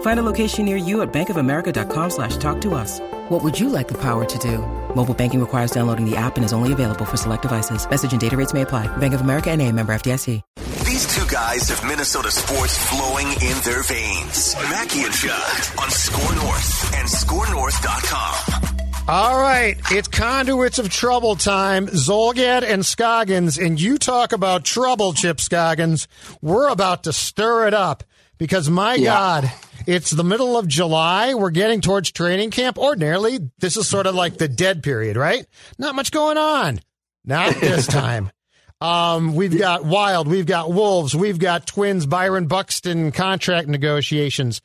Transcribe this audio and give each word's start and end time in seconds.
Find 0.00 0.20
a 0.20 0.22
location 0.22 0.66
near 0.66 0.76
you 0.76 1.00
at 1.00 1.10
bankofamerica.com 1.12 2.10
slash 2.10 2.36
talk 2.36 2.60
to 2.62 2.74
us. 2.74 3.00
What 3.30 3.42
would 3.42 3.58
you 3.58 3.70
like 3.70 3.88
the 3.88 3.98
power 3.98 4.26
to 4.26 4.38
do? 4.38 4.58
Mobile 4.94 5.14
banking 5.14 5.40
requires 5.40 5.70
downloading 5.70 6.04
the 6.04 6.16
app 6.16 6.36
and 6.36 6.44
is 6.44 6.52
only 6.52 6.72
available 6.72 7.06
for 7.06 7.16
select 7.16 7.42
devices. 7.42 7.88
Message 7.88 8.12
and 8.12 8.20
data 8.20 8.36
rates 8.36 8.52
may 8.52 8.62
apply. 8.62 8.94
Bank 8.98 9.14
of 9.14 9.22
America 9.22 9.50
and 9.50 9.62
a 9.62 9.72
member 9.72 9.94
FDIC. 9.94 10.42
These 10.84 11.06
two 11.14 11.32
guys 11.32 11.68
have 11.68 11.86
Minnesota 11.86 12.30
sports 12.32 12.76
flowing 12.88 13.28
in 13.28 13.56
their 13.64 13.82
veins. 13.84 14.56
Mackey 14.68 15.02
and 15.04 15.14
Judd 15.14 15.78
on 15.78 15.88
SKOR 15.88 16.34
North 16.34 16.94
and 16.96 17.08
SKORNorth.com. 17.08 18.70
All 19.08 19.40
right, 19.40 19.76
it's 19.90 20.08
conduits 20.08 20.78
of 20.78 20.88
trouble 20.88 21.36
time. 21.36 21.86
Zulgad 21.86 22.64
and 22.64 22.84
Scoggins, 22.84 23.56
and 23.58 23.80
you 23.80 23.98
talk 23.98 24.32
about 24.32 24.64
trouble, 24.64 25.12
Chip 25.12 25.40
Scoggins. 25.40 26.08
We're 26.42 26.68
about 26.68 27.04
to 27.04 27.12
stir 27.12 27.68
it 27.68 27.74
up 27.74 28.04
because, 28.40 28.68
my 28.68 28.94
Yeah. 28.96 29.04
God, 29.12 29.52
it's 29.86 30.10
the 30.10 30.24
middle 30.24 30.56
of 30.58 30.66
July. 30.66 31.34
We're 31.34 31.50
getting 31.50 31.80
towards 31.80 32.10
training 32.10 32.50
camp. 32.50 32.76
Ordinarily, 32.76 33.38
this 33.60 33.76
is 33.76 33.86
sort 33.86 34.06
of 34.08 34.16
like 34.16 34.38
the 34.38 34.48
dead 34.48 34.82
period, 34.82 35.16
right? 35.16 35.46
Not 35.78 35.94
much 35.94 36.10
going 36.10 36.36
on. 36.38 36.80
Not 37.24 37.54
this 37.60 37.86
time. 37.86 38.32
Um, 38.80 39.34
we've 39.34 39.56
got 39.56 39.84
Wild, 39.84 40.26
we've 40.26 40.46
got 40.46 40.72
Wolves, 40.72 41.14
we've 41.14 41.38
got 41.38 41.66
Twins, 41.66 42.06
Byron 42.06 42.46
Buxton 42.46 43.12
contract 43.12 43.68
negotiations. 43.68 44.60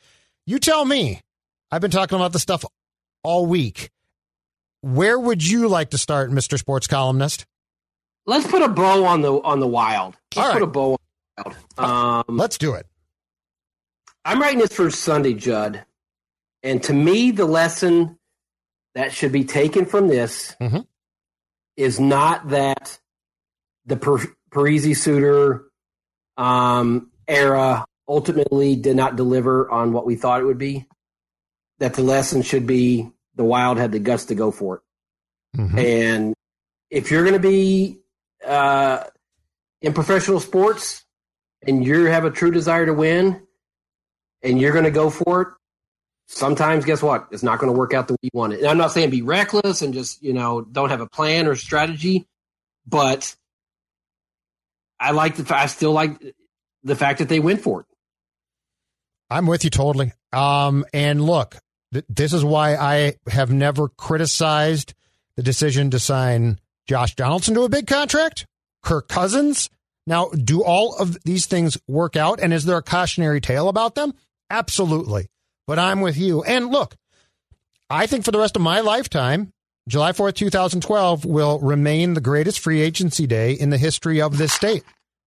You 0.48 0.58
tell 0.58 0.86
me. 0.86 1.22
I've 1.70 1.82
been 1.82 1.92
talking 1.92 2.16
about 2.16 2.32
this 2.32 2.42
stuff 2.42 2.64
all 3.24 3.46
week. 3.46 3.90
Where 4.82 5.20
would 5.20 5.46
you 5.46 5.68
like 5.68 5.90
to 5.90 5.98
start, 5.98 6.32
Mr. 6.32 6.58
Sports 6.58 6.88
Columnist? 6.88 7.46
Let's 8.26 8.48
put 8.48 8.62
a 8.62 8.70
bow 8.70 9.04
on 9.06 9.22
the 9.22 9.34
on 9.34 9.60
the 9.60 9.68
wild. 9.68 10.16
Let's 10.36 10.38
All 10.38 10.44
right. 10.48 10.54
put 10.54 10.62
a 10.64 10.68
bow 10.68 10.92
on 10.94 10.98
the 11.38 11.56
wild. 11.84 12.26
Um, 12.30 12.38
Let's 12.38 12.58
do 12.58 12.74
it. 12.76 12.86
I'm 14.26 14.42
writing 14.42 14.60
this 14.60 14.74
for 14.74 14.90
Sunday, 14.90 15.34
Judd. 15.36 15.86
And 16.64 16.82
to 16.84 16.94
me, 16.94 17.30
the 17.32 17.46
lesson 17.46 18.18
that 18.96 19.14
should 19.14 19.32
be 19.32 19.44
taken 19.44 19.86
from 19.86 20.08
this 20.08 20.56
Mhm. 20.60 20.88
is 21.78 22.00
not 22.00 22.50
that 22.50 23.00
the 23.86 23.98
per- 23.98 24.34
Parise 24.50 24.96
Suter 24.98 25.66
um, 26.38 27.12
era 27.30 27.86
ultimately 28.10 28.76
did 28.76 28.96
not 28.98 29.16
deliver 29.16 29.70
on 29.72 29.94
what 29.94 30.06
we 30.06 30.16
thought 30.18 30.42
it 30.42 30.46
would 30.46 30.58
be. 30.58 30.86
That 31.80 31.94
the 31.94 32.02
lesson 32.04 32.42
should 32.42 32.66
be 32.68 33.10
the 33.36 33.44
Wild 33.46 33.78
had 33.78 33.92
the 33.94 34.00
guts 34.00 34.26
to 34.26 34.36
go 34.36 34.52
for 34.52 34.78
it. 34.78 34.82
Mhm. 35.62 35.78
And 35.80 36.34
if 36.90 37.10
you're 37.12 37.24
going 37.24 37.34
to 37.42 37.48
be 37.48 38.02
uh, 38.46 39.04
in 39.82 39.94
professional 39.94 40.40
sports 40.40 41.06
and 41.66 41.84
you 41.86 42.06
have 42.06 42.26
a 42.26 42.32
true 42.32 42.52
desire 42.52 42.86
to 42.86 42.94
win 42.94 43.46
and 44.46 44.62
you're 44.62 44.72
going 44.72 44.86
to 44.86 44.92
go 44.92 45.10
for 45.10 45.42
it, 45.42 45.48
sometimes 46.28 46.86
guess 46.86 47.02
what? 47.02 47.28
It's 47.32 47.44
not 47.44 47.60
going 47.60 47.72
to 47.74 47.78
work 47.78 47.94
out 47.94 48.08
the 48.08 48.14
way 48.14 48.20
you 48.24 48.30
want 48.34 48.54
it. 48.54 48.60
And 48.60 48.68
I'm 48.68 48.78
not 48.78 48.92
saying 48.92 49.10
be 49.10 49.22
reckless 49.22 49.82
and 49.82 49.94
just, 49.94 50.22
you 50.24 50.34
know, 50.34 50.62
don't 50.62 50.90
have 50.90 51.02
a 51.02 51.08
plan 51.08 51.48
or 51.48 51.56
strategy, 51.56 52.28
but 52.88 53.36
I 55.00 55.12
like 55.12 55.36
the 55.36 55.56
I 55.56 55.66
still 55.66 55.92
like 55.92 56.22
the 56.84 56.96
fact 56.96 57.20
that 57.20 57.30
they 57.30 57.40
went 57.40 57.62
for 57.62 57.82
it. 57.82 57.88
I'm 59.30 59.48
with 59.48 59.64
you 59.64 59.70
totally. 59.70 60.14
Um, 60.32 60.86
and 60.94 61.24
look, 61.24 61.58
th- 61.94 62.06
this 62.08 62.34
is 62.34 62.46
why 62.46 62.76
I 62.76 63.16
have 63.28 63.52
never 63.52 63.90
criticized 63.90 64.94
the 65.36 65.44
decision 65.44 65.90
to 65.92 66.00
sign 66.00 66.60
Josh 66.88 67.16
Donaldson 67.16 67.56
to 67.56 67.64
a 67.64 67.70
big 67.70 67.88
contract, 67.88 68.46
Kirk 68.84 69.08
Cousins. 69.08 69.70
Now, 70.08 70.30
do 70.30 70.64
all 70.64 70.96
of 70.98 71.18
these 71.24 71.48
things 71.48 71.78
work 71.88 72.16
out? 72.16 72.40
And 72.40 72.54
is 72.54 72.66
there 72.66 72.78
a 72.78 72.84
cautionary 72.84 73.42
tale 73.42 73.68
about 73.68 73.96
them? 73.96 74.14
Absolutely. 74.50 75.28
But 75.68 75.80
I'm 75.80 76.02
with 76.02 76.18
you. 76.18 76.44
And 76.44 76.68
look, 76.70 76.96
I 77.90 78.08
think 78.08 78.26
for 78.26 78.32
the 78.32 78.40
rest 78.40 78.56
of 78.56 78.62
my 78.62 78.82
lifetime, 78.82 79.52
July 79.88 80.12
4th, 80.12 80.36
2012 80.36 81.26
will 81.26 81.60
remain 81.60 82.14
the 82.14 82.22
greatest 82.22 82.60
free 82.60 82.82
agency 82.82 83.28
day 83.28 83.54
in 83.54 83.70
the 83.70 83.78
history 83.78 84.22
of 84.22 84.38
this 84.38 84.54
state. 84.54 84.84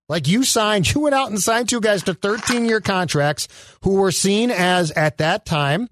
Like 0.09 0.27
you 0.27 0.43
signed, 0.45 0.91
you 0.95 1.01
went 1.03 1.15
out 1.15 1.31
and 1.31 1.39
signed 1.41 1.69
two 1.69 1.81
guys 1.81 2.03
to 2.05 2.15
13 2.15 2.65
year 2.65 2.81
contracts 2.81 3.49
who 3.83 3.95
were 3.95 4.13
seen 4.13 4.51
as, 4.51 4.91
at 4.93 5.19
that 5.19 5.45
time, 5.45 5.89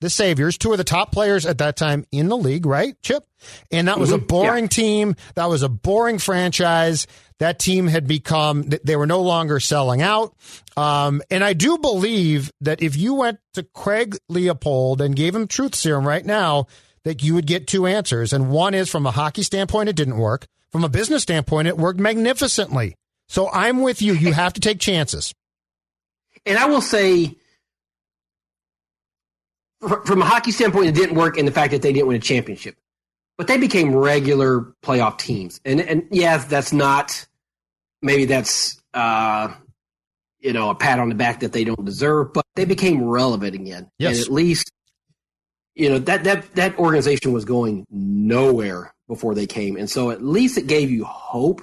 the 0.00 0.10
saviors, 0.10 0.58
two 0.58 0.72
of 0.72 0.76
the 0.78 0.84
top 0.84 1.12
players 1.12 1.46
at 1.46 1.58
that 1.58 1.76
time 1.76 2.04
in 2.12 2.28
the 2.28 2.36
league, 2.36 2.66
right, 2.66 2.94
Chip? 3.00 3.24
And 3.70 3.88
that 3.88 3.98
was 3.98 4.12
a 4.12 4.18
Mhm. 4.18 4.26
boring 4.26 4.68
team. 4.68 5.16
That 5.34 5.48
was 5.48 5.62
a 5.62 5.68
boring 5.68 6.18
franchise. 6.18 7.06
That 7.40 7.58
team 7.58 7.88
had 7.88 8.06
become, 8.06 8.70
they 8.84 8.96
were 8.96 9.06
no 9.06 9.20
longer 9.20 9.58
selling 9.58 10.02
out. 10.02 10.34
Um, 10.76 11.20
and 11.30 11.42
I 11.42 11.52
do 11.52 11.78
believe 11.78 12.52
that 12.60 12.82
if 12.82 12.96
you 12.96 13.14
went 13.14 13.40
to 13.54 13.64
Craig 13.74 14.16
Leipold 14.30 15.00
and 15.00 15.16
gave 15.16 15.34
him 15.34 15.48
truth 15.48 15.74
serum 15.74 16.06
right 16.06 16.24
now, 16.24 16.66
that 17.02 17.22
you 17.22 17.34
would 17.34 17.46
get 17.46 17.66
two 17.66 17.86
answers. 17.86 18.32
And 18.32 18.50
one 18.50 18.72
is 18.72 18.88
from 18.88 19.06
a 19.06 19.10
hockey 19.10 19.42
standpoint, 19.42 19.88
it 19.88 19.96
didn't 19.96 20.16
work. 20.16 20.46
From 20.70 20.84
a 20.84 20.88
business 20.88 21.22
standpoint, 21.22 21.68
it 21.68 21.76
worked 21.76 22.00
magnificently. 22.00 22.96
So 23.28 23.50
I'm 23.50 23.80
with 23.80 24.02
you. 24.02 24.12
You 24.14 24.32
have 24.32 24.54
to 24.54 24.60
take 24.60 24.80
chances. 24.80 25.34
And 26.46 26.58
I 26.58 26.66
will 26.66 26.80
say, 26.80 27.36
from 29.80 30.22
a 30.22 30.24
hockey 30.24 30.50
standpoint, 30.50 30.88
it 30.88 30.94
didn't 30.94 31.16
work 31.16 31.36
in 31.36 31.46
the 31.46 31.52
fact 31.52 31.72
that 31.72 31.82
they 31.82 31.92
didn't 31.92 32.08
win 32.08 32.16
a 32.16 32.20
championship, 32.20 32.76
but 33.36 33.46
they 33.46 33.58
became 33.58 33.94
regular 33.94 34.74
playoff 34.82 35.18
teams. 35.18 35.60
And 35.64 35.80
and 35.80 36.06
yes, 36.10 36.44
that's 36.46 36.72
not 36.72 37.26
maybe 38.02 38.24
that's 38.26 38.80
uh, 38.92 39.52
you 40.40 40.52
know 40.52 40.70
a 40.70 40.74
pat 40.74 40.98
on 40.98 41.08
the 41.08 41.14
back 41.14 41.40
that 41.40 41.52
they 41.52 41.64
don't 41.64 41.84
deserve, 41.84 42.32
but 42.32 42.44
they 42.54 42.64
became 42.64 43.02
relevant 43.02 43.54
again. 43.54 43.90
Yes. 43.98 44.18
And 44.18 44.26
at 44.26 44.32
least 44.32 44.70
you 45.74 45.88
know 45.88 45.98
that 46.00 46.24
that 46.24 46.54
that 46.54 46.78
organization 46.78 47.32
was 47.32 47.44
going 47.44 47.86
nowhere 47.90 48.94
before 49.08 49.34
they 49.34 49.46
came, 49.46 49.76
and 49.76 49.90
so 49.90 50.10
at 50.10 50.22
least 50.22 50.58
it 50.58 50.66
gave 50.66 50.90
you 50.90 51.04
hope. 51.04 51.62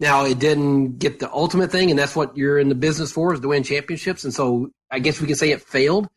Now 0.00 0.24
it 0.24 0.38
didn't 0.38 0.98
get 0.98 1.20
the 1.20 1.30
ultimate 1.30 1.70
thing, 1.70 1.90
and 1.90 1.98
that's 1.98 2.16
what 2.16 2.36
you're 2.36 2.58
in 2.58 2.68
the 2.68 2.74
business 2.74 3.12
for 3.12 3.34
is 3.34 3.40
to 3.40 3.48
win 3.48 3.62
championships. 3.62 4.24
And 4.24 4.34
so 4.34 4.70
I 4.90 4.98
guess 4.98 5.20
we 5.20 5.26
can 5.26 5.36
say 5.36 5.50
it 5.50 5.62
failed, 5.62 6.08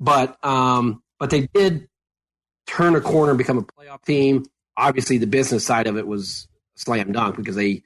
but 0.00 0.44
um, 0.44 1.02
but 1.18 1.30
they 1.30 1.48
did 1.54 1.88
turn 2.66 2.94
a 2.96 3.00
corner 3.00 3.30
and 3.32 3.38
become 3.38 3.58
a 3.58 3.62
playoff 3.62 4.02
team. 4.04 4.44
Obviously, 4.76 5.18
the 5.18 5.26
business 5.26 5.64
side 5.64 5.86
of 5.86 5.96
it 5.96 6.06
was 6.06 6.48
slam 6.76 7.12
dunk 7.12 7.36
because 7.36 7.56
they 7.56 7.82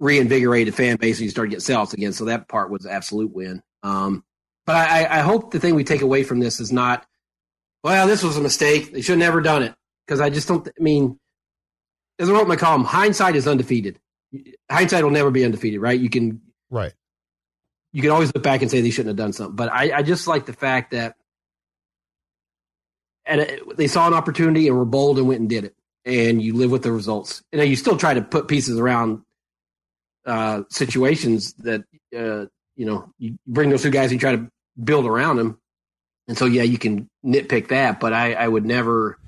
reinvigorated 0.00 0.74
fan 0.74 0.96
base 0.96 1.18
and 1.18 1.24
you 1.24 1.30
started 1.30 1.50
getting 1.50 1.60
sales 1.60 1.92
again. 1.94 2.12
So 2.12 2.26
that 2.26 2.48
part 2.48 2.70
was 2.70 2.84
an 2.84 2.92
absolute 2.92 3.32
win. 3.32 3.62
Um, 3.82 4.24
but 4.66 4.76
I, 4.76 5.04
I- 5.04 5.18
I 5.18 5.20
hope 5.20 5.50
the 5.50 5.60
thing 5.60 5.74
we 5.74 5.84
take 5.84 6.02
away 6.02 6.22
from 6.24 6.40
this 6.40 6.60
is 6.60 6.72
not, 6.72 7.06
well, 7.84 8.06
this 8.06 8.22
was 8.22 8.36
a 8.36 8.40
mistake. 8.40 8.92
They 8.92 9.00
should 9.00 9.12
have 9.12 9.18
never 9.18 9.40
done 9.40 9.62
it 9.62 9.74
because 10.06 10.20
I 10.20 10.30
just 10.30 10.46
don't. 10.48 10.66
I 10.68 10.82
mean, 10.82 11.18
as 12.18 12.28
I 12.28 12.32
wrote 12.32 12.42
in 12.42 12.48
my 12.48 12.56
column, 12.56 12.84
hindsight 12.84 13.34
is 13.36 13.48
undefeated. 13.48 13.98
Hindsight 14.70 15.02
will 15.02 15.10
never 15.10 15.30
be 15.30 15.44
undefeated, 15.44 15.80
right? 15.80 15.98
You 15.98 16.08
can 16.08 16.40
Right. 16.70 16.92
you 17.92 18.00
can 18.02 18.10
always 18.12 18.32
look 18.32 18.42
back 18.44 18.62
and 18.62 18.70
say 18.70 18.80
they 18.80 18.90
shouldn't 18.90 19.08
have 19.08 19.16
done 19.16 19.32
something. 19.32 19.56
But 19.56 19.72
I, 19.72 19.98
I 19.98 20.02
just 20.02 20.26
like 20.28 20.46
the 20.46 20.52
fact 20.52 20.92
that 20.92 21.16
and 23.26 23.40
it, 23.40 23.76
they 23.76 23.86
saw 23.86 24.06
an 24.06 24.14
opportunity 24.14 24.68
and 24.68 24.76
were 24.76 24.84
bold 24.84 25.18
and 25.18 25.28
went 25.28 25.40
and 25.40 25.48
did 25.48 25.64
it. 25.64 25.74
And 26.04 26.42
you 26.42 26.54
live 26.54 26.70
with 26.70 26.82
the 26.82 26.90
results. 26.92 27.42
And 27.52 27.62
you 27.68 27.76
still 27.76 27.96
try 27.96 28.14
to 28.14 28.22
put 28.22 28.48
pieces 28.48 28.78
around 28.78 29.22
uh, 30.26 30.62
situations 30.68 31.52
that 31.58 31.82
uh, 32.16 32.46
you 32.76 32.86
know 32.86 33.12
you 33.18 33.36
bring 33.46 33.70
those 33.70 33.82
two 33.82 33.90
guys 33.90 34.10
and 34.10 34.12
you 34.14 34.18
try 34.18 34.36
to 34.36 34.48
build 34.82 35.06
around 35.06 35.36
them. 35.36 35.58
And 36.28 36.36
so 36.38 36.46
yeah, 36.46 36.62
you 36.62 36.78
can 36.78 37.08
nitpick 37.24 37.68
that, 37.68 38.00
but 38.00 38.12
I, 38.12 38.34
I 38.34 38.48
would 38.48 38.64
never 38.64 39.18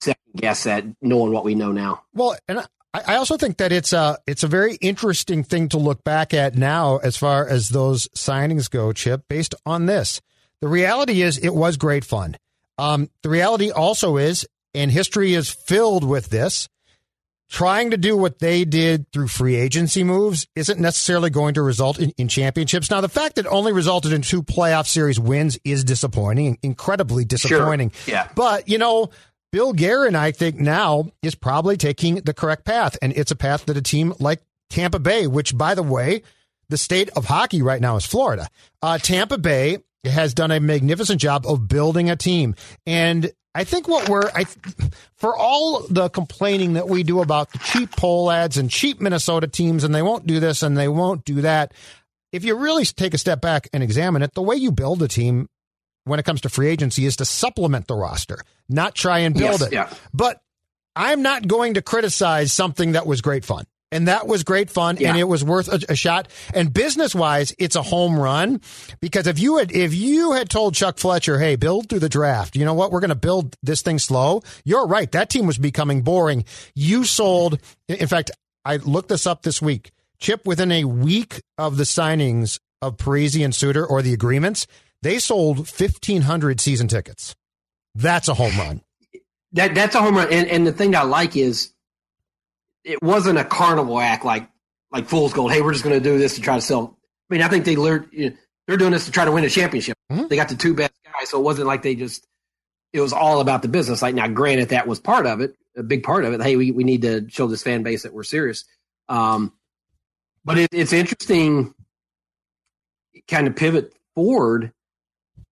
second 0.00 0.20
guess 0.36 0.64
that 0.64 0.84
knowing 1.00 1.32
what 1.32 1.44
we 1.44 1.54
know 1.54 1.72
now. 1.72 2.02
Well, 2.14 2.36
and 2.48 2.60
I- 2.60 2.66
I 2.94 3.14
also 3.14 3.38
think 3.38 3.56
that 3.56 3.72
it's 3.72 3.94
a 3.94 4.18
it's 4.26 4.42
a 4.42 4.46
very 4.48 4.74
interesting 4.82 5.44
thing 5.44 5.70
to 5.70 5.78
look 5.78 6.04
back 6.04 6.34
at 6.34 6.56
now 6.56 6.98
as 6.98 7.16
far 7.16 7.48
as 7.48 7.70
those 7.70 8.06
signings 8.08 8.68
go, 8.70 8.92
Chip, 8.92 9.22
based 9.28 9.54
on 9.64 9.86
this. 9.86 10.20
The 10.60 10.68
reality 10.68 11.22
is 11.22 11.38
it 11.38 11.54
was 11.54 11.78
great 11.78 12.04
fun. 12.04 12.36
Um, 12.78 13.10
the 13.22 13.28
reality 13.28 13.70
also 13.70 14.16
is, 14.16 14.46
and 14.74 14.90
history 14.90 15.34
is 15.34 15.50
filled 15.50 16.04
with 16.04 16.30
this, 16.30 16.68
trying 17.52 17.90
to 17.90 17.98
do 17.98 18.16
what 18.16 18.38
they 18.38 18.64
did 18.64 19.06
through 19.12 19.28
free 19.28 19.56
agency 19.56 20.02
moves 20.02 20.46
isn't 20.56 20.80
necessarily 20.80 21.28
going 21.28 21.52
to 21.52 21.60
result 21.60 21.98
in, 21.98 22.10
in, 22.16 22.26
championships. 22.26 22.90
Now, 22.90 23.02
the 23.02 23.10
fact 23.10 23.34
that 23.34 23.44
it 23.44 23.48
only 23.50 23.72
resulted 23.72 24.12
in 24.14 24.22
two 24.22 24.42
playoff 24.42 24.86
series 24.86 25.20
wins 25.20 25.58
is 25.62 25.84
disappointing, 25.84 26.58
incredibly 26.62 27.26
disappointing. 27.26 27.90
Sure. 27.90 28.14
Yeah. 28.14 28.28
But, 28.34 28.70
you 28.70 28.78
know, 28.78 29.10
Bill 29.52 29.74
Guerin, 29.74 30.16
I 30.16 30.32
think 30.32 30.56
now 30.56 31.10
is 31.20 31.34
probably 31.34 31.76
taking 31.76 32.14
the 32.16 32.32
correct 32.32 32.64
path. 32.64 32.96
And 33.02 33.12
it's 33.14 33.30
a 33.30 33.36
path 33.36 33.66
that 33.66 33.76
a 33.76 33.82
team 33.82 34.14
like 34.18 34.40
Tampa 34.70 34.98
Bay, 34.98 35.26
which, 35.26 35.56
by 35.56 35.74
the 35.74 35.82
way, 35.82 36.22
the 36.70 36.78
state 36.78 37.10
of 37.10 37.26
hockey 37.26 37.60
right 37.60 37.82
now 37.82 37.96
is 37.96 38.06
Florida. 38.06 38.48
Uh, 38.80 38.96
Tampa 38.96 39.36
Bay 39.36 39.76
has 40.04 40.34
done 40.34 40.50
a 40.50 40.60
magnificent 40.60 41.20
job 41.20 41.46
of 41.46 41.68
building 41.68 42.10
a 42.10 42.16
team. 42.16 42.54
And 42.86 43.32
I 43.54 43.64
think 43.64 43.86
what 43.86 44.08
we're, 44.08 44.30
I, 44.34 44.44
for 45.16 45.36
all 45.36 45.86
the 45.88 46.08
complaining 46.08 46.72
that 46.74 46.88
we 46.88 47.02
do 47.02 47.20
about 47.20 47.52
the 47.52 47.58
cheap 47.58 47.90
Pohlads 47.90 48.58
and 48.58 48.70
cheap 48.70 49.00
Minnesota 49.00 49.46
teams, 49.46 49.84
and 49.84 49.94
they 49.94 50.02
won't 50.02 50.26
do 50.26 50.40
this 50.40 50.62
and 50.62 50.76
they 50.76 50.88
won't 50.88 51.24
do 51.24 51.42
that. 51.42 51.72
If 52.32 52.44
you 52.44 52.56
really 52.56 52.84
take 52.86 53.14
a 53.14 53.18
step 53.18 53.40
back 53.40 53.68
and 53.72 53.82
examine 53.82 54.22
it, 54.22 54.32
the 54.32 54.42
way 54.42 54.56
you 54.56 54.72
build 54.72 55.02
a 55.02 55.08
team 55.08 55.48
when 56.04 56.18
it 56.18 56.24
comes 56.24 56.40
to 56.40 56.48
free 56.48 56.68
agency 56.68 57.04
is 57.04 57.16
to 57.16 57.24
supplement 57.24 57.86
the 57.86 57.94
roster, 57.94 58.38
not 58.68 58.94
try 58.94 59.18
and 59.18 59.34
build 59.34 59.60
yes, 59.60 59.62
it. 59.62 59.72
Yeah. 59.72 59.92
But 60.12 60.40
I'm 60.96 61.22
not 61.22 61.46
going 61.46 61.74
to 61.74 61.82
criticize 61.82 62.52
something 62.52 62.92
that 62.92 63.06
was 63.06 63.20
great 63.20 63.44
fun. 63.44 63.66
And 63.92 64.08
that 64.08 64.26
was 64.26 64.42
great 64.42 64.70
fun 64.70 64.96
yeah. 64.98 65.10
and 65.10 65.18
it 65.18 65.24
was 65.24 65.44
worth 65.44 65.68
a, 65.68 65.92
a 65.92 65.94
shot. 65.94 66.28
And 66.54 66.72
business 66.72 67.14
wise, 67.14 67.54
it's 67.58 67.76
a 67.76 67.82
home 67.82 68.18
run 68.18 68.60
because 69.00 69.26
if 69.26 69.38
you 69.38 69.58
had, 69.58 69.70
if 69.70 69.94
you 69.94 70.32
had 70.32 70.48
told 70.48 70.74
Chuck 70.74 70.98
Fletcher, 70.98 71.38
Hey, 71.38 71.56
build 71.56 71.88
through 71.88 72.00
the 72.00 72.08
draft, 72.08 72.56
you 72.56 72.64
know 72.64 72.74
what? 72.74 72.90
We're 72.90 73.00
going 73.00 73.10
to 73.10 73.14
build 73.14 73.56
this 73.62 73.82
thing 73.82 73.98
slow. 73.98 74.42
You're 74.64 74.86
right. 74.86 75.12
That 75.12 75.28
team 75.28 75.46
was 75.46 75.58
becoming 75.58 76.02
boring. 76.02 76.44
You 76.74 77.04
sold, 77.04 77.60
in 77.86 78.08
fact, 78.08 78.30
I 78.64 78.76
looked 78.76 79.10
this 79.10 79.26
up 79.26 79.42
this 79.42 79.60
week. 79.60 79.92
Chip, 80.18 80.46
within 80.46 80.72
a 80.72 80.84
week 80.84 81.42
of 81.58 81.76
the 81.76 81.84
signings 81.84 82.58
of 82.80 82.96
Parise 82.96 83.44
and 83.44 83.54
Suter 83.54 83.84
or 83.84 84.00
the 84.02 84.14
agreements, 84.14 84.66
they 85.02 85.18
sold 85.18 85.58
1,500 85.58 86.60
season 86.60 86.88
tickets. 86.88 87.34
That's 87.94 88.28
a 88.28 88.34
home 88.34 88.56
run. 88.56 88.80
That 89.52 89.74
that's 89.74 89.94
a 89.94 90.00
home 90.00 90.16
run. 90.16 90.32
And 90.32 90.48
and 90.48 90.66
the 90.66 90.72
thing 90.72 90.96
I 90.96 91.02
like 91.02 91.36
is 91.36 91.71
it 92.84 93.02
wasn't 93.02 93.38
a 93.38 93.44
carnival 93.44 94.00
act 94.00 94.24
like 94.24 94.48
like 94.90 95.06
Fool's 95.08 95.32
Gold. 95.32 95.52
Hey, 95.52 95.62
we're 95.62 95.72
just 95.72 95.84
going 95.84 95.98
to 95.98 96.02
do 96.02 96.18
this 96.18 96.34
to 96.34 96.40
try 96.40 96.56
to 96.56 96.60
sell. 96.60 96.98
I 97.30 97.34
mean, 97.34 97.42
I 97.42 97.48
think 97.48 97.64
they 97.64 97.76
learned 97.76 98.08
you 98.12 98.30
know, 98.30 98.36
they're 98.66 98.76
doing 98.76 98.92
this 98.92 99.06
to 99.06 99.10
try 99.10 99.24
to 99.24 99.32
win 99.32 99.44
a 99.44 99.50
championship. 99.50 99.96
Mm-hmm. 100.10 100.28
They 100.28 100.36
got 100.36 100.48
the 100.48 100.54
two 100.54 100.74
best 100.74 100.92
guys, 101.04 101.30
so 101.30 101.38
it 101.38 101.42
wasn't 101.42 101.66
like 101.66 101.82
they 101.82 101.94
just. 101.94 102.26
It 102.92 103.00
was 103.00 103.14
all 103.14 103.40
about 103.40 103.62
the 103.62 103.68
business. 103.68 104.02
Like 104.02 104.14
now, 104.14 104.28
granted, 104.28 104.68
that 104.68 104.86
was 104.86 105.00
part 105.00 105.24
of 105.26 105.40
it, 105.40 105.56
a 105.76 105.82
big 105.82 106.02
part 106.02 106.26
of 106.26 106.34
it. 106.34 106.42
Hey, 106.42 106.56
we, 106.56 106.72
we 106.72 106.84
need 106.84 107.02
to 107.02 107.26
show 107.30 107.46
this 107.46 107.62
fan 107.62 107.82
base 107.82 108.02
that 108.02 108.12
we're 108.12 108.22
serious. 108.22 108.64
Um, 109.08 109.54
but 110.44 110.58
it, 110.58 110.68
it's 110.72 110.92
interesting, 110.92 111.72
kind 113.28 113.46
of 113.46 113.56
pivot 113.56 113.94
forward. 114.14 114.72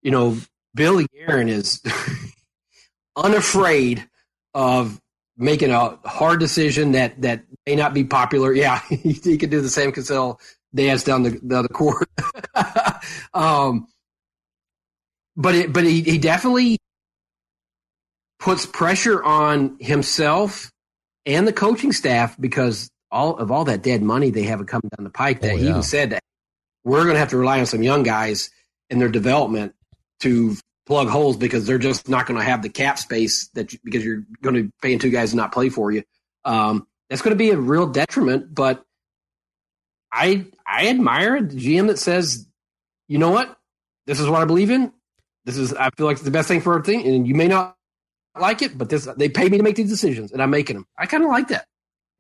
You 0.02 0.12
know, 0.12 0.38
Billy 0.76 1.08
Guerin 1.14 1.48
is 1.48 1.82
unafraid 3.16 4.06
of 4.54 5.00
making 5.40 5.72
a 5.72 5.98
hard 6.06 6.40
decision 6.40 6.92
that 6.92 7.22
that 7.22 7.44
may 7.66 7.76
not 7.76 7.94
be 7.94 8.04
popular. 8.04 8.54
Yeah, 8.54 8.82
he, 8.90 9.14
he 9.24 9.38
could 9.38 9.50
do 9.50 9.62
the 9.62 9.70
Sam 9.70 9.92
Cassell 9.92 10.40
dance 10.76 11.04
down 11.04 11.24
the, 11.24 11.40
the 11.42 11.60
other 11.60 11.68
court. 11.70 12.10
um, 13.34 13.88
but 15.36 15.56
it, 15.56 15.74
but 15.74 15.86
he, 15.86 16.02
he 16.02 16.18
definitely 16.18 16.78
puts 18.40 18.66
pressure 18.66 19.24
on 19.24 19.78
himself 19.80 20.70
and 21.26 21.48
the 21.48 21.54
coaching 21.54 21.92
staff 21.92 22.40
because 22.40 22.90
all 23.12 23.38
of 23.38 23.52
all 23.52 23.66
that 23.66 23.82
dead 23.82 24.02
money 24.02 24.30
they 24.30 24.44
have 24.44 24.66
coming 24.68 24.90
down 24.96 25.04
the 25.04 25.10
pike. 25.10 25.42
That 25.42 25.54
oh, 25.54 25.56
yeah. 25.56 25.62
he 25.62 25.70
even 25.70 25.84
said 25.84 26.12
that 26.12 26.22
we're 26.84 27.04
going 27.04 27.16
to 27.16 27.20
have 27.20 27.30
to 27.30 27.38
rely 27.38 27.60
on 27.60 27.66
some 27.66 27.84
young 27.84 28.04
guys 28.04 28.50
in 28.90 29.00
their 29.00 29.10
development 29.10 29.74
to 30.22 30.56
plug 30.90 31.08
holes 31.08 31.38
because 31.38 31.68
they're 31.68 31.78
just 31.78 32.10
not 32.10 32.26
going 32.26 32.38
to 32.38 32.44
have 32.44 32.64
the 32.64 32.70
cap 32.70 32.98
space 32.98 33.48
that 33.50 33.72
you, 33.72 33.80
because 33.84 34.04
you're 34.04 34.24
going 34.42 34.56
to 34.56 34.74
paying 34.82 34.98
two 34.98 35.12
guys 35.12 35.30
to 35.30 35.38
not 35.38 35.52
play 35.52 35.70
for 35.70 35.92
you. 35.92 36.04
Um, 36.44 36.88
that's 37.10 37.22
going 37.22 37.32
to 37.32 37.38
be 37.38 37.52
a 37.52 37.58
real 37.58 37.88
detriment. 37.88 38.54
But 38.54 38.84
I 40.12 40.48
I 40.66 40.88
admire 40.88 41.42
the 41.42 41.56
GM 41.56 41.88
that 41.88 42.00
says, 42.00 42.48
you 43.08 43.20
know 43.20 43.30
what, 43.30 43.56
this 44.08 44.20
is 44.20 44.28
what 44.28 44.42
I 44.42 44.46
believe 44.46 44.72
in. 44.72 44.92
This 45.46 45.58
is 45.58 45.74
I 45.76 45.92
feel 45.92 46.08
like 46.08 46.16
it's 46.16 46.24
the 46.24 46.32
best 46.32 46.48
thing 46.48 46.60
for 46.60 46.74
our 46.74 46.84
thing, 46.84 47.06
and 47.08 47.28
you 47.28 47.36
may 47.36 47.48
not 47.48 47.78
like 48.38 48.64
it, 48.64 48.76
but 48.76 48.90
this 48.90 49.08
they 49.16 49.30
pay 49.30 49.48
me 49.48 49.58
to 49.58 49.64
make 49.64 49.76
these 49.76 49.90
decisions, 49.90 50.32
and 50.32 50.42
I'm 50.42 50.50
making 50.50 50.76
them. 50.76 50.88
I 50.98 51.06
kind 51.06 51.24
of 51.24 51.30
like 51.30 51.50
that. 51.50 51.66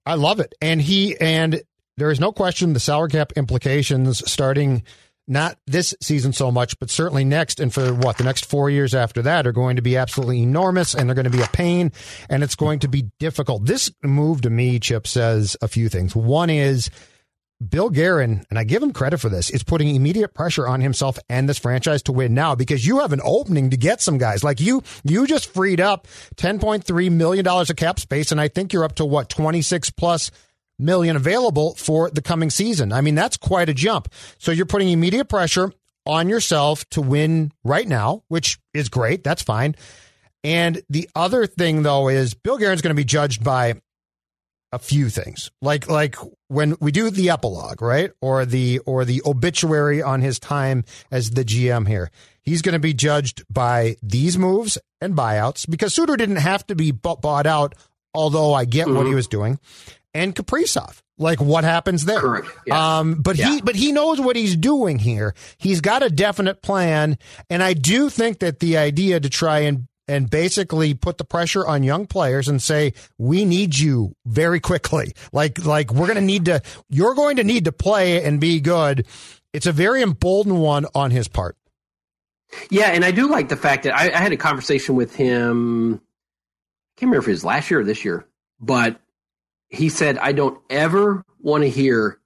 I 0.05 0.13
love 0.13 0.39
it, 0.39 0.53
and 0.61 0.79
he 0.79 1.19
and 1.19 1.63
there 1.97 2.11
is 2.11 2.19
no 2.19 2.31
question 2.31 2.73
the 2.73 2.79
salary 2.79 3.09
cap 3.09 3.33
implications 3.35 4.29
starting 4.29 4.83
not 5.29 5.57
this 5.67 5.93
season 6.01 6.33
so 6.33 6.51
much, 6.51 6.77
but 6.79 6.89
certainly 6.89 7.23
next 7.23 7.59
and 7.59 7.73
for 7.73 7.93
what 7.93 8.17
the 8.17 8.23
next 8.23 8.45
four 8.45 8.69
years 8.69 8.95
after 8.95 9.21
that 9.21 9.45
are 9.45 9.51
going 9.51 9.75
to 9.75 9.81
be 9.81 9.95
absolutely 9.95 10.41
enormous 10.41 10.93
and 10.93 11.07
they're 11.07 11.15
going 11.15 11.29
to 11.29 11.37
be 11.37 11.41
a 11.41 11.47
pain 11.47 11.91
and 12.29 12.43
it's 12.43 12.55
going 12.55 12.79
to 12.79 12.87
be 12.87 13.09
difficult. 13.19 13.65
This 13.65 13.91
move 14.03 14.41
to 14.41 14.49
me, 14.49 14.79
Chip 14.79 15.07
says 15.07 15.55
a 15.61 15.67
few 15.67 15.89
things. 15.89 16.15
One 16.15 16.49
is 16.49 16.89
Bill 17.67 17.89
Guerin, 17.89 18.45
and 18.49 18.57
I 18.57 18.63
give 18.63 18.81
him 18.81 18.93
credit 18.93 19.19
for 19.19 19.27
this, 19.27 19.49
is 19.49 19.63
putting 19.63 19.93
immediate 19.93 20.33
pressure 20.33 20.65
on 20.65 20.79
himself 20.79 21.19
and 21.27 21.47
this 21.47 21.57
franchise 21.57 22.01
to 22.03 22.13
win 22.13 22.33
now 22.33 22.55
because 22.55 22.87
you 22.87 22.99
have 22.99 23.11
an 23.11 23.19
opening 23.21 23.69
to 23.71 23.77
get 23.77 24.01
some 24.01 24.17
guys. 24.17 24.45
Like 24.45 24.61
you, 24.61 24.81
you 25.03 25.27
just 25.27 25.51
freed 25.53 25.81
up 25.81 26.07
$10.3 26.37 27.11
million 27.11 27.45
of 27.45 27.75
cap 27.75 27.99
space, 27.99 28.31
and 28.31 28.39
I 28.39 28.47
think 28.47 28.71
you're 28.71 28.85
up 28.85 28.95
to 28.95 29.05
what, 29.05 29.27
26 29.27 29.89
plus 29.91 30.31
million 30.79 31.15
available 31.15 31.75
for 31.75 32.09
the 32.09 32.21
coming 32.21 32.49
season. 32.49 32.91
I 32.91 33.01
mean, 33.01 33.15
that's 33.15 33.37
quite 33.37 33.69
a 33.69 33.73
jump. 33.73 34.09
So 34.37 34.51
you're 34.51 34.65
putting 34.65 34.89
immediate 34.89 35.25
pressure 35.25 35.71
on 36.05 36.29
yourself 36.29 36.87
to 36.89 37.01
win 37.01 37.51
right 37.63 37.87
now, 37.87 38.23
which 38.29 38.57
is 38.73 38.89
great. 38.89 39.23
That's 39.23 39.43
fine. 39.43 39.75
And 40.43 40.81
the 40.89 41.09
other 41.15 41.45
thing 41.45 41.83
though 41.83 42.07
is 42.07 42.33
Bill 42.33 42.57
Guerin's 42.57 42.81
going 42.81 42.95
to 42.95 42.99
be 42.99 43.05
judged 43.05 43.43
by 43.43 43.75
a 44.71 44.79
few 44.79 45.09
things. 45.09 45.51
Like 45.61 45.89
like 45.89 46.15
when 46.47 46.75
we 46.79 46.91
do 46.91 47.09
the 47.09 47.29
epilogue, 47.29 47.81
right? 47.81 48.11
Or 48.21 48.45
the 48.45 48.79
or 48.79 49.05
the 49.05 49.21
obituary 49.25 50.01
on 50.01 50.21
his 50.21 50.39
time 50.39 50.85
as 51.11 51.31
the 51.31 51.43
GM 51.43 51.87
here. 51.87 52.09
He's 52.41 52.61
going 52.61 52.73
to 52.73 52.79
be 52.79 52.93
judged 52.93 53.43
by 53.51 53.97
these 54.01 54.37
moves 54.37 54.77
and 55.01 55.15
buyouts 55.15 55.69
because 55.69 55.93
Suter 55.93 56.15
didn't 56.15 56.37
have 56.37 56.65
to 56.67 56.75
be 56.75 56.91
bought 56.91 57.45
out, 57.45 57.75
although 58.13 58.53
I 58.53 58.65
get 58.65 58.87
mm-hmm. 58.87 58.95
what 58.95 59.03
he 59.03 59.09
mm-hmm. 59.09 59.15
was 59.17 59.27
doing 59.27 59.59
and 60.13 60.35
Kaprizov. 60.35 61.01
Like 61.17 61.41
what 61.41 61.63
happens 61.63 62.05
there? 62.05 62.21
Correct. 62.21 62.47
Yeah. 62.65 62.99
Um, 62.99 63.15
but 63.15 63.37
yeah. 63.37 63.55
he, 63.55 63.61
but 63.61 63.75
he 63.75 63.91
knows 63.91 64.21
what 64.21 64.35
he's 64.35 64.55
doing 64.55 64.99
here. 64.99 65.35
He's 65.57 65.81
got 65.81 66.01
a 66.01 66.09
definite 66.09 66.61
plan, 66.61 67.17
and 67.49 67.61
I 67.61 67.73
do 67.73 68.09
think 68.09 68.39
that 68.39 68.59
the 68.59 68.77
idea 68.77 69.19
to 69.19 69.29
try 69.29 69.59
and 69.59 69.87
and 70.07 70.29
basically 70.29 70.95
put 70.95 71.19
the 71.19 71.23
pressure 71.23 71.67
on 71.67 71.83
young 71.83 72.07
players 72.07 72.47
and 72.47 72.61
say 72.61 72.93
we 73.17 73.45
need 73.45 73.77
you 73.77 74.15
very 74.25 74.59
quickly. 74.59 75.13
Like 75.31 75.63
like 75.63 75.93
we're 75.93 76.07
going 76.07 76.15
to 76.15 76.21
need 76.21 76.45
to. 76.45 76.61
You're 76.89 77.13
going 77.13 77.35
to 77.35 77.43
need 77.43 77.65
to 77.65 77.71
play 77.71 78.23
and 78.23 78.39
be 78.39 78.59
good. 78.59 79.05
It's 79.53 79.67
a 79.67 79.71
very 79.71 80.01
emboldened 80.01 80.59
one 80.59 80.87
on 80.95 81.11
his 81.11 81.27
part. 81.27 81.55
Yeah, 82.71 82.87
and 82.87 83.05
I 83.05 83.11
do 83.11 83.29
like 83.29 83.49
the 83.49 83.55
fact 83.55 83.83
that 83.83 83.95
I, 83.95 84.11
I 84.11 84.17
had 84.17 84.31
a 84.31 84.37
conversation 84.37 84.95
with 84.95 85.15
him. 85.15 85.95
I 85.95 86.99
can't 86.99 87.09
remember 87.09 87.19
if 87.19 87.27
it 87.27 87.31
was 87.31 87.45
last 87.45 87.69
year 87.69 87.81
or 87.81 87.83
this 87.83 88.03
year, 88.03 88.25
but 88.59 88.99
he 89.69 89.89
said, 89.89 90.17
I 90.17 90.31
don't 90.31 90.59
ever 90.69 91.23
want 91.39 91.63
to 91.63 91.69
hear, 91.69 92.19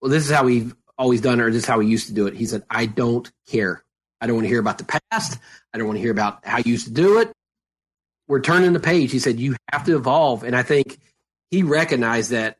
well, 0.00 0.10
this 0.10 0.24
is 0.24 0.30
how 0.30 0.44
we've 0.44 0.74
always 0.98 1.20
done 1.20 1.40
it, 1.40 1.42
or 1.42 1.50
this 1.50 1.62
is 1.62 1.68
how 1.68 1.78
we 1.78 1.86
used 1.86 2.08
to 2.08 2.14
do 2.14 2.26
it. 2.26 2.34
He 2.34 2.46
said, 2.46 2.62
I 2.68 2.86
don't 2.86 3.30
care. 3.48 3.82
I 4.20 4.26
don't 4.26 4.36
want 4.36 4.44
to 4.44 4.50
hear 4.50 4.60
about 4.60 4.78
the 4.78 5.00
past. 5.10 5.38
I 5.72 5.78
don't 5.78 5.86
want 5.86 5.96
to 5.96 6.02
hear 6.02 6.12
about 6.12 6.46
how 6.46 6.58
you 6.58 6.72
used 6.72 6.86
to 6.86 6.92
do 6.92 7.18
it. 7.18 7.32
We're 8.28 8.40
turning 8.40 8.72
the 8.72 8.80
page. 8.80 9.10
He 9.10 9.18
said, 9.18 9.40
you 9.40 9.56
have 9.72 9.84
to 9.86 9.96
evolve. 9.96 10.44
And 10.44 10.54
I 10.54 10.62
think 10.62 10.98
he 11.50 11.62
recognized 11.64 12.30
that 12.30 12.56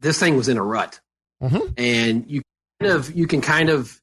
this 0.00 0.18
thing 0.18 0.36
was 0.36 0.48
in 0.48 0.56
a 0.56 0.62
rut. 0.62 1.00
Mm-hmm. 1.42 1.72
And 1.76 2.30
you 2.30 2.42
kind 2.80 2.92
of, 2.92 3.14
you 3.14 3.26
can 3.26 3.40
kind 3.40 3.68
of 3.68 4.00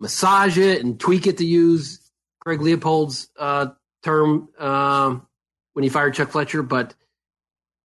massage 0.00 0.58
it 0.58 0.82
and 0.82 0.98
tweak 0.98 1.26
it 1.26 1.38
to 1.38 1.46
use 1.46 2.00
Craig 2.40 2.60
Leipold's 2.60 3.28
uh, 3.38 3.68
term 4.02 4.48
um, 4.58 5.26
when 5.74 5.84
he 5.84 5.88
fired 5.88 6.14
Chuck 6.14 6.30
Fletcher. 6.30 6.62
But 6.62 6.94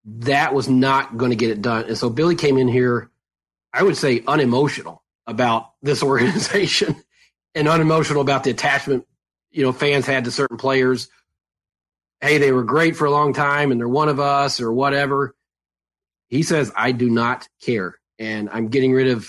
that 0.06 0.54
was 0.54 0.68
not 0.68 1.18
going 1.18 1.32
to 1.32 1.36
get 1.36 1.52
it 1.52 1.62
done. 1.62 1.86
And 1.86 1.98
so 1.98 2.10
Billy 2.10 2.36
came 2.36 2.58
in 2.58 2.68
here, 2.68 3.10
I 3.74 3.84
would 3.84 3.98
say, 3.98 4.24
unemotional 4.28 5.04
about 5.28 5.72
this 5.82 6.04
organization 6.04 6.96
and 7.56 7.68
unemotional 7.68 8.22
about 8.22 8.44
the 8.44 8.52
attachment, 8.52 9.06
you 9.52 9.64
know, 9.64 9.72
fans 9.72 10.06
had 10.06 10.26
to 10.26 10.32
certain 10.32 10.58
players. 10.58 11.10
Hey, 12.20 12.38
they 12.38 12.52
were 12.52 12.64
great 12.64 12.96
for 12.96 13.06
a 13.06 13.12
long 13.12 13.34
time 13.34 13.72
and 13.72 13.80
they're 13.80 13.88
one 13.88 14.10
of 14.10 14.20
us 14.20 14.62
or 14.62 14.72
whatever. 14.72 15.36
He 16.30 16.44
says, 16.44 16.72
I 16.76 16.92
do 16.92 17.10
not 17.10 17.48
care. 17.62 17.96
And 18.18 18.50
I'm 18.50 18.70
getting 18.70 18.94
rid 18.94 19.08
of 19.08 19.28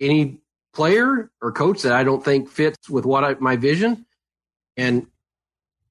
any 0.00 0.38
player 0.74 1.30
or 1.40 1.52
coach 1.52 1.82
that 1.82 1.92
I 1.92 2.04
don't 2.04 2.24
think 2.24 2.50
fits 2.50 2.88
with 2.88 3.06
what 3.06 3.24
I, 3.24 3.34
my 3.40 3.56
vision. 3.56 4.04
And 4.76 5.06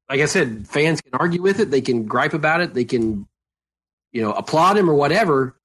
like 0.08 0.22
I 0.22 0.26
said, 0.26 0.68
fans 0.68 1.02
can 1.02 1.16
argue 1.16 1.42
with 1.42 1.60
it. 1.60 1.72
They 1.72 1.82
can 1.82 2.06
gripe 2.06 2.34
about 2.34 2.62
it. 2.62 2.74
They 2.74 2.86
can, 2.86 3.28
you 4.16 4.22
know, 4.22 4.32
applaud 4.32 4.78
him 4.78 4.90
or 4.90 4.96
whatever. 4.96 5.58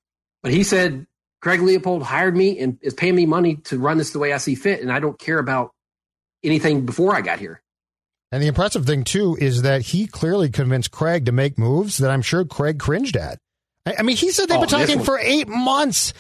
But 0.43 0.53
he 0.53 0.65
said, 0.65 1.07
Craig 1.41 1.61
Leipold 1.61 2.03
hired 2.03 2.37
me 2.37 2.59
and 2.59 2.79
is 2.83 2.93
paying 2.93 3.15
me 3.15 3.25
money 3.25 3.57
to 3.57 3.79
run 3.79 3.97
this 3.97 4.11
the 4.11 4.19
way 4.19 4.33
I 4.33 4.39
see 4.39 4.57
fit. 4.57 4.83
And 4.83 4.93
I 4.93 4.99
don't 4.99 5.19
care 5.19 5.39
about 5.39 5.71
anything 6.43 6.85
before 6.85 7.15
I 7.15 7.21
got 7.21 7.39
here. 7.39 7.63
And 8.33 8.43
the 8.43 8.49
impressive 8.49 8.85
thing, 8.87 9.05
too, 9.05 9.37
is 9.41 9.63
that 9.63 9.83
he 9.83 10.09
clearly 10.09 10.51
convinced 10.51 10.91
Craig 10.91 11.27
to 11.27 11.33
make 11.33 11.59
moves 11.59 11.99
that 11.99 12.11
I'm 12.11 12.23
sure 12.23 12.45
Craig 12.45 12.81
cringed 12.81 13.17
at. 13.17 13.39
I 13.87 14.03
mean, 14.03 14.17
he 14.17 14.33
said 14.33 14.49
they've 14.49 14.61
been 14.61 14.75
oh, 14.75 14.79
talking 14.79 15.03
for 15.03 15.19
eight 15.19 15.49
months. 15.49 16.13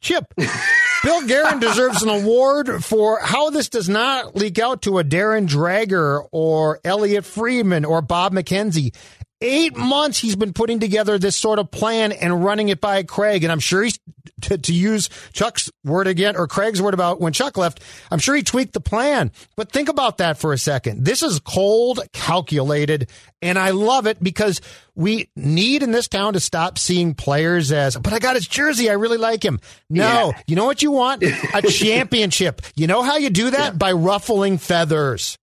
Chip, 0.00 0.24
Bill 0.36 1.26
Guerin 1.26 1.60
deserves 1.60 2.02
an 2.02 2.10
award 2.10 2.84
for 2.84 3.20
how 3.20 3.50
this 3.50 3.68
does 3.68 3.88
not 3.88 4.36
leak 4.36 4.58
out 4.58 4.82
to 4.82 4.98
a 4.98 5.04
Darren 5.04 5.48
Dreger 5.48 6.26
or 6.32 6.80
Elliotte 6.84 7.24
Friedman 7.24 7.84
or 7.84 8.02
Bob 8.02 8.34
McKenzie 8.34 8.94
eight 9.40 9.76
months 9.76 10.18
he's 10.18 10.36
been 10.36 10.52
putting 10.52 10.80
together 10.80 11.18
this 11.18 11.36
sort 11.36 11.58
of 11.58 11.70
plan 11.70 12.12
and 12.12 12.44
running 12.44 12.68
it 12.68 12.80
by 12.80 13.02
Craig. 13.02 13.44
And 13.44 13.52
I'm 13.52 13.60
sure 13.60 13.82
he's, 13.82 13.98
to, 14.42 14.58
to, 14.58 14.72
use 14.72 15.08
Chuck's 15.32 15.70
word 15.84 16.06
again, 16.06 16.36
or 16.36 16.46
Craig's 16.46 16.80
word 16.80 16.94
about 16.94 17.20
when 17.20 17.32
Chuck 17.32 17.56
left, 17.56 17.80
I'm 18.10 18.18
sure 18.18 18.34
he 18.34 18.42
tweaked 18.42 18.72
the 18.72 18.80
plan. 18.80 19.32
But 19.56 19.70
think 19.72 19.88
about 19.88 20.18
that 20.18 20.38
for 20.38 20.52
a 20.52 20.58
second. 20.58 21.04
This 21.04 21.22
is 21.22 21.40
cold, 21.40 22.00
calculated, 22.12 23.10
and 23.42 23.58
I 23.58 23.70
love 23.70 24.06
it 24.06 24.22
because 24.22 24.60
we 24.94 25.28
need 25.36 25.82
in 25.82 25.90
this 25.90 26.08
town 26.08 26.32
to 26.34 26.40
stop 26.40 26.78
seeing 26.78 27.14
players 27.14 27.72
as, 27.72 27.96
but 27.96 28.12
I 28.12 28.18
got 28.18 28.36
his 28.36 28.46
jersey. 28.46 28.88
I 28.88 28.94
really 28.94 29.18
like 29.18 29.44
him. 29.44 29.60
No, 29.90 30.32
yeah. 30.34 30.42
you 30.46 30.56
know 30.56 30.66
what 30.66 30.82
you 30.82 30.90
want? 30.90 31.22
A 31.22 31.62
championship. 31.68 32.62
You 32.74 32.86
know 32.86 33.02
how 33.02 33.16
you 33.16 33.30
do 33.30 33.50
that? 33.50 33.72
Yeah. 33.72 33.78
By 33.78 33.92
ruffling 33.92 34.58
feathers. 34.58 35.38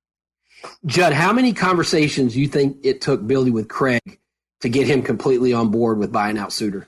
Judd, 0.86 1.14
how 1.14 1.34
many 1.34 1.54
conversations 1.54 2.34
do 2.34 2.42
you 2.42 2.48
think 2.48 2.78
it 2.84 3.02
took 3.02 3.26
Billy 3.26 3.52
with 3.52 3.68
Craig 3.68 4.20
to 4.62 4.70
get 4.70 4.88
him 4.88 5.02
completely 5.02 5.54
on 5.54 5.70
board 5.70 5.98
with 5.98 6.12
buying 6.12 6.38
out 6.38 6.54
Suter? 6.54 6.88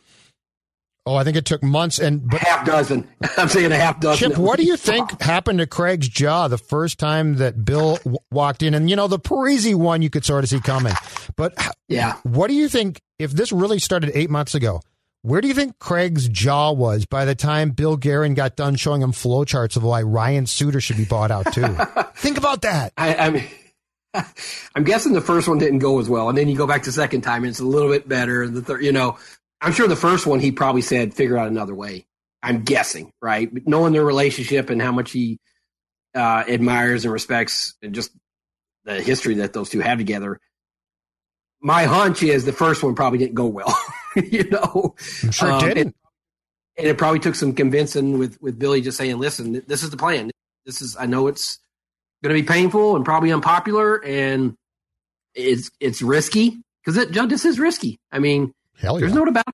Oh, 1.05 1.15
I 1.15 1.25
think 1.25 1.35
it 1.35 1.45
took 1.45 1.61
months 1.61 1.99
and 1.99 2.29
but, 2.29 2.39
half 2.39 2.65
dozen. 2.65 3.07
I'm 3.37 3.49
saying 3.49 3.71
a 3.71 3.75
half 3.75 3.99
dozen. 3.99 4.31
Chip, 4.31 4.37
what 4.37 4.57
do 4.57 4.63
you 4.63 4.77
think 4.77 5.21
happened 5.21 5.59
to 5.59 5.67
Craig's 5.67 6.07
jaw 6.07 6.47
the 6.47 6.57
first 6.57 6.97
time 6.97 7.35
that 7.35 7.65
Bill 7.65 7.97
w- 7.97 8.17
walked 8.31 8.63
in? 8.63 8.73
And 8.73 8.89
you 8.89 8.95
know, 8.95 9.07
the 9.07 9.19
Parise 9.19 9.75
one 9.75 10.01
you 10.01 10.09
could 10.09 10.23
sort 10.23 10.45
of 10.45 10.49
see 10.49 10.61
coming, 10.61 10.93
but 11.35 11.53
yeah, 11.89 12.17
what 12.23 12.47
do 12.47 12.53
you 12.53 12.69
think 12.69 13.01
if 13.19 13.31
this 13.31 13.51
really 13.51 13.79
started 13.79 14.11
eight 14.13 14.29
months 14.29 14.55
ago? 14.55 14.81
Where 15.23 15.39
do 15.39 15.47
you 15.47 15.53
think 15.53 15.79
Craig's 15.79 16.27
jaw 16.27 16.71
was 16.73 17.05
by 17.05 17.23
the 17.23 17.35
time 17.35 17.71
Bill 17.71 17.95
Guerin 17.95 18.33
got 18.33 18.57
done 18.57 18.75
showing 18.75 19.01
him 19.01 19.13
flowcharts 19.13 19.77
of 19.77 19.83
why 19.83 20.01
Ryan 20.01 20.45
Suter 20.45 20.81
should 20.81 20.97
be 20.97 21.05
bought 21.05 21.31
out 21.31 21.53
too? 21.53 21.63
think 22.15 22.37
about 22.37 22.61
that. 22.63 22.91
I, 22.97 23.15
I 23.15 23.29
mean 23.29 23.45
I'm 24.75 24.83
guessing 24.83 25.13
the 25.13 25.21
first 25.21 25.47
one 25.47 25.57
didn't 25.57 25.79
go 25.79 25.99
as 25.99 26.09
well, 26.09 26.29
and 26.29 26.37
then 26.37 26.47
you 26.47 26.55
go 26.55 26.67
back 26.67 26.83
to 26.83 26.91
second 26.91 27.21
time 27.21 27.43
and 27.43 27.49
it's 27.49 27.59
a 27.59 27.65
little 27.65 27.89
bit 27.89 28.07
better. 28.07 28.47
The 28.47 28.61
third, 28.61 28.83
you 28.83 28.91
know, 28.91 29.17
I'm 29.61 29.73
sure 29.73 29.87
the 29.87 29.95
first 29.95 30.27
one 30.27 30.39
he 30.39 30.51
probably 30.51 30.81
said 30.81 31.13
figure 31.13 31.37
out 31.37 31.47
another 31.47 31.73
way. 31.75 32.05
I'm 32.41 32.63
guessing, 32.63 33.11
right? 33.21 33.49
Knowing 33.65 33.93
their 33.93 34.03
relationship 34.03 34.69
and 34.69 34.81
how 34.81 34.91
much 34.91 35.11
he 35.11 35.39
uh, 36.13 36.43
admires 36.47 37.05
and 37.05 37.13
respects, 37.13 37.75
and 37.81 37.95
just 37.95 38.11
the 38.83 39.01
history 39.01 39.35
that 39.35 39.53
those 39.53 39.69
two 39.69 39.79
have 39.79 39.97
together. 39.97 40.39
My 41.61 41.85
hunch 41.85 42.21
is 42.21 42.43
the 42.43 42.51
first 42.51 42.83
one 42.83 42.95
probably 42.95 43.19
didn't 43.19 43.35
go 43.35 43.47
well. 43.47 43.75
you 44.15 44.43
know, 44.49 44.95
I'm 45.23 45.31
sure 45.31 45.51
um, 45.51 45.59
didn't. 45.61 45.77
And, 45.77 45.93
and 46.77 46.87
it 46.87 46.97
probably 46.97 47.19
took 47.19 47.35
some 47.35 47.53
convincing 47.53 48.17
with 48.17 48.39
with 48.41 48.59
Billy 48.59 48.81
just 48.81 48.97
saying, 48.97 49.17
"Listen, 49.17 49.63
this 49.65 49.83
is 49.83 49.89
the 49.89 49.97
plan. 49.97 50.29
This 50.65 50.81
is 50.81 50.97
I 50.99 51.05
know 51.05 51.27
it's 51.27 51.59
going 52.23 52.35
to 52.35 52.41
be 52.41 52.47
painful 52.47 52.95
and 52.95 53.05
probably 53.05 53.31
unpopular, 53.31 54.03
and 54.03 54.55
it's 55.35 55.69
it's 55.79 56.01
risky 56.01 56.57
because 56.83 56.97
it 56.97 57.13
this 57.29 57.45
is 57.45 57.59
risky. 57.59 57.99
I 58.11 58.19
mean, 58.19 58.53
Hell 58.77 58.95
yeah. 58.95 59.01
there's 59.01 59.13
no 59.13 59.25
doubt. 59.25 59.29
about 59.31 59.53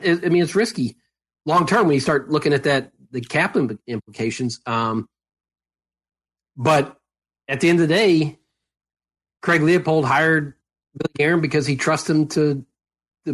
it. 0.00 0.24
I 0.24 0.28
mean, 0.28 0.42
it's 0.42 0.54
risky 0.54 0.96
long 1.46 1.66
term 1.66 1.86
when 1.86 1.94
you 1.94 2.00
start 2.00 2.30
looking 2.30 2.52
at 2.52 2.64
that 2.64 2.92
the 3.10 3.20
cap 3.20 3.56
implications. 3.86 4.60
Um, 4.66 5.08
but 6.56 6.96
at 7.48 7.60
the 7.60 7.68
end 7.68 7.80
of 7.80 7.88
the 7.88 7.94
day, 7.94 8.38
Craig 9.42 9.60
Leipold 9.60 10.04
hired 10.04 10.54
Billy 10.96 11.12
Guerin 11.16 11.40
because 11.40 11.66
he 11.66 11.76
trusts 11.76 12.08
him 12.08 12.28
to 12.28 12.64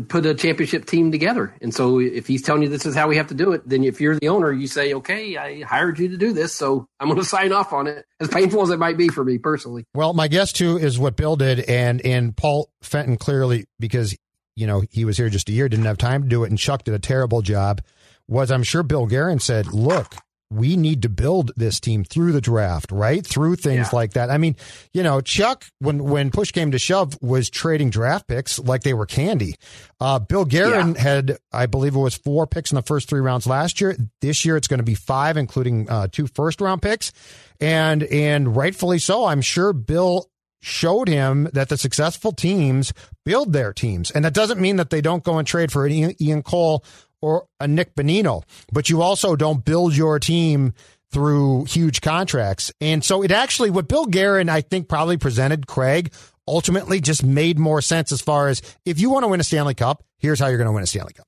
put 0.09 0.27
a 0.27 0.35
championship 0.35 0.87
team 0.87 1.13
together. 1.13 1.55
And 1.61 1.75
so 1.75 2.01
if 2.01 2.27
he's 2.27 2.43
telling 2.43 2.63
you 2.63 2.69
this 2.69 2.87
is 2.87 2.95
how 2.95 3.09
we 3.09 3.17
have 3.17 3.29
to 3.29 3.35
do 3.35 3.53
it, 3.53 3.69
then 3.69 3.85
if 3.85 4.01
you're 4.01 4.19
the 4.19 4.29
owner, 4.29 4.53
you 4.53 4.67
say, 4.67 4.95
okay, 4.95 5.37
I 5.37 5.63
hired 5.63 5.99
you 5.99 6.09
to 6.09 6.17
do 6.17 6.33
this. 6.33 6.55
So 6.55 6.87
I'm 6.99 7.09
going 7.09 7.21
to 7.21 7.25
sign 7.25 7.53
off 7.53 7.73
on 7.73 7.87
it 7.87 8.05
as 8.21 8.29
painful 8.29 8.63
as 8.63 8.71
it 8.71 8.79
might 8.79 8.97
be 8.97 9.09
for 9.09 9.25
me 9.25 9.39
personally. 9.39 9.85
Well, 9.95 10.13
my 10.13 10.29
guess 10.29 10.53
too 10.53 10.77
is 10.77 10.99
what 10.99 11.17
Bill 11.17 11.37
did. 11.37 11.61
And, 11.61 12.05
and 12.05 12.37
Paul 12.37 12.71
Fenton 12.83 13.17
clearly, 13.17 13.67
because, 13.79 14.17
you 14.57 14.67
know, 14.67 14.83
he 14.91 15.05
was 15.05 15.17
here 15.17 15.29
just 15.29 15.49
a 15.49 15.53
year, 15.53 15.69
didn't 15.69 15.87
have 15.87 15.99
time 15.99 16.23
to 16.23 16.29
do 16.29 16.45
it. 16.45 16.51
And 16.51 16.59
Chuck 16.59 16.85
did 16.85 16.95
a 16.95 16.99
terrible 16.99 17.43
job 17.43 17.81
was 18.29 18.51
I'm 18.51 18.63
sure 18.63 18.83
Bill 18.83 19.07
Guerin 19.07 19.39
said, 19.39 19.73
look, 19.73 20.15
we 20.51 20.77
need 20.77 21.03
to 21.03 21.09
build 21.09 21.53
this 21.57 21.81
team 21.81 22.05
through 22.05 22.33
the 22.33 22.41
draft, 22.41 22.93
right? 22.93 23.27
Through 23.27 23.57
things 23.57 23.89
yeah. 23.93 23.97
like 23.97 24.13
that. 24.13 24.31
I 24.31 24.39
mean, 24.39 24.57
you 24.93 25.03
know, 25.03 25.21
Chuck, 25.21 25.65
when 25.81 26.05
when 26.05 26.31
push 26.31 26.53
came 26.53 26.71
to 26.71 26.79
shove, 26.79 27.19
was 27.21 27.51
trading 27.51 27.91
draft 27.91 28.29
picks 28.29 28.59
like 28.59 28.83
they 28.83 28.95
were 28.95 29.07
candy. 29.07 29.57
Uh, 30.01 30.19
Bill 30.19 30.45
Guerin 30.45 30.95
yeah. 30.95 31.01
had, 31.01 31.39
I 31.53 31.67
believe, 31.67 31.97
it 31.97 32.01
was 32.01 32.15
four 32.15 32.47
picks 32.47 32.71
in 32.71 32.77
the 32.77 32.83
first 32.83 33.09
three 33.09 33.21
rounds 33.21 33.47
last 33.47 33.81
year. 33.81 33.97
This 34.21 34.45
year, 34.45 34.57
it's 34.57 34.69
going 34.69 34.79
to 34.79 34.85
be 34.85 34.95
five, 34.95 35.37
including 35.37 35.91
uh, 35.91 36.09
two 36.11 36.29
first 36.29 36.61
round 36.61 36.81
picks, 36.81 37.13
and 37.61 38.03
and 38.05 38.57
rightfully 38.57 38.99
so. 38.99 39.25
I'm 39.25 39.43
sure 39.43 39.73
Bill 39.73 40.31
showed 40.61 41.09
him 41.09 41.49
that 41.53 41.69
the 41.69 41.77
successful 41.77 42.33
teams 42.33 42.93
build 43.25 43.53
their 43.53 43.73
teams. 43.73 44.11
And 44.11 44.25
that 44.25 44.35
doesn't 44.35 44.61
mean 44.61 44.77
that 44.77 44.91
they 44.91 45.01
don't 45.01 45.23
go 45.23 45.39
and 45.39 45.47
trade 45.47 45.71
for 45.71 45.87
Ian 45.87 46.43
Cole 46.43 46.85
or 47.23 47.47
a 47.61 47.69
Nick 47.69 47.95
Bonino, 47.95 48.43
but 48.73 48.91
you 48.91 49.03
also 49.03 49.37
don't 49.37 49.65
build 49.65 49.97
your 49.97 50.19
team 50.19 50.73
through 51.11 51.65
huge 51.65 52.01
contracts. 52.01 52.73
And 52.81 53.05
so 53.05 53.23
it 53.23 53.31
actually, 53.31 53.71
what 53.71 53.89
Bill 53.89 54.07
Guerin, 54.07 54.49
I 54.49 54.61
think, 54.61 54.89
probably 54.89 55.17
presented 55.17 55.67
Craig 55.67 56.13
ultimately 56.49 57.01
just 57.01 57.25
made 57.25 57.59
more 57.59 57.81
sense 57.81 58.13
as 58.13 58.21
far 58.21 58.49
as 58.49 58.63
if 58.85 59.01
you 59.01 59.11
want 59.11 59.25
to 59.25 59.29
win 59.29 59.41
a 59.41 59.45
Stanley 59.45 59.75
Cup, 59.75 60.05
here's 60.19 60.39
how 60.39 60.47
you're 60.49 60.59
going 60.59 60.67
to 60.67 60.73
win 60.73 60.83
a 60.83 60.87
Stanley 60.87 61.13
Cup. 61.13 61.27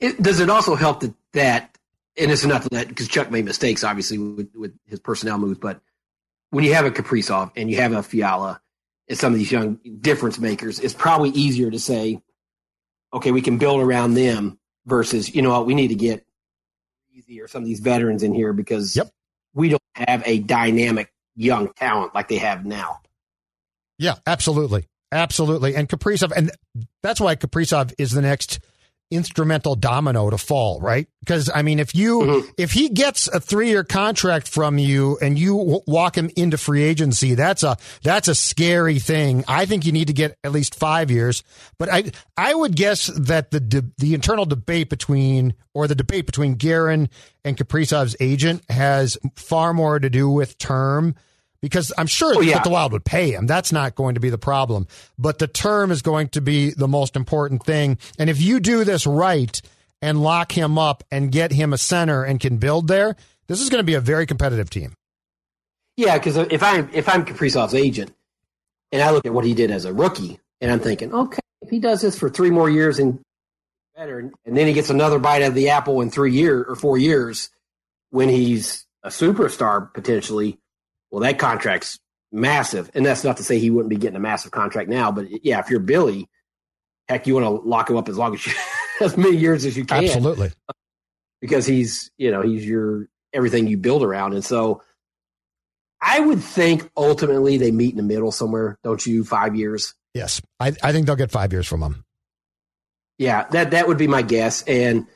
It, 0.00 0.20
does 0.20 0.40
it 0.40 0.50
also 0.50 0.74
help 0.74 1.00
that, 1.00 1.14
that 1.32 1.78
and 2.16 2.30
it's 2.30 2.44
enough 2.44 2.68
that 2.70 2.88
because 2.88 3.08
Chuck 3.08 3.30
made 3.30 3.44
mistakes, 3.44 3.84
obviously, 3.84 4.18
with, 4.18 4.50
with 4.54 4.74
his 4.86 4.98
personnel 4.98 5.38
moves, 5.38 5.58
but 5.58 5.80
when 6.50 6.64
you 6.64 6.74
have 6.74 6.86
a 6.86 6.90
Kaprizov 6.90 7.52
and 7.56 7.70
you 7.70 7.76
have 7.76 7.92
a 7.92 8.02
Fiala 8.02 8.60
and 9.08 9.18
some 9.18 9.32
of 9.32 9.38
these 9.38 9.52
young 9.52 9.78
difference 10.00 10.38
makers, 10.38 10.80
it's 10.80 10.94
probably 10.94 11.30
easier 11.30 11.70
to 11.70 11.78
say, 11.78 12.20
okay, 13.12 13.30
we 13.30 13.42
can 13.42 13.58
build 13.58 13.80
around 13.80 14.14
them 14.14 14.58
versus 14.88 15.34
you 15.34 15.42
know 15.42 15.50
what 15.50 15.66
we 15.66 15.74
need 15.74 15.88
to 15.88 15.94
get 15.94 16.26
easy 17.12 17.40
or 17.40 17.46
some 17.46 17.62
of 17.62 17.68
these 17.68 17.80
veterans 17.80 18.22
in 18.22 18.34
here 18.34 18.52
because 18.52 18.96
yep. 18.96 19.08
we 19.54 19.68
don't 19.68 19.82
have 19.94 20.22
a 20.26 20.38
dynamic 20.40 21.12
young 21.36 21.72
talent 21.74 22.14
like 22.14 22.28
they 22.28 22.38
have 22.38 22.64
now. 22.64 23.00
Yeah, 23.98 24.14
absolutely, 24.26 24.88
absolutely, 25.12 25.76
and 25.76 25.88
Kaprizov, 25.88 26.32
and 26.34 26.50
that's 27.02 27.20
why 27.20 27.36
Kaprizov 27.36 27.92
is 27.98 28.12
the 28.12 28.22
next 28.22 28.60
instrumental 29.10 29.74
domino 29.74 30.30
to 30.30 30.38
fall, 30.38 30.80
right? 30.80 31.08
Because 31.20 31.50
I 31.54 31.62
mean, 31.62 31.78
if 31.78 31.94
you 31.94 32.20
mm-hmm. 32.20 32.48
if 32.56 32.72
he 32.72 32.88
gets 32.88 33.28
a 33.28 33.40
three 33.40 33.68
year 33.68 33.84
contract 33.84 34.48
from 34.48 34.78
you 34.78 35.18
and 35.20 35.38
you 35.38 35.56
w- 35.56 35.80
walk 35.86 36.16
him 36.16 36.30
into 36.36 36.58
free 36.58 36.82
agency, 36.82 37.34
that's 37.34 37.62
a 37.62 37.76
that's 38.02 38.28
a 38.28 38.34
scary 38.34 38.98
thing. 38.98 39.44
I 39.48 39.66
think 39.66 39.86
you 39.86 39.92
need 39.92 40.08
to 40.08 40.12
get 40.12 40.36
at 40.44 40.52
least 40.52 40.74
five 40.74 41.10
years. 41.10 41.42
But 41.78 41.88
I 41.92 42.12
I 42.36 42.54
would 42.54 42.76
guess 42.76 43.06
that 43.06 43.50
the 43.50 43.60
de- 43.60 43.90
the 43.98 44.14
internal 44.14 44.44
debate 44.44 44.90
between 44.90 45.54
or 45.74 45.86
the 45.86 45.94
debate 45.94 46.26
between 46.26 46.54
Guerin 46.54 47.08
and 47.44 47.56
Kaprizov's 47.56 48.16
agent 48.20 48.62
has 48.68 49.16
far 49.36 49.72
more 49.72 49.98
to 49.98 50.10
do 50.10 50.28
with 50.28 50.58
term 50.58 51.14
because 51.60 51.92
I'm 51.98 52.06
sure 52.06 52.34
oh, 52.36 52.40
yeah. 52.40 52.54
that 52.54 52.64
the 52.64 52.70
Wild 52.70 52.92
would 52.92 53.04
pay 53.04 53.32
him. 53.32 53.46
That's 53.46 53.72
not 53.72 53.94
going 53.94 54.14
to 54.14 54.20
be 54.20 54.30
the 54.30 54.38
problem. 54.38 54.86
But 55.18 55.38
the 55.38 55.46
term 55.46 55.90
is 55.90 56.02
going 56.02 56.28
to 56.30 56.40
be 56.40 56.70
the 56.70 56.88
most 56.88 57.16
important 57.16 57.64
thing. 57.64 57.98
And 58.18 58.30
if 58.30 58.40
you 58.40 58.60
do 58.60 58.84
this 58.84 59.06
right 59.06 59.60
and 60.00 60.22
lock 60.22 60.52
him 60.52 60.78
up 60.78 61.04
and 61.10 61.32
get 61.32 61.52
him 61.52 61.72
a 61.72 61.78
center 61.78 62.24
and 62.24 62.38
can 62.38 62.58
build 62.58 62.88
there, 62.88 63.16
this 63.46 63.60
is 63.60 63.68
going 63.68 63.80
to 63.80 63.86
be 63.86 63.94
a 63.94 64.00
very 64.00 64.26
competitive 64.26 64.70
team. 64.70 64.94
Yeah, 65.96 66.16
because 66.16 66.36
if 66.36 66.62
I'm 66.62 66.88
if 66.92 67.08
I'm 67.08 67.24
Kaprizov's 67.24 67.74
agent 67.74 68.12
and 68.92 69.02
I 69.02 69.10
look 69.10 69.26
at 69.26 69.32
what 69.32 69.44
he 69.44 69.54
did 69.54 69.72
as 69.72 69.84
a 69.84 69.92
rookie, 69.92 70.38
and 70.60 70.70
I'm 70.70 70.78
thinking, 70.78 71.12
okay, 71.12 71.40
if 71.60 71.70
he 71.70 71.80
does 71.80 72.00
this 72.00 72.16
for 72.16 72.30
three 72.30 72.50
more 72.50 72.70
years 72.70 73.00
and 73.00 73.18
better, 73.96 74.20
and 74.20 74.56
then 74.56 74.68
he 74.68 74.72
gets 74.74 74.90
another 74.90 75.18
bite 75.18 75.42
of 75.42 75.54
the 75.54 75.70
apple 75.70 76.00
in 76.00 76.10
three 76.10 76.32
years 76.32 76.66
or 76.68 76.76
four 76.76 76.98
years 76.98 77.50
when 78.10 78.28
he's 78.28 78.86
a 79.02 79.08
superstar 79.08 79.92
potentially 79.92 80.58
well, 81.10 81.22
that 81.22 81.38
contract's 81.38 81.98
massive. 82.32 82.90
And 82.94 83.04
that's 83.04 83.24
not 83.24 83.38
to 83.38 83.44
say 83.44 83.58
he 83.58 83.70
wouldn't 83.70 83.90
be 83.90 83.96
getting 83.96 84.16
a 84.16 84.20
massive 84.20 84.50
contract 84.50 84.88
now, 84.88 85.10
but 85.10 85.44
yeah, 85.44 85.58
if 85.60 85.70
you're 85.70 85.80
Billy, 85.80 86.28
heck, 87.08 87.26
you 87.26 87.34
want 87.34 87.44
to 87.44 87.68
lock 87.68 87.90
him 87.90 87.96
up 87.96 88.08
as 88.08 88.18
long 88.18 88.34
as 88.34 88.46
you 88.46 88.52
as 89.00 89.16
many 89.16 89.36
years 89.36 89.64
as 89.64 89.76
you 89.76 89.84
can. 89.84 90.04
Absolutely. 90.04 90.52
Because 91.40 91.66
he's, 91.66 92.10
you 92.18 92.30
know, 92.30 92.42
he's 92.42 92.66
your 92.66 93.08
everything 93.32 93.66
you 93.66 93.76
build 93.76 94.02
around. 94.02 94.34
And 94.34 94.44
so 94.44 94.82
I 96.00 96.20
would 96.20 96.42
think 96.42 96.90
ultimately 96.96 97.58
they 97.58 97.70
meet 97.70 97.90
in 97.90 97.96
the 97.96 98.02
middle 98.02 98.32
somewhere, 98.32 98.78
don't 98.82 99.04
you? 99.04 99.24
Five 99.24 99.54
years. 99.54 99.94
Yes. 100.14 100.40
I, 100.58 100.74
I 100.82 100.92
think 100.92 101.06
they'll 101.06 101.16
get 101.16 101.30
five 101.30 101.52
years 101.52 101.66
from 101.66 101.82
him. 101.82 102.04
Yeah, 103.18 103.48
that 103.50 103.72
that 103.72 103.88
would 103.88 103.98
be 103.98 104.06
my 104.06 104.22
guess. 104.22 104.62
And 104.62 105.06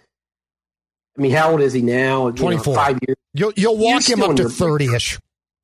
I 1.16 1.22
mean, 1.22 1.30
how 1.30 1.52
old 1.52 1.60
is 1.60 1.72
he 1.72 1.82
now? 1.82 2.30
Twenty 2.30 2.58
four. 2.58 2.74
five 2.74 2.98
years. 3.06 3.16
You'll 3.32 3.52
you'll 3.56 3.78
walk 3.78 4.02
him 4.08 4.22
up 4.22 4.34
to 4.36 4.48
thirty 4.48 4.92
ish, 4.92 5.18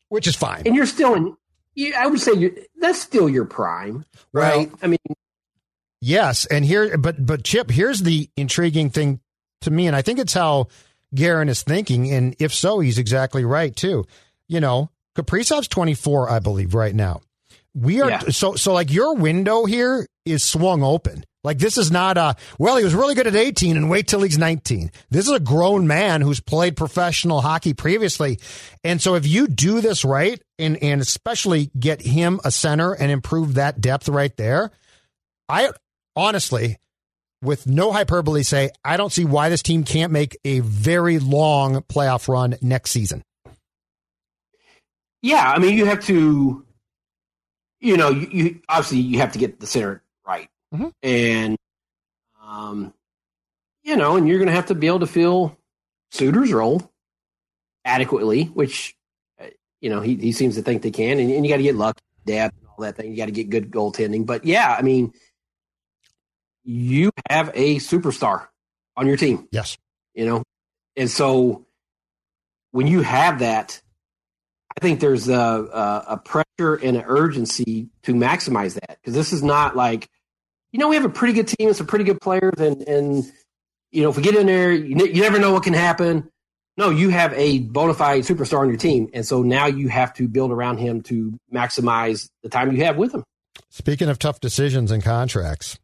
which 0.09 0.27
is 0.27 0.37
fine. 0.37 0.62
And 0.67 0.75
you're 0.75 0.87
still 0.87 1.15
in. 1.15 1.37
I 1.97 2.07
would 2.07 2.21
say 2.21 2.67
that's 2.81 3.00
still 3.00 3.29
your 3.29 3.45
prime, 3.45 4.05
right? 4.33 4.69
Well, 4.69 4.79
I 4.83 4.87
mean, 4.88 4.99
yes. 6.00 6.45
And 6.47 6.65
here, 6.65 6.99
but 6.99 7.25
but 7.25 7.45
Chip, 7.45 7.71
here's 7.71 8.00
the 8.00 8.29
intriguing 8.37 8.91
thing 8.91 9.21
to 9.61 9.71
me, 9.71 9.87
and 9.87 9.95
I 9.95 10.03
think 10.03 10.19
it's 10.19 10.35
how 10.35 10.69
Guerin 11.15 11.49
is 11.49 11.62
thinking. 11.62 12.11
And 12.12 12.35
if 12.41 12.53
so, 12.53 12.81
he's 12.81 12.99
exactly 12.99 13.45
right 13.45 13.75
too. 13.75 14.07
You 14.49 14.61
know, 14.61 14.91
Kaprizov's 15.17 15.69
twenty 15.69 15.95
four, 15.95 16.29
I 16.29 16.41
believe, 16.41 16.75
right 16.75 16.95
now. 16.95 17.21
We 17.75 18.00
are 18.00 18.11
yeah. 18.11 18.21
so 18.31 18.55
so 18.55 18.73
like 18.73 18.93
your 18.93 19.15
window 19.15 19.65
here 19.65 20.07
is 20.30 20.42
swung 20.42 20.82
open. 20.82 21.25
Like 21.44 21.58
this 21.58 21.78
is 21.78 21.90
not 21.90 22.18
a 22.18 22.37
well, 22.58 22.76
he 22.76 22.85
was 22.85 22.94
really 22.94 23.14
good 23.14 23.26
at 23.26 23.37
18 23.37 23.76
and 23.76 23.88
wait 23.88 24.08
till 24.08 24.23
he's 24.23 24.38
19. 24.38 24.90
This 25.11 25.26
is 25.26 25.32
a 25.32 25.40
grown 25.40 25.87
man 25.87 26.20
who's 26.20 26.40
played 26.40 26.76
professional 26.76 27.40
hockey 27.40 27.75
previously. 27.75 28.38
And 28.82 29.00
so 29.00 29.14
if 29.14 29.26
you 29.26 29.47
do 29.47 29.80
this 29.80 30.04
right 30.04 30.42
and 30.58 30.76
and 30.82 31.00
especially 31.00 31.70
get 31.78 32.02
him 32.02 32.40
a 32.44 32.50
center 32.50 32.92
and 32.92 33.11
improve 33.11 33.54
that 33.54 33.80
depth 33.80 34.08
right 34.08 34.37
there, 34.37 34.73
I 35.49 35.70
honestly 36.16 36.76
with 37.40 37.68
no 37.68 37.92
hyperbole 37.92 38.42
say 38.42 38.70
I 38.85 38.97
don't 38.97 39.12
see 39.12 39.25
why 39.25 39.49
this 39.49 39.62
team 39.62 39.85
can't 39.85 40.12
make 40.12 40.37
a 40.44 40.58
very 40.61 41.20
long 41.20 41.82
playoff 41.82 42.28
run 42.28 42.56
next 42.61 42.90
season. 42.90 43.23
Yeah, 45.23 45.50
I 45.50 45.58
mean 45.61 45.78
you 45.78 45.87
have 45.87 46.04
to 46.06 46.64
you 47.80 47.97
know, 47.97 48.11
you, 48.11 48.28
you 48.32 48.61
obviously 48.68 48.99
you 48.99 49.18
have 49.18 49.32
to 49.32 49.38
get 49.38 49.61
the 49.61 49.66
center 49.66 50.02
Mm-hmm. 50.75 50.88
And, 51.02 51.56
um, 52.42 52.92
you 53.82 53.96
know, 53.96 54.16
and 54.16 54.28
you're 54.28 54.38
going 54.38 54.48
to 54.48 54.54
have 54.54 54.66
to 54.66 54.75
be 54.75 54.87
able 54.87 55.00
to 55.00 55.06
fill 55.06 55.56
Suter's 56.10 56.52
role 56.52 56.90
adequately, 57.84 58.44
which, 58.44 58.94
uh, 59.40 59.46
you 59.80 59.90
know, 59.90 60.00
he, 60.00 60.16
he 60.16 60.32
seems 60.32 60.56
to 60.56 60.62
think 60.62 60.82
they 60.82 60.90
can. 60.90 61.18
And, 61.18 61.30
and 61.30 61.44
you 61.44 61.50
got 61.50 61.58
to 61.58 61.62
get 61.62 61.76
luck, 61.76 61.98
depth, 62.26 62.56
and 62.58 62.68
all 62.68 62.84
that 62.84 62.96
thing. 62.96 63.10
You 63.10 63.16
got 63.16 63.26
to 63.26 63.32
get 63.32 63.50
good 63.50 63.70
goaltending. 63.70 64.26
But 64.26 64.44
yeah, 64.44 64.75
I 64.78 64.82
mean, 64.82 65.12
you 66.64 67.10
have 67.30 67.50
a 67.54 67.76
superstar 67.76 68.48
on 68.96 69.06
your 69.06 69.16
team. 69.16 69.48
Yes. 69.50 69.78
You 70.14 70.26
know, 70.26 70.42
and 70.96 71.08
so 71.08 71.66
when 72.72 72.87
you 72.87 73.00
have 73.00 73.38
that, 73.38 73.80
I 74.76 74.80
think 74.80 75.00
there's 75.00 75.28
a, 75.28 75.34
a, 75.34 76.04
a 76.08 76.16
pressure 76.18 76.75
and 76.75 76.96
an 76.96 77.04
urgency 77.06 77.88
to 78.02 78.14
maximize 78.14 78.75
that 78.75 78.98
because 79.00 79.14
this 79.14 79.32
is 79.32 79.42
not 79.42 79.76
like 79.76 80.08
you 80.72 80.78
know, 80.78 80.88
we 80.88 80.96
have 80.96 81.04
a 81.04 81.10
pretty 81.10 81.34
good 81.34 81.48
team 81.48 81.68
and 81.68 81.76
some 81.76 81.87
pretty 81.87 82.04
good 82.04 82.20
players, 82.20 82.54
and 82.58 82.82
and 82.82 83.25
you 83.90 84.02
know, 84.02 84.10
if 84.10 84.16
we 84.16 84.22
get 84.22 84.34
in 84.34 84.46
there, 84.46 84.72
you, 84.72 84.94
ne- 84.94 85.10
you 85.10 85.22
never 85.22 85.38
know 85.38 85.52
what 85.52 85.62
can 85.62 85.75
happen. 85.75 86.28
No, 86.76 86.90
you 86.90 87.08
have 87.08 87.32
a 87.32 87.58
bona 87.58 87.94
fide 87.94 88.22
superstar 88.22 88.60
on 88.60 88.68
your 88.68 88.76
team, 88.76 89.08
and 89.12 89.26
so 89.26 89.42
now 89.42 89.66
you 89.66 89.88
have 89.88 90.14
to 90.14 90.28
build 90.28 90.52
around 90.52 90.78
him 90.78 91.02
to 91.04 91.37
maximize 91.52 92.28
the 92.42 92.48
time 92.48 92.70
you 92.72 92.84
have 92.84 92.96
with 92.96 93.12
him. 93.14 93.25
Speaking 93.70 94.08
of 94.08 94.18
tough 94.18 94.40
decisions 94.40 94.92
and 94.92 95.02
contracts, 95.02 95.78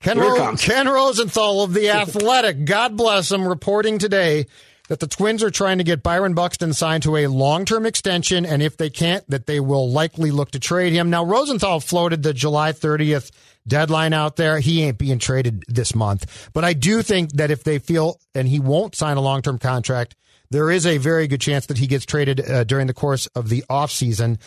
Ken, 0.00 0.18
Ro- 0.18 0.54
Ken 0.56 0.86
Rosenthal 0.86 1.64
of 1.64 1.74
the 1.74 1.90
Athletic, 1.90 2.64
God 2.64 2.96
bless 2.96 3.32
him, 3.32 3.48
reporting 3.48 3.98
today 3.98 4.46
that 4.88 5.00
the 5.00 5.08
Twins 5.08 5.42
are 5.42 5.50
trying 5.50 5.78
to 5.78 5.84
get 5.84 6.02
Byron 6.02 6.34
Buxton 6.34 6.72
signed 6.72 7.02
to 7.02 7.16
a 7.16 7.26
long 7.26 7.64
term 7.64 7.86
extension, 7.86 8.46
and 8.46 8.62
if 8.62 8.76
they 8.76 8.90
can't, 8.90 9.28
that 9.28 9.46
they 9.46 9.58
will 9.58 9.90
likely 9.90 10.30
look 10.30 10.52
to 10.52 10.60
trade 10.60 10.92
him. 10.92 11.10
Now, 11.10 11.24
Rosenthal 11.24 11.80
floated 11.80 12.22
the 12.22 12.34
July 12.34 12.72
30th 12.72 13.30
deadline 13.66 14.12
out 14.12 14.36
there. 14.36 14.58
He 14.58 14.82
ain't 14.82 14.98
being 14.98 15.18
traded 15.18 15.64
this 15.68 15.94
month. 15.94 16.50
But 16.52 16.64
I 16.64 16.72
do 16.72 17.02
think 17.02 17.32
that 17.32 17.50
if 17.50 17.64
they 17.64 17.78
feel, 17.78 18.20
and 18.34 18.48
he 18.48 18.60
won't 18.60 18.94
sign 18.94 19.16
a 19.16 19.20
long 19.20 19.42
term 19.42 19.58
contract, 19.58 20.14
there 20.50 20.70
is 20.70 20.86
a 20.86 20.98
very 20.98 21.26
good 21.26 21.40
chance 21.40 21.66
that 21.66 21.78
he 21.78 21.86
gets 21.86 22.06
traded 22.06 22.40
uh, 22.48 22.64
during 22.64 22.86
the 22.86 22.94
course 22.94 23.26
of 23.28 23.48
the 23.48 23.64
offseason. 23.68 24.38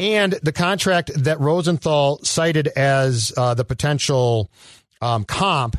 And 0.00 0.32
the 0.42 0.52
contract 0.52 1.12
that 1.14 1.38
Rosenthal 1.38 2.18
cited 2.24 2.66
as 2.68 3.32
uh, 3.36 3.54
the 3.54 3.64
potential 3.64 4.50
um, 5.00 5.24
comp, 5.24 5.76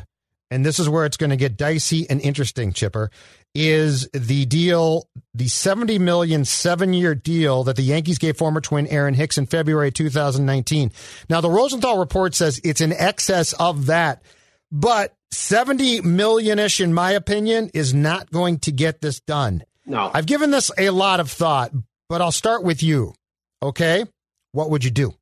and 0.50 0.64
this 0.64 0.78
is 0.78 0.88
where 0.88 1.04
it's 1.04 1.18
going 1.18 1.30
to 1.30 1.36
get 1.36 1.56
dicey 1.56 2.08
and 2.08 2.20
interesting, 2.20 2.72
Chipper, 2.72 3.10
is 3.56 4.08
the 4.12 4.44
deal, 4.44 5.08
the 5.34 5.48
70 5.48 5.98
million 5.98 6.44
seven 6.44 6.92
year 6.92 7.14
deal 7.14 7.64
that 7.64 7.76
the 7.76 7.82
Yankees 7.82 8.18
gave 8.18 8.36
former 8.36 8.60
twin 8.60 8.86
Aaron 8.88 9.14
Hicks 9.14 9.38
in 9.38 9.46
February 9.46 9.90
2019. 9.90 10.92
Now, 11.30 11.40
the 11.40 11.50
Rosenthal 11.50 11.98
report 11.98 12.34
says 12.34 12.60
it's 12.62 12.82
in 12.82 12.92
excess 12.92 13.54
of 13.54 13.86
that, 13.86 14.22
but 14.70 15.14
70 15.30 16.02
million 16.02 16.58
ish, 16.58 16.80
in 16.80 16.92
my 16.92 17.12
opinion, 17.12 17.70
is 17.72 17.94
not 17.94 18.30
going 18.30 18.58
to 18.60 18.72
get 18.72 19.00
this 19.00 19.20
done. 19.20 19.64
No. 19.86 20.10
I've 20.12 20.26
given 20.26 20.50
this 20.50 20.70
a 20.76 20.90
lot 20.90 21.20
of 21.20 21.30
thought, 21.30 21.72
but 22.08 22.20
I'll 22.20 22.32
start 22.32 22.62
with 22.62 22.82
you. 22.82 23.14
Okay. 23.62 24.04
What 24.52 24.70
would 24.70 24.84
you 24.84 24.90
do? 24.90 25.14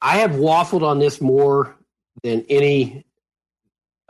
I 0.00 0.18
have 0.18 0.32
waffled 0.32 0.82
on 0.82 0.98
this 0.98 1.20
more 1.20 1.76
than 2.22 2.44
any 2.48 3.04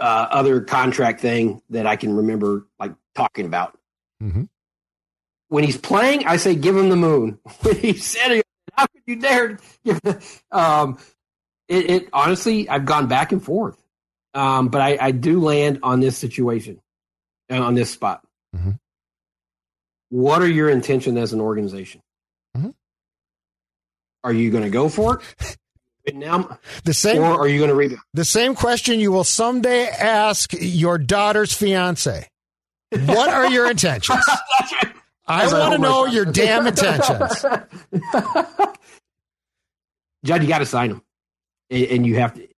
uh, 0.03 0.27
other 0.33 0.61
contract 0.61 1.21
thing 1.21 1.62
that 1.71 1.87
I 1.87 1.95
can 1.95 2.17
remember 2.17 2.67
like 2.81 2.93
talking 3.15 3.47
about. 3.47 3.79
Mm-hmm. 4.21 4.45
When 5.49 5.62
he's 5.62 5.77
playing, 5.77 6.27
I 6.27 6.38
say 6.38 6.57
give 6.57 6.77
him 6.77 6.88
the 6.88 6.97
moon. 6.97 7.38
When 7.61 7.77
he's 7.77 8.05
sitting, 8.05 8.43
how 8.73 8.87
could 8.87 9.03
you 9.07 9.17
dare? 9.17 9.59
Give 9.85 10.01
um, 10.51 10.99
it, 11.69 11.91
it, 11.91 12.09
honestly, 12.12 12.69
I've 12.69 12.85
gone 12.85 13.07
back 13.07 13.31
and 13.31 13.43
forth, 13.43 13.81
um, 14.35 14.69
but 14.69 14.81
I, 14.81 14.99
I, 15.01 15.11
do 15.12 15.41
land 15.41 15.79
on 15.85 16.01
this 16.01 16.19
situation, 16.19 16.81
uh, 17.49 17.61
on 17.61 17.75
this 17.75 17.91
spot. 17.91 18.27
Mm-hmm. 18.57 18.73
What 20.09 20.43
are 20.43 20.49
your 20.49 20.69
intentions 20.69 21.17
as 21.17 21.33
an 21.33 21.41
organization? 21.41 22.01
Mm-hmm. 22.57 22.71
Are 24.25 24.33
you 24.33 24.51
going 24.51 24.65
to 24.65 24.71
go 24.71 24.88
for 24.88 25.23
it? 25.41 25.57
now 26.12 26.59
the 26.85 26.95
same 26.95 27.23
or 27.23 27.41
are 27.41 27.49
you 27.49 27.59
going 27.59 27.71
to 27.71 27.77
read 27.77 27.93
it? 27.93 27.99
The 28.15 28.25
same 28.25 28.55
question 28.55 29.01
you 29.01 29.12
will 29.12 29.25
someday 29.25 29.87
ask 29.87 30.53
your 30.59 30.99
daughter's 30.99 31.53
fiance. 31.53 32.29
What 32.91 33.29
are 33.29 33.51
your 33.51 33.71
intentions? 33.71 34.25
I 35.27 35.47
want 35.53 35.75
to 35.75 35.79
know 35.79 36.07
your 36.07 36.25
damn 36.25 36.67
intentions. 36.67 37.45
Judd 40.25 40.43
you 40.43 40.49
got 40.49 40.59
to 40.59 40.67
sign 40.67 40.91
him. 40.91 41.03
And 41.71 42.05
you 42.07 42.17
have 42.17 42.35
to 42.35 42.49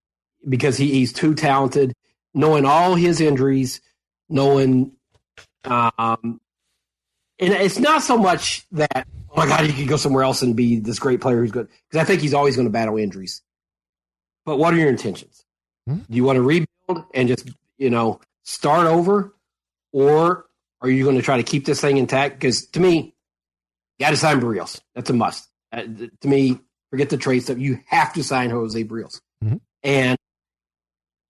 because 0.48 0.76
he, 0.76 0.90
he's 0.90 1.12
too 1.12 1.35
talented 1.35 1.94
knowing 2.35 2.64
all 2.64 2.94
his 2.94 3.20
injuries 3.20 3.80
knowing 4.28 4.92
um 5.64 6.40
and 7.38 7.52
it's 7.52 7.78
not 7.78 8.02
so 8.02 8.16
much 8.16 8.66
that 8.72 9.07
oh 9.35 9.40
my 9.40 9.47
god, 9.47 9.66
he 9.66 9.73
could 9.73 9.88
go 9.88 9.97
somewhere 9.97 10.23
else 10.23 10.42
and 10.42 10.57
be 10.57 10.79
this 10.79 10.99
great 10.99 11.20
player 11.20 11.40
who's 11.40 11.51
good. 11.51 11.68
Because 11.90 12.03
I 12.03 12.07
think 12.07 12.20
he's 12.20 12.35
always 12.35 12.57
going 12.57 12.66
to 12.66 12.73
battle 12.73 12.97
injuries. 12.97 13.42
But 14.44 14.59
what 14.59 14.75
are 14.75 14.77
your 14.77 14.88
intentions? 14.88 15.44
Hmm? 15.87 15.99
Do 15.99 16.16
you 16.16 16.25
want 16.25 16.37
to 16.37 16.42
rebuild 16.42 17.05
and 17.14 17.29
just 17.29 17.51
you 17.79 17.90
know 17.90 18.20
start 18.42 18.87
over, 18.87 19.35
or 19.92 20.47
are 20.81 20.88
you 20.88 21.05
going 21.05 21.16
to 21.16 21.23
try 21.23 21.37
to 21.37 21.42
keep 21.42 21.64
this 21.64 21.81
thing 21.81 21.97
intact? 21.97 22.38
Because 22.38 22.66
to 22.68 22.81
me, 22.81 23.14
you 23.99 24.07
got 24.07 24.11
to 24.11 24.16
sign 24.16 24.40
Berríos. 24.40 24.81
That's 24.94 25.11
a 25.11 25.14
must. 25.14 25.49
Uh, 25.73 25.83
to 26.20 26.29
me, 26.29 26.61
forget 26.90 27.11
the 27.11 27.16
trade 27.16 27.40
stuff. 27.40 27.59
You 27.59 27.81
have 27.87 28.12
to 28.14 28.23
sign 28.23 28.51
Jose 28.51 28.85
Berríos, 28.85 29.20
mm-hmm. 29.42 29.57
and 29.83 30.18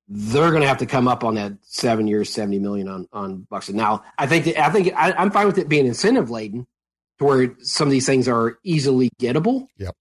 they're 0.09 0.51
going 0.51 0.63
to 0.63 0.69
have 0.69 0.79
to 0.79 0.87
come 0.87 1.09
up 1.09 1.25
on 1.25 1.37
that 1.37 1.53
seven 1.63 2.07
years, 2.07 2.31
seventy 2.31 2.59
million 2.59 2.89
on 2.89 3.09
on 3.13 3.47
Buxton. 3.49 3.77
Now, 3.77 4.05
I 4.19 4.27
think 4.27 4.45
that, 4.47 4.63
I 4.63 4.71
think 4.71 4.93
I, 4.95 5.13
I'm 5.13 5.31
fine 5.31 5.47
with 5.47 5.59
it 5.59 5.69
being 5.69 5.87
incentive 5.87 6.31
laden 6.31 6.67
to 7.19 7.25
where 7.25 7.57
some 7.61 7.89
of 7.89 7.93
these 7.93 8.07
things 8.07 8.29
are 8.29 8.59
easily 8.65 9.11
gettable. 9.21 9.67
Yep. 9.79 9.95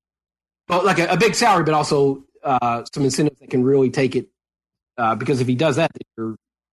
But 0.67 0.85
like 0.85 0.99
a, 0.99 1.07
a 1.07 1.17
big 1.17 1.35
salary, 1.35 1.63
but 1.63 1.73
also 1.73 2.23
uh, 2.43 2.83
some 2.93 3.03
incentives 3.03 3.39
that 3.39 3.49
can 3.49 3.63
really 3.63 3.89
take 3.89 4.15
it. 4.15 4.29
Uh, 4.97 5.15
because 5.15 5.41
if 5.41 5.47
he 5.47 5.55
does 5.55 5.77
that, 5.77 5.91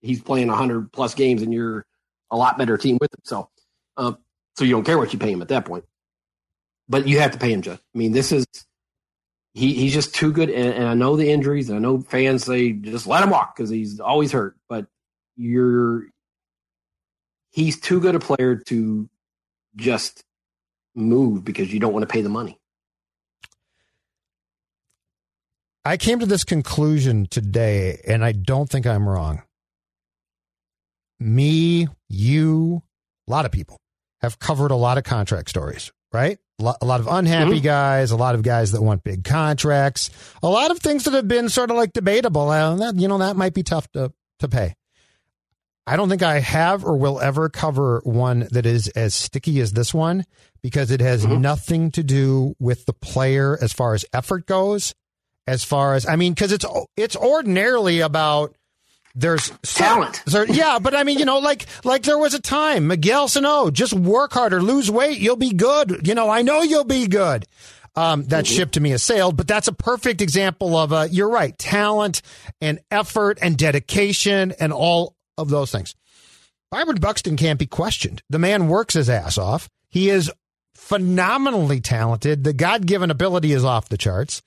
he's 0.01 0.23
playing 0.23 0.49
100 0.49 0.93
plus 0.93 1.15
games 1.15 1.43
and 1.43 1.53
you're 1.53 1.87
a 2.31 2.37
lot 2.37 2.59
better 2.59 2.77
team 2.77 2.99
with 3.01 3.13
him. 3.13 3.21
So, 3.25 3.49
uh, 3.97 4.13
so 4.57 4.65
you 4.65 4.73
don't 4.73 4.85
care 4.85 4.99
what 4.99 5.13
you 5.13 5.19
pay 5.19 5.33
him 5.33 5.43
at 5.43 5.49
that 5.49 5.65
point. 5.65 5.85
But 6.89 7.07
you 7.07 7.21
have 7.21 7.33
to 7.33 7.39
pay 7.39 7.53
him, 7.53 7.63
Just. 7.63 7.83
I 7.95 7.99
mean, 7.99 8.13
this 8.13 8.33
is 8.33 8.47
he 9.55 9.75
he's 9.75 9.95
just 9.95 10.15
too 10.15 10.33
good, 10.33 10.51
and, 10.51 10.75
and 10.75 10.89
I 10.89 10.95
know 10.95 11.17
the 11.17 11.31
injuries, 11.31 11.69
and 11.69 11.79
I 11.79 11.81
know 11.81 12.01
fans 12.01 12.45
say 12.45 12.73
just 12.73 13.07
let 13.07 13.23
him 13.23 13.31
walk 13.31 13.57
because 13.57 13.71
he's 13.71 14.01
always 14.01 14.33
hurt. 14.33 14.57
But 14.69 14.87
you're 15.37 16.07
he's 17.51 17.81
too 17.81 18.01
good 18.01 18.15
a 18.15 18.21
player 18.21 18.57
to 18.57 19.09
just 19.77 20.25
move 21.01 21.45
because 21.45 21.73
you 21.73 21.81
don't 21.81 21.93
want 21.93 22.03
to 22.03 22.13
pay 22.13 22.23
the 22.23 22.29
money. 22.29 22.59
I 25.85 25.97
came 25.97 26.19
to 26.21 26.27
this 26.27 26.45
conclusion 26.45 27.27
today, 27.27 28.01
and 28.07 28.25
I 28.25 28.33
don't 28.33 28.69
think 28.69 28.87
I'm 28.87 29.09
wrong. 29.09 29.43
Me, 31.19 31.89
you, 32.09 32.83
a 33.27 33.31
lot 33.31 33.47
of 33.47 33.53
people 33.53 33.79
have 34.21 34.39
covered 34.39 34.71
a 34.71 34.77
lot 34.77 34.99
of 34.99 35.05
contract 35.05 35.49
stories, 35.49 35.91
right? 36.13 36.39
A 36.59 36.85
lot 36.85 37.01
of 37.01 37.07
unhappy 37.07 37.53
mm-hmm. 37.53 37.65
guys, 37.65 38.11
a 38.11 38.17
lot 38.17 38.35
of 38.35 38.43
guys 38.43 38.73
that 38.73 38.83
want 38.83 39.03
big 39.03 39.25
contracts, 39.25 40.11
a 40.43 40.49
lot 40.49 40.71
of 40.71 40.79
things 40.79 41.05
that 41.05 41.15
have 41.15 41.27
been 41.27 41.49
sort 41.49 41.71
of 41.71 41.77
like 41.77 41.95
debatable. 41.95 42.51
Uh, 42.51 42.75
that, 42.77 42.97
you 42.97 43.09
know, 43.09 43.17
that 43.17 43.37
might 43.37 43.55
be 43.55 43.63
tough 43.63 43.91
to, 43.93 44.13
to 44.41 44.49
pay. 44.49 44.75
I 45.91 45.97
don't 45.97 46.09
think 46.09 46.23
I 46.23 46.39
have 46.39 46.85
or 46.85 46.97
will 46.97 47.19
ever 47.19 47.49
cover 47.49 48.01
one 48.05 48.47
that 48.53 48.65
is 48.65 48.87
as 48.91 49.13
sticky 49.13 49.59
as 49.59 49.73
this 49.73 49.93
one 49.93 50.25
because 50.63 50.93
it 50.93 51.01
has 51.01 51.27
mm-hmm. 51.27 51.41
nothing 51.41 51.91
to 51.91 52.05
do 52.05 52.55
with 52.61 52.87
the 52.87 52.93
player 52.93 53.59
as 53.61 53.73
far 53.73 53.95
as 53.95 54.05
effort 54.13 54.47
goes. 54.47 54.95
As 55.49 55.65
far 55.65 55.95
as 55.95 56.07
I 56.07 56.15
mean, 56.15 56.33
because 56.33 56.53
it's 56.53 56.65
it's 56.97 57.17
ordinarily 57.17 57.99
about 57.99 58.55
there's 59.17 59.51
talent. 59.65 60.23
So, 60.29 60.43
yeah, 60.43 60.79
but 60.79 60.95
I 60.95 61.03
mean, 61.03 61.19
you 61.19 61.25
know, 61.25 61.41
like 61.41 61.67
like 61.83 62.05
there 62.05 62.19
was 62.19 62.35
a 62.35 62.41
time 62.41 62.87
Miguel 62.87 63.27
Sano, 63.27 63.69
just 63.73 63.93
work 63.93 64.33
harder, 64.33 64.63
lose 64.63 64.93
weight, 64.93 65.19
you'll 65.19 65.35
be 65.35 65.53
good. 65.53 66.07
You 66.07 66.15
know, 66.15 66.31
I 66.31 66.43
know 66.43 66.63
you'll 66.63 66.85
be 66.85 67.09
good. 67.09 67.47
Um, 67.97 68.23
that 68.27 68.45
mm-hmm. 68.45 68.55
ship 68.55 68.71
to 68.73 68.81
me 68.81 68.91
has 68.91 69.03
sailed, 69.03 69.37
but 69.37 69.49
that's 69.49 69.67
a 69.67 69.73
perfect 69.73 70.23
example 70.23 70.77
of 70.77 70.93
uh, 70.93 71.09
you're 71.11 71.29
right, 71.29 71.59
talent 71.59 72.23
and 72.61 72.79
effort 72.93 73.41
and 73.43 73.59
dedication 73.59 74.55
and 74.61 74.73
all 74.73 75.17
of 75.41 75.49
those 75.49 75.71
things. 75.73 75.95
Byron 76.71 76.97
Buxton 77.01 77.37
can't 77.37 77.59
be 77.59 77.67
questioned. 77.67 78.23
The 78.31 78.39
man 78.39 78.69
works 78.69 78.95
his 78.95 79.11
ass 79.11 79.39
off. 79.39 79.69
He 79.89 80.09
is 80.09 80.31
phenomenally 80.77 81.81
talented. 81.81 82.45
The 82.45 82.53
God 82.53 82.87
given 82.87 83.11
ability 83.11 83.53
is 83.53 83.65
off 83.65 83.89
the 83.89 83.99
charts. 83.99 84.43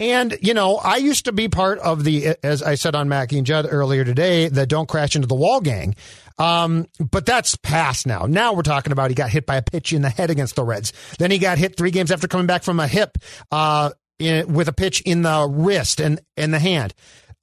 And, 0.00 0.36
you 0.40 0.54
know, 0.54 0.76
I 0.76 0.96
used 0.96 1.24
to 1.24 1.32
be 1.32 1.48
part 1.48 1.78
of 1.80 2.04
the, 2.04 2.36
as 2.42 2.62
I 2.62 2.76
said 2.76 2.94
on 2.94 3.08
Mackey 3.08 3.38
and 3.38 3.46
Judd 3.46 3.66
earlier 3.68 4.04
today, 4.04 4.48
the 4.48 4.66
don't 4.66 4.88
crash 4.88 5.16
into 5.16 5.26
the 5.26 5.34
wall 5.34 5.60
gang. 5.60 5.96
Um, 6.38 6.86
but 6.98 7.26
that's 7.26 7.56
past 7.56 8.06
now. 8.06 8.26
Now 8.26 8.52
we're 8.52 8.62
talking 8.62 8.92
about 8.92 9.10
he 9.10 9.16
got 9.16 9.30
hit 9.30 9.44
by 9.44 9.56
a 9.56 9.62
pitch 9.62 9.92
in 9.92 10.02
the 10.02 10.10
head 10.10 10.30
against 10.30 10.54
the 10.54 10.62
Reds. 10.62 10.92
Then 11.18 11.32
he 11.32 11.38
got 11.38 11.58
hit 11.58 11.76
three 11.76 11.90
games 11.90 12.12
after 12.12 12.28
coming 12.28 12.46
back 12.46 12.62
from 12.62 12.78
a 12.78 12.86
hip, 12.86 13.18
uh, 13.50 13.90
in, 14.20 14.52
with 14.52 14.68
a 14.68 14.72
pitch 14.72 15.00
in 15.00 15.22
the 15.22 15.48
wrist 15.50 16.00
and, 16.00 16.20
and 16.36 16.54
the 16.54 16.60
hand. 16.60 16.94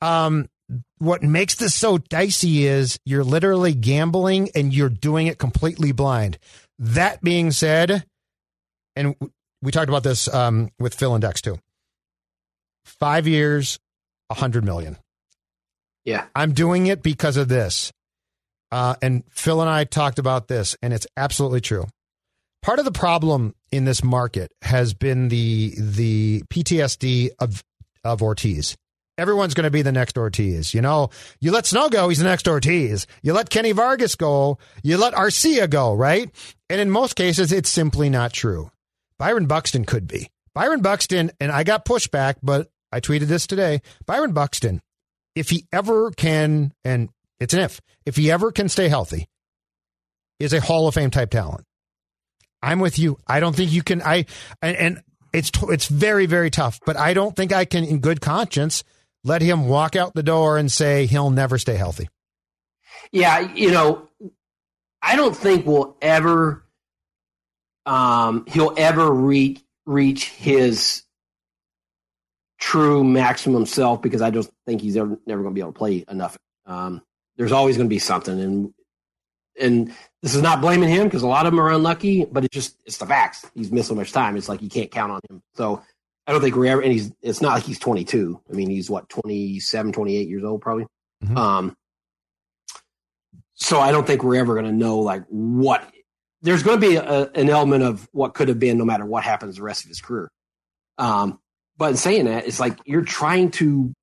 Um, 0.02 0.48
what 0.98 1.22
makes 1.22 1.56
this 1.56 1.76
so 1.76 1.98
dicey 1.98 2.66
is 2.66 3.00
you're 3.06 3.24
literally 3.24 3.74
gambling 3.74 4.50
and 4.56 4.74
you're 4.74 4.90
doing 4.90 5.28
it 5.28 5.38
completely 5.38 5.92
blind. 5.92 6.38
That 6.80 7.22
being 7.22 7.52
said, 7.52 8.06
and 8.96 9.16
we 9.62 9.72
talked 9.72 9.90
about 9.90 10.04
this 10.04 10.34
um, 10.34 10.70
with 10.80 10.96
Phil 10.96 11.14
and 11.14 11.22
Dex 11.22 11.42
too. 11.42 11.60
Five 12.84 13.28
years, 13.28 13.80
a 14.30 14.36
hundred 14.36 14.64
million. 14.64 14.98
Yeah, 16.04 16.26
I'm 16.36 16.54
doing 16.54 16.88
it 16.88 17.02
because 17.02 17.38
of 17.38 17.48
this. 17.48 17.92
Uh, 18.72 18.96
and 19.02 19.24
Phil 19.30 19.62
and 19.62 19.70
I 19.70 19.84
talked 19.86 20.20
about 20.20 20.48
this, 20.48 20.76
and 20.82 20.94
it's 20.94 21.08
absolutely 21.16 21.62
true. 21.62 21.86
Part 22.62 22.80
of 22.80 22.86
the 22.86 22.92
problem 22.92 23.54
in 23.72 23.86
this 23.86 24.04
market 24.04 24.52
has 24.64 24.94
been 24.94 25.30
the 25.30 25.74
the 25.78 26.44
PTSD 26.52 27.30
of 27.40 27.64
of 28.04 28.22
Ortiz. 28.22 28.76
Everyone's 29.18 29.54
going 29.54 29.64
to 29.64 29.72
be 29.72 29.82
the 29.82 29.92
next 29.92 30.18
Ortiz. 30.18 30.74
You 30.74 30.82
know, 30.82 31.10
you 31.40 31.52
let 31.52 31.66
Snow 31.66 31.90
go, 31.90 32.10
he's 32.10 32.20
the 32.20 32.26
next 32.26 32.48
Ortiz. 32.48 33.08
You 33.22 33.34
let 33.34 33.50
Kenny 33.50 33.72
Vargas 33.72 34.16
go, 34.16 34.58
you 34.84 34.98
let 34.98 35.14
Arcia 35.14 35.70
go, 35.70 35.94
right? 35.94 36.30
And 36.70 36.82
in 36.82 36.90
most 36.90 37.16
cases, 37.16 37.52
it's 37.52 37.70
simply 37.70 38.10
not 38.10 38.34
true. 38.34 38.72
Byron 39.18 39.46
Buxton 39.46 39.86
could 39.86 40.08
be. 40.08 40.30
Byron 40.54 40.82
Buxton, 40.82 41.32
and 41.40 41.52
I 41.52 41.64
got 41.64 41.86
pushback, 41.86 42.36
but 42.44 42.70
I 42.92 43.00
tweeted 43.00 43.28
this 43.28 43.48
today. 43.48 43.82
Byron 44.06 44.34
Buxton, 44.34 44.82
if 45.36 45.50
he 45.50 45.66
ever 45.72 46.12
can, 46.12 46.74
and 46.84 47.10
it's 47.40 47.54
an 47.54 47.62
if, 47.62 47.82
if 48.06 48.16
he 48.16 48.32
ever 48.32 48.52
can 48.52 48.70
stay 48.70 48.88
healthy, 48.88 49.28
is 50.40 50.54
a 50.54 50.62
Hall 50.62 50.88
of 50.88 50.94
Fame 50.96 51.12
type 51.12 51.30
talent. 51.30 51.66
I'm 52.62 52.80
with 52.80 52.98
you. 52.98 53.18
I 53.28 53.40
don't 53.40 53.56
think 53.56 53.72
you 53.72 53.84
can. 53.84 54.02
I 54.02 54.26
and, 54.62 54.78
and 54.78 55.04
it's 55.34 55.52
it's 55.64 55.88
very 55.88 56.26
very 56.26 56.50
tough, 56.50 56.80
but 56.86 56.98
I 56.98 57.14
don't 57.14 57.36
think 57.36 57.54
I 57.54 57.66
can, 57.66 57.84
in 57.84 58.00
good 58.00 58.22
conscience, 58.22 58.84
let 59.26 59.42
him 59.42 59.68
walk 59.68 59.98
out 59.98 60.14
the 60.14 60.24
door 60.24 60.58
and 60.58 60.72
say 60.72 61.08
he'll 61.08 61.32
never 61.32 61.58
stay 61.58 61.76
healthy. 61.76 62.08
Yeah, 63.12 63.40
you 63.54 63.72
know, 63.72 64.08
I 65.02 65.16
don't 65.16 65.36
think 65.36 65.66
we'll 65.66 65.98
ever 66.02 66.64
um, 67.86 68.46
he'll 68.48 68.74
ever 68.78 69.12
reach 69.12 69.62
reach 69.86 70.30
his 70.30 71.04
true 72.60 73.04
maximum 73.04 73.66
self 73.66 74.02
because 74.02 74.22
I 74.22 74.32
don't 74.32 74.50
think 74.66 74.82
he's 74.82 74.98
ever, 74.98 75.20
never 75.28 75.44
going 75.44 75.54
to 75.54 75.56
be 75.56 75.62
able 75.62 75.74
to 75.74 75.78
play 75.78 76.06
enough. 76.10 76.38
Um, 76.66 77.04
there's 77.38 77.52
always 77.52 77.78
going 77.78 77.88
to 77.88 77.94
be 77.94 78.00
something, 78.00 78.40
and 78.40 78.74
and 79.60 79.94
this 80.22 80.36
is 80.36 80.42
not 80.42 80.62
blaming 80.62 80.90
him 80.90 81.06
because 81.06 81.22
a 81.22 81.28
lot 81.28 81.46
of 81.46 81.52
them 81.52 81.60
are 81.60 81.72
unlucky, 81.72 82.26
but 82.26 82.44
it's 82.44 82.54
just 82.54 82.78
it's 82.86 82.98
the 82.98 83.06
facts. 83.06 83.46
He's 83.54 83.72
missed 83.72 83.90
so 83.90 83.96
much 83.96 84.12
time. 84.12 84.38
It's 84.38 84.50
like 84.50 84.62
you 84.62 84.70
can't 84.70 84.92
count 84.92 85.12
on 85.12 85.22
him. 85.30 85.42
So 85.54 85.84
I 86.28 86.32
don't 86.32 86.42
think 86.42 86.56
we're 86.56 86.66
ever. 86.66 86.82
And 86.82 86.92
he's 86.92 87.12
it's 87.22 87.42
not 87.42 87.54
like 87.54 87.64
he's 87.64 87.80
22. 87.80 88.42
I 88.50 88.54
mean, 88.54 88.70
he's 88.70 88.90
what 88.90 89.10
27, 89.10 89.92
28 89.92 90.28
years 90.28 90.44
old 90.44 90.62
probably. 90.62 90.88
Mm-hmm. 91.24 91.38
Um, 91.38 91.78
so 93.54 93.80
I 93.80 93.92
don't 93.92 94.06
think 94.06 94.24
we're 94.24 94.36
ever 94.40 94.54
going 94.54 94.66
to 94.66 94.72
know 94.72 95.00
like 95.00 95.24
what 95.30 95.90
there's 96.42 96.64
going 96.64 96.80
to 96.80 96.88
be 96.88 96.96
a, 96.96 97.32
an 97.32 97.50
element 97.50 97.84
of 97.84 98.08
what 98.12 98.34
could 98.34 98.50
have 98.50 98.60
been 98.60 98.78
no 98.78 98.86
matter 98.86 99.06
what 99.06 99.24
happens 99.24 99.56
the 99.56 99.64
rest 99.64 99.84
of 99.84 99.90
his 99.90 100.02
career. 100.02 100.30
Um, 100.98 101.40
but 101.78 101.92
in 101.92 101.98
saying 101.98 102.26
that, 102.26 102.48
it's 102.48 102.60
like 102.60 102.78
you're 102.86 103.02
trying 103.02 103.52
to, 103.52 103.94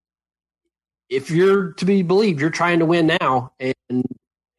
if 1.09 1.31
you're 1.31 1.73
to 1.75 1.85
be 1.85 2.03
believed, 2.03 2.41
you're 2.41 2.51
trying 2.51 2.81
to 2.81 2.87
win 2.87 3.17
now 3.21 3.53
and 3.61 4.05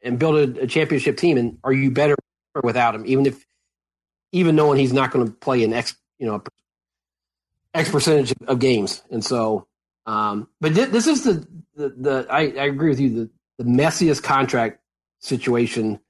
and 0.02 0.18
build 0.18 0.56
a, 0.58 0.62
a 0.62 0.66
championship 0.66 1.16
team. 1.16 1.36
And 1.36 1.58
are 1.64 1.72
you 1.72 1.90
better 1.90 2.14
without 2.62 2.94
him? 2.94 3.04
Even 3.06 3.26
if, 3.26 3.44
even 4.32 4.54
knowing 4.54 4.78
he's 4.78 4.92
not 4.92 5.10
going 5.10 5.26
to 5.26 5.32
play 5.32 5.64
an 5.64 5.72
X, 5.72 5.96
you 6.18 6.26
know, 6.26 6.42
X 7.74 7.90
percentage 7.90 8.32
of 8.46 8.58
games. 8.58 9.02
And 9.10 9.24
so, 9.24 9.66
um, 10.06 10.48
but 10.60 10.74
th- 10.74 10.90
this 10.90 11.06
is 11.06 11.24
the 11.24 11.46
the, 11.74 11.88
the 11.88 12.26
I, 12.30 12.40
I 12.42 12.64
agree 12.66 12.88
with 12.88 13.00
you 13.00 13.10
the 13.10 13.30
the 13.58 13.64
messiest 13.64 14.22
contract 14.22 14.80
situation 15.20 16.00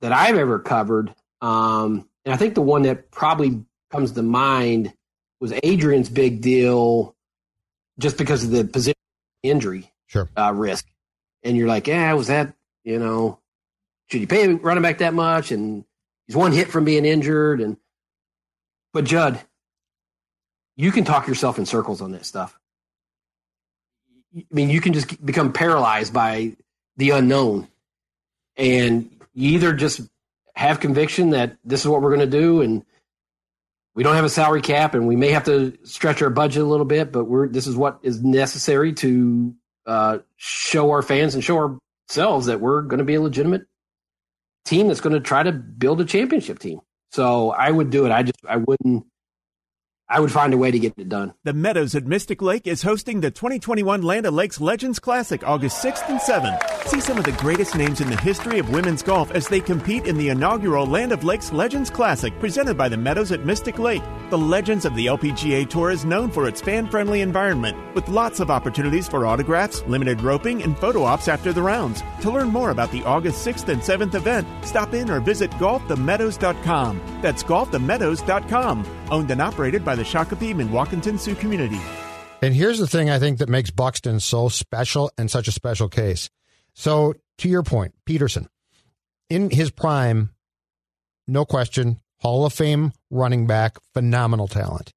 that 0.00 0.12
I've 0.12 0.36
ever 0.36 0.58
covered. 0.58 1.14
Um, 1.40 2.08
and 2.24 2.34
I 2.34 2.36
think 2.36 2.54
the 2.54 2.62
one 2.62 2.82
that 2.82 3.10
probably 3.10 3.64
comes 3.90 4.12
to 4.12 4.22
mind 4.22 4.92
was 5.40 5.52
Adrian's 5.62 6.08
big 6.08 6.40
deal 6.40 7.16
just 7.98 8.16
because 8.16 8.44
of 8.44 8.50
the 8.50 8.64
position 8.64 8.94
injury 9.42 9.92
sure. 10.06 10.30
uh, 10.36 10.52
risk. 10.54 10.86
And 11.42 11.56
you're 11.56 11.68
like, 11.68 11.88
yeah, 11.88 12.12
was 12.14 12.28
that, 12.28 12.54
you 12.84 12.98
know, 12.98 13.40
should 14.08 14.20
you 14.20 14.26
pay 14.26 14.46
running 14.48 14.82
back 14.82 14.98
that 14.98 15.14
much? 15.14 15.50
And 15.50 15.84
he's 16.26 16.36
one 16.36 16.52
hit 16.52 16.68
from 16.68 16.84
being 16.84 17.04
injured. 17.04 17.60
And, 17.60 17.76
but 18.92 19.04
Judd, 19.04 19.40
you 20.76 20.92
can 20.92 21.04
talk 21.04 21.26
yourself 21.26 21.58
in 21.58 21.66
circles 21.66 22.00
on 22.00 22.12
that 22.12 22.26
stuff. 22.26 22.58
I 24.36 24.44
mean, 24.50 24.70
you 24.70 24.80
can 24.80 24.92
just 24.92 25.24
become 25.24 25.52
paralyzed 25.52 26.12
by 26.12 26.56
the 26.96 27.10
unknown. 27.10 27.68
And 28.56 29.10
you 29.34 29.50
either 29.52 29.72
just 29.72 30.00
have 30.54 30.80
conviction 30.80 31.30
that 31.30 31.56
this 31.64 31.80
is 31.80 31.88
what 31.88 32.02
we're 32.02 32.14
going 32.14 32.30
to 32.30 32.38
do 32.38 32.60
and 32.60 32.84
we 33.94 34.02
don't 34.02 34.16
have 34.16 34.24
a 34.24 34.30
salary 34.30 34.62
cap 34.62 34.94
and 34.94 35.06
we 35.06 35.16
may 35.16 35.30
have 35.30 35.44
to 35.44 35.76
stretch 35.84 36.22
our 36.22 36.30
budget 36.30 36.62
a 36.62 36.66
little 36.66 36.86
bit, 36.86 37.12
but 37.12 37.24
we're 37.24 37.48
this 37.48 37.66
is 37.66 37.76
what 37.76 37.98
is 38.02 38.22
necessary 38.22 38.92
to 38.94 39.54
uh, 39.86 40.18
show 40.36 40.90
our 40.90 41.02
fans 41.02 41.34
and 41.34 41.44
show 41.44 41.78
ourselves 42.08 42.46
that 42.46 42.60
we're 42.60 42.82
going 42.82 42.98
to 42.98 43.04
be 43.04 43.14
a 43.14 43.20
legitimate 43.20 43.66
team 44.64 44.88
that's 44.88 45.00
going 45.00 45.14
to 45.14 45.20
try 45.20 45.42
to 45.42 45.52
build 45.52 46.00
a 46.00 46.04
championship 46.04 46.58
team. 46.58 46.80
So 47.10 47.50
I 47.50 47.70
would 47.70 47.90
do 47.90 48.06
it. 48.06 48.12
I 48.12 48.22
just 48.22 48.38
I 48.48 48.56
wouldn't 48.56 49.04
I 50.08 50.20
would 50.20 50.30
find 50.30 50.52
a 50.52 50.58
way 50.58 50.70
to 50.70 50.78
get 50.78 50.92
it 50.98 51.08
done. 51.08 51.32
The 51.44 51.54
Meadows 51.54 51.94
at 51.94 52.06
Mystic 52.06 52.42
Lake 52.42 52.66
is 52.66 52.82
hosting 52.82 53.20
the 53.20 53.30
2021 53.30 54.02
Land 54.02 54.26
O'Lakes 54.26 54.60
Legends 54.60 54.98
Classic 54.98 55.42
August 55.46 55.82
6th 55.82 56.06
and 56.10 56.20
7th. 56.20 56.86
See 56.86 57.00
some 57.00 57.16
of 57.16 57.24
the 57.24 57.32
greatest 57.32 57.76
names 57.76 58.00
in 58.02 58.10
the 58.10 58.20
history 58.20 58.58
of 58.58 58.68
women's 58.68 59.02
golf 59.02 59.30
as 59.30 59.48
they 59.48 59.60
compete 59.60 60.06
in 60.06 60.18
the 60.18 60.28
inaugural 60.28 60.84
Land 60.84 61.12
O'Lakes 61.12 61.50
Legends 61.52 61.88
Classic 61.88 62.38
presented 62.40 62.76
by 62.76 62.88
the 62.90 62.96
Meadows 62.96 63.32
at 63.32 63.46
Mystic 63.46 63.78
Lake. 63.78 64.02
The 64.28 64.36
Legends 64.36 64.84
of 64.84 64.94
the 64.96 65.06
LPGA 65.06 65.68
Tour 65.70 65.90
is 65.90 66.04
known 66.04 66.30
for 66.30 66.46
its 66.46 66.60
fan 66.60 66.88
friendly 66.88 67.22
environment 67.22 67.76
with 67.94 68.08
lots 68.08 68.40
of 68.40 68.50
opportunities 68.50 69.08
for 69.08 69.24
autographs, 69.24 69.82
limited 69.86 70.20
roping, 70.20 70.62
and 70.62 70.78
photo 70.78 71.04
ops 71.04 71.28
after 71.28 71.52
the 71.52 71.62
rounds. 71.62 72.02
To 72.20 72.30
learn 72.30 72.48
more 72.48 72.70
about 72.70 72.90
the 72.90 73.04
August 73.04 73.46
6th 73.46 73.68
and 73.68 73.80
7th 73.80 74.14
event, 74.14 74.46
stop 74.62 74.92
in 74.92 75.10
or 75.10 75.20
visit 75.20 75.50
golfthemeadows.com. 75.52 77.20
That's 77.22 77.42
golfthemeadows.com. 77.42 79.01
Owned 79.12 79.30
and 79.30 79.40
operated 79.40 79.84
by 79.84 79.94
the 79.94 80.02
Shakopee 80.02 81.06
and 81.06 81.20
Sioux 81.20 81.36
community. 81.36 81.80
And 82.42 82.54
here's 82.54 82.80
the 82.80 82.88
thing 82.88 83.08
I 83.08 83.20
think 83.20 83.38
that 83.38 83.48
makes 83.48 83.70
Buxton 83.70 84.18
so 84.18 84.48
special 84.48 85.12
and 85.16 85.30
such 85.30 85.46
a 85.46 85.52
special 85.52 85.88
case. 85.88 86.28
So, 86.74 87.14
to 87.38 87.48
your 87.48 87.62
point, 87.62 87.94
Peterson, 88.04 88.48
in 89.30 89.50
his 89.50 89.70
prime, 89.70 90.30
no 91.28 91.44
question, 91.44 92.00
Hall 92.18 92.44
of 92.44 92.52
Fame 92.52 92.92
running 93.10 93.46
back, 93.46 93.78
phenomenal 93.94 94.48
talent. 94.48 94.92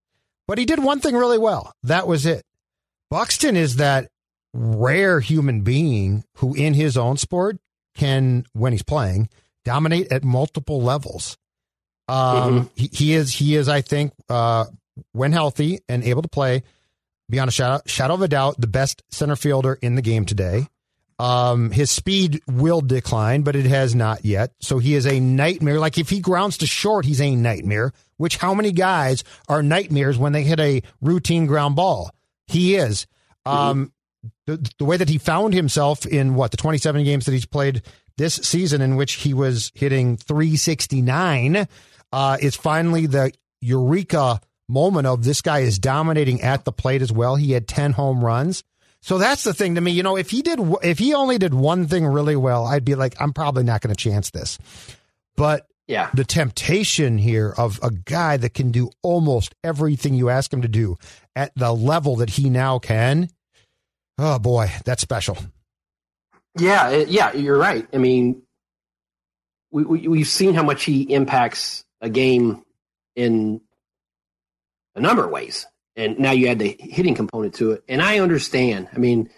But 0.47 0.57
he 0.57 0.65
did 0.65 0.83
one 0.83 0.99
thing 0.99 1.15
really 1.15 1.37
well. 1.37 1.73
That 1.83 2.07
was 2.07 2.25
it. 2.25 2.43
Buxton 3.09 3.55
is 3.55 3.75
that 3.75 4.09
rare 4.53 5.19
human 5.19 5.61
being 5.61 6.23
who, 6.37 6.55
in 6.55 6.73
his 6.73 6.97
own 6.97 7.17
sport, 7.17 7.57
can, 7.95 8.45
when 8.53 8.71
he's 8.71 8.83
playing, 8.83 9.29
dominate 9.63 10.11
at 10.11 10.23
multiple 10.23 10.81
levels. 10.81 11.37
Um, 12.07 12.17
mm-hmm. 12.17 12.67
he, 12.75 12.89
he, 12.91 13.13
is, 13.13 13.31
he 13.33 13.55
is, 13.55 13.67
I 13.67 13.81
think, 13.81 14.13
uh, 14.29 14.65
when 15.11 15.31
healthy 15.31 15.79
and 15.89 16.03
able 16.03 16.21
to 16.21 16.27
play, 16.27 16.63
beyond 17.29 17.49
a 17.49 17.51
shadow, 17.51 17.81
shadow 17.85 18.13
of 18.13 18.21
a 18.21 18.27
doubt, 18.27 18.59
the 18.59 18.67
best 18.67 19.03
center 19.09 19.35
fielder 19.35 19.77
in 19.81 19.95
the 19.95 20.01
game 20.01 20.25
today. 20.25 20.67
Um, 21.17 21.71
his 21.71 21.89
speed 21.89 22.41
will 22.47 22.81
decline, 22.81 23.43
but 23.43 23.55
it 23.55 23.65
has 23.65 23.95
not 23.95 24.25
yet. 24.25 24.51
So 24.59 24.79
he 24.79 24.95
is 24.95 25.07
a 25.07 25.19
nightmare. 25.19 25.79
Like 25.79 25.97
if 25.97 26.09
he 26.09 26.19
grounds 26.19 26.57
to 26.57 26.67
short, 26.67 27.05
he's 27.05 27.21
a 27.21 27.35
nightmare. 27.35 27.93
Which 28.17 28.37
how 28.37 28.53
many 28.53 28.71
guys 28.71 29.23
are 29.47 29.63
nightmares 29.63 30.17
when 30.17 30.33
they 30.33 30.43
hit 30.43 30.59
a 30.59 30.81
routine 31.01 31.45
ground 31.45 31.75
ball? 31.75 32.11
He 32.47 32.75
is. 32.75 33.07
Um, 33.45 33.93
the, 34.45 34.71
the 34.77 34.85
way 34.85 34.97
that 34.97 35.09
he 35.09 35.17
found 35.17 35.53
himself 35.53 36.05
in 36.05 36.35
what 36.35 36.51
the 36.51 36.57
27 36.57 37.03
games 37.03 37.25
that 37.25 37.31
he's 37.31 37.45
played 37.45 37.81
this 38.17 38.35
season, 38.35 38.81
in 38.81 38.95
which 38.95 39.13
he 39.13 39.33
was 39.33 39.71
hitting 39.75 40.17
369, 40.17 41.67
uh, 42.15 42.37
is 42.39 42.55
finally 42.55 43.07
the 43.07 43.33
eureka 43.59 44.39
moment 44.69 45.05
of 45.05 45.25
this 45.25 45.41
guy 45.41 45.59
is 45.59 45.77
dominating 45.77 46.41
at 46.41 46.63
the 46.63 46.71
plate 46.71 47.01
as 47.01 47.11
well. 47.11 47.35
He 47.35 47.51
had 47.51 47.67
10 47.67 47.91
home 47.91 48.23
runs. 48.23 48.63
So 49.01 49.17
that's 49.17 49.43
the 49.43 49.53
thing 49.53 49.75
to 49.75 49.81
me. 49.81 49.91
You 49.91 50.01
know, 50.01 50.15
if 50.15 50.29
he 50.29 50.41
did, 50.41 50.59
if 50.81 50.97
he 50.97 51.13
only 51.13 51.37
did 51.37 51.53
one 51.53 51.87
thing 51.87 52.05
really 52.05 52.37
well, 52.37 52.65
I'd 52.65 52.85
be 52.85 52.95
like, 52.95 53.15
I'm 53.19 53.33
probably 53.33 53.63
not 53.63 53.81
going 53.81 53.93
to 53.93 54.01
chance 54.01 54.31
this. 54.31 54.57
But 55.35 55.67
yeah, 55.87 56.09
the 56.13 56.23
temptation 56.23 57.17
here 57.17 57.53
of 57.57 57.79
a 57.83 57.91
guy 57.91 58.37
that 58.37 58.53
can 58.53 58.71
do 58.71 58.89
almost 59.03 59.53
everything 59.63 60.15
you 60.15 60.29
ask 60.29 60.51
him 60.51 60.61
to 60.61 60.67
do 60.67 60.95
at 61.35 61.51
the 61.55 61.71
level 61.73 62.15
that 62.15 62.31
he 62.31 62.49
now 62.49 62.79
can. 62.79 63.29
Oh 64.17 64.39
boy, 64.39 64.71
that's 64.85 65.01
special. 65.01 65.37
Yeah, 66.57 67.03
yeah, 67.07 67.33
you're 67.33 67.57
right. 67.57 67.85
I 67.93 67.97
mean, 67.97 68.41
we, 69.69 69.83
we 69.83 70.07
we've 70.07 70.27
seen 70.27 70.55
how 70.55 70.63
much 70.63 70.85
he 70.85 71.01
impacts 71.13 71.84
a 72.01 72.09
game 72.09 72.63
in 73.15 73.61
a 74.95 75.01
number 75.01 75.23
of 75.23 75.31
ways 75.31 75.65
and 75.95 76.19
now 76.19 76.31
you 76.31 76.47
add 76.47 76.59
the 76.59 76.75
hitting 76.79 77.15
component 77.15 77.55
to 77.55 77.71
it. 77.71 77.83
And 77.87 78.01
I 78.01 78.19
understand. 78.19 78.89
I 78.93 78.97
mean, 78.97 79.29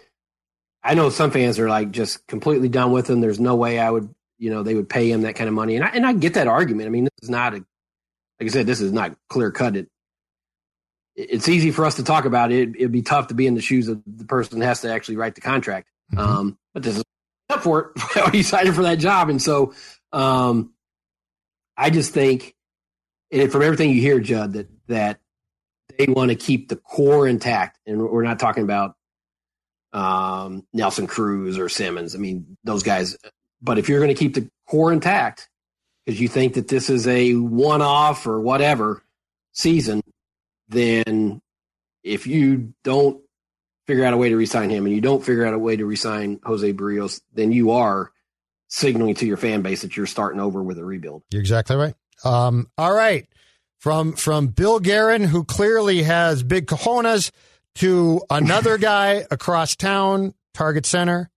I 0.82 0.94
know 0.94 1.10
some 1.10 1.30
fans 1.30 1.58
are 1.58 1.68
like 1.68 1.90
just 1.90 2.26
completely 2.26 2.68
done 2.68 2.92
with 2.92 3.08
him. 3.08 3.20
There's 3.20 3.40
no 3.40 3.54
way 3.54 3.78
I 3.78 3.90
would, 3.90 4.12
you 4.38 4.50
know, 4.50 4.62
they 4.62 4.74
would 4.74 4.88
pay 4.88 5.10
him 5.10 5.22
that 5.22 5.36
kind 5.36 5.48
of 5.48 5.54
money. 5.54 5.76
And 5.76 5.84
I 5.84 5.88
and 5.88 6.06
I 6.06 6.12
get 6.12 6.34
that 6.34 6.48
argument. 6.48 6.86
I 6.86 6.90
mean, 6.90 7.04
this 7.04 7.12
is 7.22 7.30
not 7.30 7.54
a, 7.54 7.56
like 7.56 7.66
I 8.42 8.48
said, 8.48 8.66
this 8.66 8.80
is 8.80 8.92
not 8.92 9.16
clear 9.28 9.50
cut. 9.50 9.76
It, 9.76 9.88
it's 11.14 11.48
easy 11.48 11.70
for 11.70 11.84
us 11.84 11.96
to 11.96 12.04
talk 12.04 12.24
about 12.24 12.52
it. 12.52 12.76
It'd 12.76 12.92
be 12.92 13.02
tough 13.02 13.28
to 13.28 13.34
be 13.34 13.46
in 13.46 13.54
the 13.54 13.60
shoes 13.60 13.88
of 13.88 14.02
the 14.06 14.24
person 14.24 14.60
that 14.60 14.66
has 14.66 14.82
to 14.82 14.92
actually 14.92 15.16
write 15.16 15.34
the 15.34 15.40
contract. 15.40 15.88
Mm-hmm. 16.12 16.20
Um, 16.20 16.58
but 16.74 16.82
this 16.82 16.96
is 16.96 17.04
up 17.50 17.62
for 17.62 17.92
it. 17.96 18.30
he 18.32 18.42
signed 18.42 18.74
for 18.74 18.82
that 18.82 18.98
job, 18.98 19.28
and 19.28 19.42
so 19.42 19.74
um, 20.12 20.72
I 21.78 21.90
just 21.90 22.12
think, 22.12 22.56
and 23.30 23.52
from 23.52 23.62
everything 23.62 23.90
you 23.90 24.00
hear, 24.00 24.18
Judd, 24.18 24.54
that 24.54 24.68
that 24.88 25.20
they 25.96 26.06
want 26.06 26.30
to 26.30 26.34
keep 26.34 26.68
the 26.68 26.76
core 26.76 27.28
intact. 27.28 27.78
And 27.86 28.02
we're 28.02 28.24
not 28.24 28.40
talking 28.40 28.64
about 28.64 28.96
um, 29.92 30.66
Nelson 30.72 31.06
Cruz 31.06 31.56
or 31.56 31.68
Simmons. 31.68 32.16
I 32.16 32.18
mean, 32.18 32.58
those 32.64 32.82
guys. 32.82 33.16
But 33.62 33.78
if 33.78 33.88
you're 33.88 34.00
going 34.00 34.14
to 34.14 34.18
keep 34.18 34.34
the 34.34 34.50
core 34.66 34.92
intact 34.92 35.48
because 36.04 36.20
you 36.20 36.28
think 36.28 36.54
that 36.54 36.68
this 36.68 36.90
is 36.90 37.06
a 37.06 37.34
one 37.34 37.82
off 37.82 38.26
or 38.26 38.40
whatever 38.40 39.02
season, 39.52 40.02
then 40.68 41.40
if 42.02 42.26
you 42.26 42.74
don't 42.82 43.22
figure 43.86 44.04
out 44.04 44.14
a 44.14 44.18
way 44.18 44.28
to 44.28 44.36
resign 44.36 44.70
him 44.70 44.84
and 44.84 44.94
you 44.94 45.00
don't 45.00 45.24
figure 45.24 45.46
out 45.46 45.54
a 45.54 45.58
way 45.58 45.76
to 45.76 45.86
resign 45.86 46.40
Jose 46.44 46.72
Berrios, 46.72 47.20
then 47.32 47.52
you 47.52 47.70
are 47.70 48.12
signaling 48.68 49.14
to 49.16 49.26
your 49.26 49.36
fan 49.36 49.62
base 49.62 49.82
that 49.82 49.96
you're 49.96 50.06
starting 50.06 50.40
over 50.40 50.62
with 50.62 50.78
a 50.78 50.84
rebuild. 50.84 51.22
You're 51.30 51.40
exactly 51.40 51.76
right. 51.76 51.94
Um, 52.24 52.68
all 52.76 52.92
right 52.92 53.26
from 53.78 54.14
from 54.14 54.48
Bill 54.48 54.80
Guerin, 54.80 55.24
who 55.24 55.44
clearly 55.44 56.02
has 56.02 56.42
big 56.42 56.66
cojones, 56.66 57.30
to 57.76 58.20
another 58.30 58.78
guy 58.78 59.24
across 59.30 59.76
town, 59.76 60.34
Target 60.54 60.86
Center, 60.86 61.30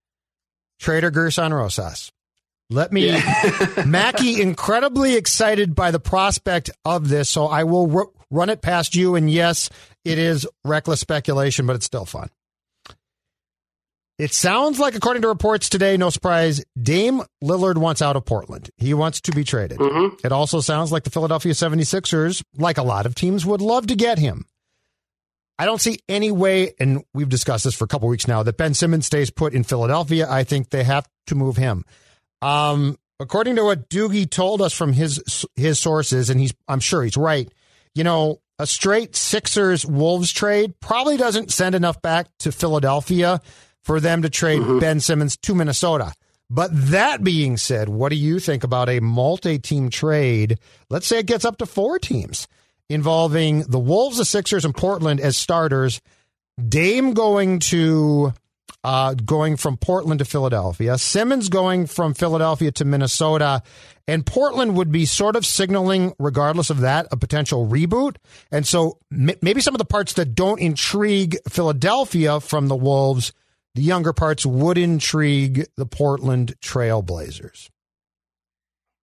Trader 0.80 1.12
Gersson 1.12 1.52
Rosas. 1.52 2.12
Let 2.70 2.92
me, 2.92 3.08
yeah. 3.08 3.84
Mackey, 3.86 4.42
incredibly 4.42 5.16
excited 5.16 5.76
by 5.76 5.92
the 5.92 6.00
prospect 6.00 6.70
of 6.86 7.10
this, 7.10 7.30
so 7.30 7.48
I 7.48 7.66
will 7.66 7.96
r- 7.96 8.08
run 8.30 8.50
it 8.50 8.62
past 8.62 8.96
you. 8.96 9.16
And 9.16 9.30
yes, 9.30 9.70
it 10.06 10.18
is 10.18 10.48
reckless 10.64 11.02
speculation, 11.02 11.68
but 11.68 11.76
it's 11.76 11.86
still 11.86 12.06
fun. 12.06 12.30
It 14.22 14.36
sounds 14.36 14.78
like, 14.78 14.94
according 14.94 15.24
to 15.24 15.30
reports 15.30 15.68
today, 15.68 15.98
no 15.98 16.12
surprise, 16.12 16.64
Dame 16.80 17.24
Lillard 17.44 17.80
wants 17.80 18.04
out 18.04 18.16
of 18.16 18.24
Portland. 18.24 18.70
He 18.78 18.94
wants 18.94 19.20
to 19.22 19.32
be 19.32 19.44
traded. 19.44 19.80
Mm-hmm. 19.80 20.24
It 20.24 20.32
also 20.32 20.62
sounds 20.62 20.92
like 20.92 21.06
the 21.06 21.10
Philadelphia 21.10 21.54
76ers, 21.54 22.44
like 22.56 22.78
a 22.78 22.84
lot 22.84 23.08
of 23.08 23.16
teams, 23.16 23.48
would 23.48 23.62
love 23.62 23.88
to 23.88 23.96
get 23.96 24.20
him. 24.20 24.46
I 25.58 25.66
don't 25.66 25.82
see 25.82 26.02
any 26.08 26.30
way, 26.30 26.76
and 26.80 27.04
we've 27.16 27.30
discussed 27.30 27.64
this 27.64 27.74
for 27.74 27.86
a 27.86 27.88
couple 27.88 28.10
weeks 28.10 28.28
now, 28.28 28.44
that 28.44 28.58
Ben 28.58 28.76
Simmons 28.76 29.08
stays 29.08 29.32
put 29.32 29.56
in 29.56 29.64
Philadelphia. 29.64 30.30
I 30.30 30.44
think 30.44 30.70
they 30.70 30.84
have 30.84 31.08
to 31.26 31.34
move 31.34 31.58
him. 31.58 31.84
Um, 32.44 33.00
according 33.20 33.56
to 33.56 33.64
what 33.64 33.90
Doogie 33.90 34.30
told 34.30 34.62
us 34.62 34.72
from 34.72 34.94
his 34.94 35.48
his 35.56 35.80
sources, 35.80 36.30
and 36.30 36.40
he's 36.40 36.54
I'm 36.68 36.80
sure 36.80 37.04
he's 37.04 37.18
right. 37.18 37.52
You 37.96 38.04
know, 38.04 38.40
a 38.60 38.68
straight 38.68 39.16
Sixers 39.16 39.84
Wolves 39.84 40.32
trade 40.32 40.80
probably 40.80 41.18
doesn't 41.18 41.52
send 41.52 41.74
enough 41.74 42.04
back 42.04 42.28
to 42.42 42.52
Philadelphia 42.52 43.42
for 43.84 44.00
them 44.00 44.22
to 44.22 44.30
trade 44.30 44.62
mm-hmm. 44.62 44.80
Ben 44.80 45.00
Simmons 45.00 45.38
to 45.38 45.56
Minnesota. 45.56 46.14
But 46.50 46.72
that 46.74 47.24
being 47.24 47.56
said, 47.56 47.88
what 47.88 48.10
do 48.10 48.18
you 48.18 48.40
think 48.40 48.64
about 48.64 48.90
a 48.90 49.00
multi 49.00 49.58
team 49.58 49.90
trade? 49.90 50.60
Let's 50.90 51.08
say 51.08 51.20
it 51.20 51.26
gets 51.26 51.46
up 51.46 51.58
to 51.60 51.66
four 51.66 51.98
teams 51.98 52.48
involving 52.90 53.62
the 53.64 53.80
Wolves, 53.80 54.18
the 54.18 54.26
Sixers, 54.26 54.66
and 54.66 54.76
Portland 54.76 55.22
as 55.22 55.38
starters. 55.38 56.02
Dame 56.68 57.14
going 57.14 57.60
to 57.60 58.34
uh, 58.84 59.14
going 59.14 59.58
from 59.58 59.78
Portland 59.78 60.20
to 60.20 60.26
Philadelphia, 60.26 60.98
Simmons 60.98 61.50
going 61.50 61.86
from 61.86 62.14
Philadelphia 62.14 62.72
to 62.72 62.86
Minnesota, 62.86 63.62
and 64.08 64.26
Portland 64.26 64.76
would 64.76 64.92
be 64.92 65.06
sort 65.06 65.36
of 65.36 65.46
signaling, 65.46 66.14
regardless 66.20 66.70
of 66.70 66.82
that, 66.82 67.08
a 67.12 67.18
potential 67.18 67.68
reboot. 67.68 68.16
And 68.52 68.66
so 68.66 68.98
m- 69.12 69.32
maybe 69.42 69.62
some 69.62 69.76
of 69.76 69.80
the 69.80 69.86
parts 69.86 70.14
that 70.14 70.36
don't 70.36 70.60
intrigue 70.60 71.38
Philadelphia 71.48 72.40
from 72.40 72.68
the 72.68 72.76
Wolves 72.76 73.32
the 73.76 73.82
younger 73.82 74.14
parts 74.14 74.46
would 74.46 74.78
intrigue 74.78 75.66
the 75.78 75.86
Portland 75.86 76.56
Trailblazers. 76.62 77.70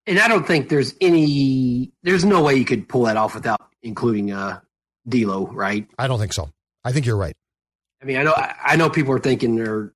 And 0.06 0.18
I 0.18 0.28
don't 0.28 0.46
think 0.46 0.68
there's 0.68 0.94
any, 1.00 1.92
there's 2.02 2.24
no 2.24 2.42
way 2.42 2.54
you 2.54 2.64
could 2.64 2.88
pull 2.88 3.02
that 3.02 3.16
off 3.16 3.34
without 3.34 3.60
including 3.82 4.32
uh, 4.32 4.60
D'Lo, 5.06 5.46
right? 5.46 5.86
I 5.98 6.08
don't 6.08 6.18
think 6.18 6.32
so. 6.32 6.50
I 6.84 6.92
think 6.92 7.06
you're 7.06 7.16
right. 7.16 7.36
I 8.02 8.06
mean, 8.06 8.16
I 8.16 8.22
know, 8.22 8.34
I 8.36 8.76
know 8.76 8.88
people 8.88 9.12
are 9.12 9.18
thinking 9.18 9.56
they're 9.56 9.92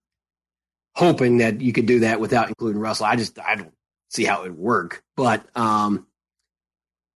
hoping 0.94 1.38
that 1.38 1.60
you 1.60 1.72
could 1.72 1.86
do 1.86 2.00
that 2.00 2.20
without 2.20 2.48
including 2.48 2.80
Russell. 2.80 3.06
I 3.06 3.16
just, 3.16 3.38
I 3.38 3.54
don't 3.56 3.72
see 4.10 4.24
how 4.24 4.42
it 4.42 4.50
would 4.50 4.58
work. 4.58 5.02
But 5.16 5.46
um, 5.56 6.06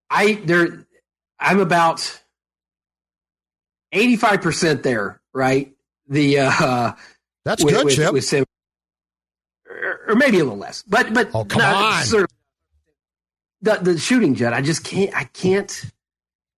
I, 0.09 0.35
there, 0.45 0.87
I'm 1.38 1.61
about 1.61 2.21
85% 3.92 4.83
there, 4.83 5.21
right? 5.35 5.75
The, 6.09 6.38
uh, 6.38 6.92
that's 7.46 7.64
with, 7.64 7.74
good, 7.74 7.85
with, 7.85 7.94
Chip. 7.94 8.12
With 8.12 8.32
or, 9.70 10.00
or, 10.09 10.14
maybe 10.16 10.40
a 10.40 10.42
little 10.42 10.59
less, 10.59 10.82
but 10.82 11.14
but 11.14 11.30
oh 11.32 11.44
come 11.44 11.62
on. 11.62 12.02
Sort 12.02 12.24
of, 12.24 12.30
the 13.62 13.92
the 13.92 13.98
shooting 13.98 14.35
jet. 14.35 14.52
I 14.52 14.62
just 14.62 14.82
can't. 14.82 15.16
I 15.16 15.24
can't 15.24 15.70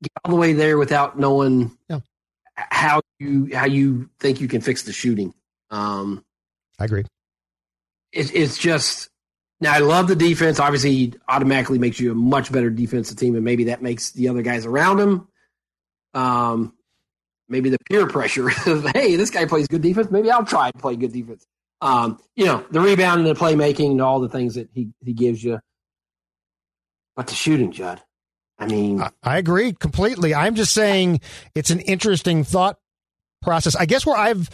get 0.02 0.12
all 0.24 0.30
the 0.30 0.36
way 0.36 0.54
there 0.54 0.78
without 0.78 1.18
knowing 1.18 1.76
yeah. 1.90 2.00
how 2.56 3.02
you 3.18 3.50
how 3.54 3.66
you 3.66 4.08
think 4.18 4.40
you 4.40 4.48
can 4.48 4.62
fix 4.62 4.84
the 4.84 4.94
shooting. 4.94 5.34
Um, 5.70 6.24
I 6.78 6.86
agree. 6.86 7.04
It, 8.10 8.34
it's 8.34 8.56
just 8.56 9.10
now. 9.60 9.74
I 9.74 9.80
love 9.80 10.08
the 10.08 10.16
defense. 10.16 10.58
Obviously, 10.58 11.12
automatically 11.28 11.78
makes 11.78 12.00
you 12.00 12.12
a 12.12 12.14
much 12.14 12.50
better 12.50 12.70
defensive 12.70 13.18
team, 13.18 13.34
and 13.34 13.44
maybe 13.44 13.64
that 13.64 13.82
makes 13.82 14.12
the 14.12 14.30
other 14.30 14.40
guys 14.40 14.64
around 14.64 15.00
him 15.00 15.28
um, 16.14 16.72
maybe 17.48 17.70
the 17.70 17.78
peer 17.88 18.06
pressure 18.06 18.48
of 18.66 18.86
hey, 18.94 19.16
this 19.16 19.30
guy 19.30 19.44
plays 19.46 19.68
good 19.68 19.82
defense. 19.82 20.10
Maybe 20.10 20.30
I'll 20.30 20.44
try 20.44 20.70
to 20.70 20.78
play 20.78 20.96
good 20.96 21.12
defense. 21.12 21.46
Um, 21.80 22.18
you 22.34 22.44
know, 22.44 22.64
the 22.70 22.80
rebound 22.80 23.26
and 23.26 23.28
the 23.28 23.38
playmaking 23.38 23.92
and 23.92 24.02
all 24.02 24.20
the 24.20 24.28
things 24.28 24.54
that 24.54 24.68
he 24.72 24.90
he 25.04 25.12
gives 25.12 25.42
you. 25.42 25.60
But 27.16 27.26
the 27.28 27.34
shooting, 27.34 27.72
Judd. 27.72 28.02
I 28.58 28.66
mean, 28.66 29.00
I, 29.00 29.10
I 29.22 29.38
agree 29.38 29.72
completely. 29.72 30.34
I'm 30.34 30.54
just 30.54 30.74
saying 30.74 31.20
it's 31.54 31.70
an 31.70 31.80
interesting 31.80 32.42
thought 32.42 32.78
process. 33.42 33.76
I 33.76 33.86
guess 33.86 34.04
where 34.04 34.16
I've 34.16 34.50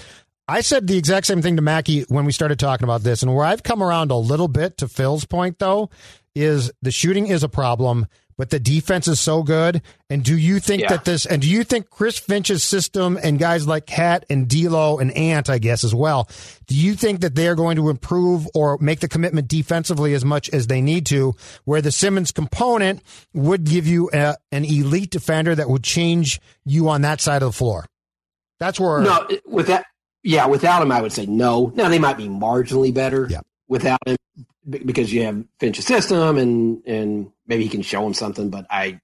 I 0.46 0.60
said 0.60 0.86
the 0.86 0.98
exact 0.98 1.26
same 1.26 1.40
thing 1.40 1.56
to 1.56 1.62
Mackey 1.62 2.02
when 2.08 2.26
we 2.26 2.32
started 2.32 2.58
talking 2.58 2.84
about 2.84 3.02
this, 3.02 3.22
and 3.22 3.34
where 3.34 3.46
I've 3.46 3.62
come 3.62 3.82
around 3.82 4.10
a 4.10 4.16
little 4.16 4.48
bit 4.48 4.76
to 4.78 4.88
Phil's 4.88 5.24
point 5.24 5.58
though 5.58 5.90
is 6.34 6.70
the 6.82 6.90
shooting 6.90 7.28
is 7.28 7.42
a 7.42 7.48
problem, 7.48 8.06
but 8.36 8.50
the 8.50 8.58
defense 8.58 9.08
is 9.08 9.20
so 9.20 9.42
good. 9.42 9.82
And 10.10 10.22
do 10.22 10.36
you 10.36 10.60
think 10.60 10.82
Yeah. 10.82 10.88
that 10.90 11.04
this, 11.04 11.26
and 11.26 11.40
do 11.42 11.48
you 11.48 11.64
think 11.64 11.90
Chris 11.90 12.18
Finch's 12.18 12.62
system 12.62 13.18
and 13.22 13.38
guys 13.38 13.66
like 13.66 13.86
KAT 13.86 14.24
and 14.30 14.48
D'Lo 14.48 14.98
and 14.98 15.10
Ant, 15.16 15.48
I 15.50 15.58
guess 15.58 15.84
as 15.84 15.94
well, 15.94 16.28
do 16.66 16.74
you 16.74 16.94
think 16.94 17.20
that 17.20 17.34
they 17.34 17.48
are 17.48 17.54
going 17.54 17.76
to 17.76 17.88
improve 17.88 18.46
or 18.54 18.78
make 18.80 19.00
the 19.00 19.08
commitment 19.08 19.48
defensively 19.48 20.14
as 20.14 20.24
much 20.24 20.48
as 20.50 20.66
they 20.66 20.80
need 20.80 21.06
to, 21.06 21.34
where 21.64 21.80
the 21.82 21.92
Simmons 21.92 22.32
component 22.32 23.02
would 23.32 23.64
give 23.64 23.86
you 23.86 24.10
a, 24.12 24.36
an 24.52 24.64
elite 24.64 25.10
defender 25.10 25.54
that 25.54 25.68
would 25.68 25.84
change 25.84 26.40
you 26.64 26.88
on 26.88 27.02
that 27.02 27.20
side 27.20 27.42
of 27.42 27.48
the 27.52 27.56
floor? 27.56 27.86
That's 28.60 28.78
where 28.78 29.00
No, 29.00 29.26
with 29.46 29.66
that, 29.66 29.84
yeah, 30.22 30.46
without 30.46 30.80
him, 30.82 30.92
I 30.92 31.02
would 31.02 31.12
say 31.12 31.26
no. 31.26 31.72
Now 31.74 31.88
they 31.88 31.98
might 31.98 32.16
be 32.16 32.28
marginally 32.28 32.94
better 32.94 33.26
Yeah. 33.30 33.40
without 33.68 33.98
him 34.06 34.16
because 34.68 35.12
you 35.12 35.24
have 35.24 35.44
Finch's 35.58 35.86
system 35.86 36.38
and 36.38 36.82
and 36.86 37.30
maybe 37.46 37.64
he 37.64 37.68
can 37.68 37.82
show 37.82 38.06
him 38.06 38.14
something. 38.14 38.50
But 38.50 38.66
I, 38.70 38.84
I 38.84 39.00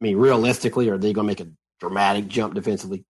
mean, 0.00 0.16
realistically, 0.16 0.88
are 0.88 0.98
they 0.98 1.12
going 1.12 1.26
to 1.26 1.30
make 1.30 1.40
a 1.40 1.50
dramatic 1.80 2.28
jump 2.28 2.54
defensively? 2.54 3.04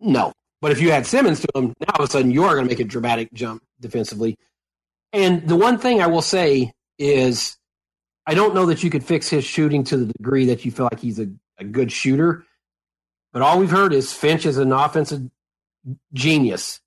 No. 0.00 0.32
But 0.60 0.70
if 0.70 0.80
you 0.80 0.90
add 0.90 1.06
Simmons 1.06 1.40
to 1.40 1.48
him, 1.54 1.74
now 1.80 1.94
all 1.94 2.04
of 2.04 2.08
a 2.08 2.12
sudden 2.12 2.30
you 2.30 2.44
are 2.44 2.54
going 2.54 2.66
to 2.66 2.70
make 2.70 2.80
a 2.80 2.84
dramatic 2.84 3.32
jump 3.32 3.62
defensively. 3.80 4.36
And 5.12 5.46
the 5.46 5.56
one 5.56 5.78
thing 5.78 6.00
I 6.00 6.06
will 6.06 6.22
say 6.22 6.72
is, 6.98 7.56
I 8.26 8.34
don't 8.34 8.54
know 8.54 8.66
that 8.66 8.82
you 8.82 8.90
could 8.90 9.04
fix 9.04 9.28
his 9.28 9.44
shooting 9.44 9.84
to 9.84 9.96
the 9.96 10.06
degree 10.06 10.46
that 10.46 10.64
you 10.64 10.70
feel 10.70 10.84
like 10.84 11.00
he's 11.00 11.18
a, 11.18 11.28
a 11.58 11.64
good 11.64 11.90
shooter. 11.90 12.44
But 13.32 13.42
all 13.42 13.58
we've 13.58 13.70
heard 13.70 13.92
is 13.92 14.12
Finch 14.12 14.46
is 14.46 14.58
an 14.58 14.72
offensive 14.72 15.22
genius. 16.12 16.80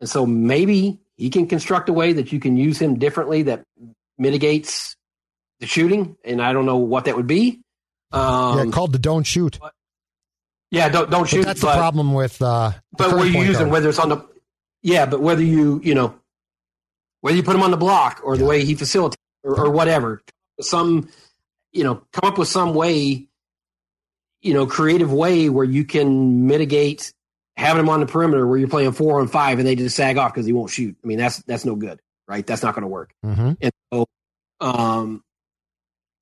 And 0.00 0.08
so 0.08 0.24
maybe 0.24 1.00
he 1.18 1.30
can 1.30 1.46
construct 1.48 1.88
a 1.88 1.92
way 1.92 2.14
that 2.14 2.32
you 2.32 2.38
can 2.38 2.56
use 2.56 2.80
him 2.80 2.98
differently 2.98 3.42
that 3.42 3.64
mitigates 4.16 4.96
the 5.60 5.66
shooting. 5.66 6.16
And 6.24 6.40
I 6.40 6.52
don't 6.52 6.64
know 6.64 6.76
what 6.76 7.06
that 7.06 7.16
would 7.16 7.26
be. 7.26 7.60
Um, 8.12 8.58
yeah, 8.58 8.70
called 8.70 8.92
the 8.92 8.98
don't 8.98 9.24
shoot. 9.24 9.58
yeah, 10.70 10.88
don't 10.88 11.10
don't 11.10 11.22
But 11.22 11.28
shoot. 11.28 11.44
that's 11.44 11.60
but, 11.60 11.72
the 11.72 11.78
problem 11.78 12.14
with 12.14 12.40
uh, 12.40 12.72
but 12.96 13.12
where 13.14 13.26
you 13.26 13.42
him, 13.42 13.68
whether 13.68 13.90
it's 13.90 13.98
on 13.98 14.08
the 14.08 14.26
yeah, 14.82 15.04
but 15.04 15.20
whether 15.20 15.42
you 15.42 15.80
you 15.84 15.94
know 15.94 16.14
whether 17.20 17.36
you 17.36 17.42
put 17.42 17.54
him 17.54 17.62
on 17.62 17.70
the 17.72 17.76
block 17.76 18.20
or 18.24 18.36
the 18.38 18.46
way 18.46 18.64
he 18.64 18.74
facilitates 18.74 19.20
or, 19.42 19.66
or 19.66 19.70
whatever, 19.70 20.22
some 20.60 21.10
you 21.72 21.84
know 21.84 22.02
come 22.12 22.30
up 22.30 22.38
with 22.38 22.48
some 22.48 22.72
way, 22.74 23.26
you 24.40 24.54
know, 24.54 24.66
creative 24.66 25.12
way 25.12 25.50
where 25.50 25.66
you 25.66 25.84
can 25.84 26.46
mitigate 26.46 27.12
having 27.58 27.80
him 27.80 27.88
on 27.88 27.98
the 27.98 28.06
perimeter 28.06 28.46
where 28.46 28.56
you're 28.56 28.68
playing 28.68 28.92
four 28.92 29.20
on 29.20 29.26
five 29.26 29.58
and 29.58 29.66
they 29.66 29.74
just 29.74 29.96
sag 29.96 30.16
off 30.16 30.32
because 30.32 30.46
he 30.46 30.52
won't 30.52 30.70
shoot. 30.70 30.96
I 31.02 31.06
mean, 31.06 31.18
that's 31.18 31.38
that's 31.42 31.64
no 31.64 31.74
good, 31.74 32.00
right? 32.28 32.46
That's 32.46 32.62
not 32.62 32.74
going 32.74 32.82
to 32.82 32.88
work. 32.88 33.12
Mhm. 33.24 33.56
And 33.60 33.72
so, 33.92 34.06
um, 34.60 35.24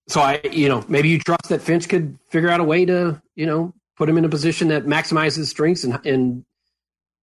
so 0.09 0.23
I, 0.23 0.41
you 0.51 0.69
know, 0.69 0.83
maybe 0.89 1.11
you 1.11 1.19
trust 1.19 1.51
that 1.51 1.61
Finch 1.61 1.89
could 1.89 2.19
figure 2.31 2.49
out 2.49 2.61
a 2.61 2.65
way 2.65 2.87
to, 2.87 3.21
you 3.35 3.45
know, 3.45 3.75
put 3.99 4.09
him 4.09 4.17
in 4.17 4.25
a 4.25 4.31
position 4.31 4.69
that 4.69 4.87
maximizes 4.87 5.37
his 5.37 5.51
strengths 5.51 5.85
and 5.85 6.05
and 6.07 6.45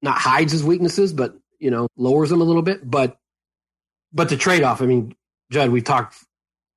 not 0.04 0.17
hides 0.19 0.52
his 0.52 0.63
weaknesses, 0.63 1.12
but 1.12 1.36
you 1.60 1.71
know, 1.71 1.88
lowers 1.97 2.30
them 2.30 2.41
a 2.41 2.45
little 2.45 2.62
bit. 2.62 2.89
But 2.89 3.17
but 4.13 4.30
the 4.30 4.38
trade 4.38 4.62
off, 4.62 4.82
I 4.82 4.86
mean, 4.86 5.15
Judd, 5.52 5.71
we've 5.71 5.84
talked 5.84 6.17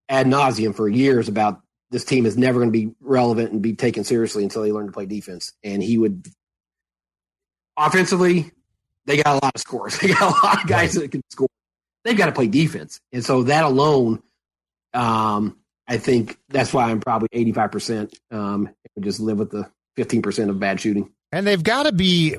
ad 0.09 0.27
nauseum 0.27 0.75
for 0.75 0.89
years 0.89 1.29
about 1.29 1.61
this 1.91 2.05
team 2.05 2.25
is 2.25 2.39
never 2.39 2.61
going 2.61 2.73
to 2.73 2.79
be 2.79 2.95
relevant 3.01 3.53
and 3.53 3.61
be 3.61 3.75
taken 3.75 4.05
seriously 4.05 4.43
until 4.43 4.63
they 4.63 4.73
learn 4.73 4.87
to 4.87 4.93
play 4.93 5.05
defense. 5.05 5.53
And 5.63 5.83
he 5.83 5.99
would 5.99 6.27
offensively, 7.77 8.51
they 9.05 9.17
got 9.17 9.41
a 9.43 9.45
lot 9.45 9.55
of 9.55 9.61
scores. 9.61 9.99
They 10.01 10.09
got 10.09 10.23
a 10.23 10.47
lot 10.47 10.63
of 10.63 10.69
guys 10.69 10.95
that 10.95 11.11
can 11.11 11.23
score. 11.31 11.49
They've 12.05 12.17
got 12.17 12.27
to 12.27 12.33
play 12.33 12.47
defense, 12.47 13.01
and 13.13 13.25
so 13.25 13.45
that 13.45 13.65
alone, 13.65 14.23
um, 14.95 15.57
I 15.89 15.99
think 15.99 16.39
that's 16.49 16.73
why 16.73 16.91
I'm 16.91 17.01
probably 17.01 17.29
85 17.33 17.73
percent. 17.73 18.19
Um, 18.31 18.71
just 19.01 19.21
live 19.21 19.39
with 19.39 19.51
the 19.51 19.71
15 19.97 20.23
percent 20.23 20.51
of 20.51 20.61
bad 20.61 20.81
shooting. 20.81 21.11
And 21.33 21.47
they've 21.47 21.63
got 21.63 21.85
to 21.85 21.93
be, 21.93 22.37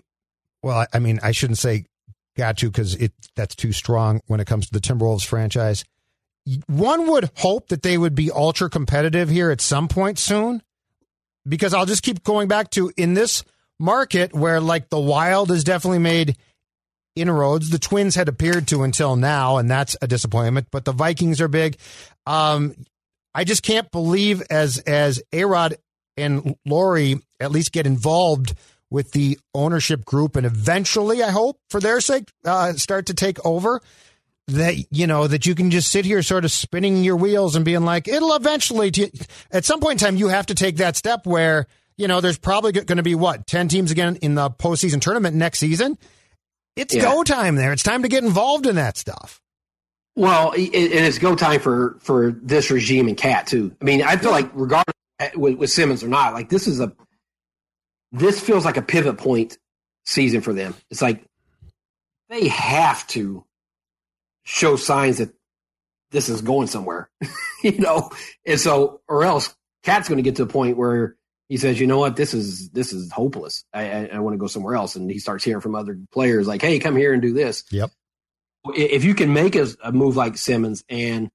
well, 0.63 0.85
I 0.93 0.99
mean, 0.99 1.19
I 1.21 1.31
shouldn't 1.31 1.57
say 1.57 1.85
got 2.37 2.57
to 2.59 2.67
because 2.67 2.95
it 2.95 3.11
that's 3.35 3.55
too 3.55 3.71
strong 3.73 4.21
when 4.27 4.39
it 4.39 4.47
comes 4.47 4.67
to 4.67 4.73
the 4.73 4.79
Timberwolves 4.79 5.25
franchise. 5.25 5.83
One 6.67 7.07
would 7.07 7.29
hope 7.35 7.67
that 7.69 7.81
they 7.81 7.97
would 7.97 8.15
be 8.15 8.31
ultra 8.31 8.69
competitive 8.69 9.27
here 9.27 9.51
at 9.51 9.59
some 9.59 9.89
point 9.89 10.17
soon, 10.17 10.61
because 11.45 11.73
I'll 11.73 11.85
just 11.85 12.03
keep 12.03 12.23
going 12.23 12.47
back 12.47 12.69
to 12.71 12.91
in 12.95 13.15
this 13.15 13.43
market 13.79 14.33
where 14.33 14.59
like 14.59 14.89
the 14.89 14.99
Wild 14.99 15.49
has 15.49 15.63
definitely 15.63 15.99
made 15.99 16.37
inroads. 17.15 17.69
The 17.69 17.79
Twins 17.79 18.15
had 18.15 18.29
appeared 18.29 18.67
to 18.69 18.83
until 18.83 19.15
now, 19.15 19.57
and 19.57 19.69
that's 19.69 19.97
a 20.01 20.07
disappointment. 20.07 20.67
But 20.71 20.85
the 20.85 20.91
Vikings 20.91 21.41
are 21.41 21.47
big. 21.47 21.77
Um, 22.25 22.75
I 23.33 23.43
just 23.43 23.63
can't 23.63 23.91
believe 23.91 24.41
as 24.49 24.79
as 24.79 25.21
A-Rod 25.33 25.75
and 26.15 26.55
Lore 26.65 26.97
at 27.39 27.51
least 27.51 27.71
get 27.71 27.85
involved 27.85 28.55
with 28.89 29.11
the 29.11 29.37
ownership 29.53 30.05
group, 30.05 30.35
and 30.35 30.45
eventually, 30.45 31.21
I 31.21 31.31
hope 31.31 31.59
for 31.69 31.79
their 31.79 31.99
sake, 31.99 32.31
uh, 32.45 32.73
start 32.73 33.07
to 33.07 33.13
take 33.13 33.45
over. 33.45 33.81
That 34.49 34.93
you 34.93 35.07
know 35.07 35.27
that 35.27 35.45
you 35.45 35.55
can 35.55 35.71
just 35.71 35.91
sit 35.91 36.05
here, 36.05 36.23
sort 36.23 36.45
of 36.45 36.53
spinning 36.53 37.03
your 37.03 37.17
wheels 37.17 37.57
and 37.57 37.65
being 37.65 37.83
like, 37.83 38.07
it'll 38.07 38.33
eventually. 38.33 38.91
T-. 38.91 39.11
At 39.51 39.65
some 39.65 39.81
point 39.81 40.01
in 40.01 40.05
time, 40.05 40.15
you 40.15 40.29
have 40.29 40.45
to 40.45 40.55
take 40.55 40.77
that 40.77 40.95
step 40.95 41.25
where 41.25 41.67
you 41.97 42.07
know 42.07 42.21
there's 42.21 42.37
probably 42.37 42.71
going 42.71 42.97
to 42.97 43.03
be 43.03 43.15
what 43.15 43.47
ten 43.47 43.67
teams 43.67 43.91
again 43.91 44.17
in 44.17 44.35
the 44.35 44.49
postseason 44.49 45.01
tournament 45.01 45.35
next 45.35 45.59
season. 45.59 45.97
It's 46.75 46.93
Yeah. 46.95 47.01
go 47.01 47.23
time 47.23 47.55
there. 47.55 47.73
It's 47.73 47.83
time 47.83 48.03
to 48.03 48.07
get 48.07 48.23
involved 48.23 48.67
in 48.67 48.75
that 48.75 48.97
stuff. 48.97 49.41
Well, 50.15 50.53
it, 50.53 50.73
and 50.73 51.05
it's 51.05 51.19
go 51.19 51.35
time 51.35 51.59
for 51.59 51.97
for 51.99 52.31
this 52.31 52.71
regime 52.71 53.07
and 53.07 53.17
KAT 53.17 53.47
too. 53.47 53.75
I 53.81 53.85
mean, 53.85 54.01
I 54.03 54.17
feel 54.17 54.31
like 54.31 54.49
regardless 54.53 54.93
with, 55.35 55.57
with 55.57 55.69
Simmons 55.69 56.03
or 56.03 56.07
not, 56.07 56.33
like 56.33 56.49
this 56.49 56.67
is 56.67 56.79
a 56.79 56.93
this 58.11 58.39
feels 58.39 58.63
like 58.63 58.77
a 58.77 58.81
pivot 58.81 59.17
point 59.17 59.57
season 60.05 60.41
for 60.41 60.53
them. 60.53 60.75
It's 60.89 61.01
like 61.01 61.23
they 62.29 62.47
have 62.47 63.05
to 63.07 63.43
show 64.45 64.75
signs 64.75 65.17
that 65.17 65.33
this 66.11 66.29
is 66.29 66.41
going 66.41 66.67
somewhere, 66.67 67.09
you 67.63 67.77
know, 67.79 68.09
and 68.45 68.59
so 68.59 69.01
or 69.07 69.23
else 69.23 69.53
KAT's 69.83 70.07
going 70.07 70.17
to 70.17 70.23
get 70.23 70.37
to 70.37 70.43
a 70.43 70.47
point 70.47 70.77
where 70.77 71.16
he 71.49 71.57
says, 71.57 71.79
you 71.79 71.87
know 71.87 71.99
what, 71.99 72.15
this 72.15 72.33
is 72.33 72.69
this 72.71 72.91
is 72.93 73.11
hopeless. 73.11 73.63
I, 73.73 73.89
I, 73.89 74.09
I 74.13 74.19
want 74.19 74.33
to 74.33 74.37
go 74.37 74.47
somewhere 74.47 74.75
else, 74.75 74.95
and 74.95 75.09
he 75.09 75.19
starts 75.19 75.43
hearing 75.43 75.61
from 75.61 75.75
other 75.75 75.97
players 76.11 76.47
like, 76.47 76.61
hey, 76.61 76.79
come 76.79 76.95
here 76.95 77.13
and 77.13 77.21
do 77.21 77.33
this 77.33 77.63
Yep. 77.71 77.91
if 78.75 79.03
you 79.03 79.15
can 79.15 79.33
make 79.33 79.55
a, 79.55 79.67
a 79.83 79.91
move 79.91 80.15
like 80.17 80.37
Simmons 80.37 80.83
and 80.89 81.29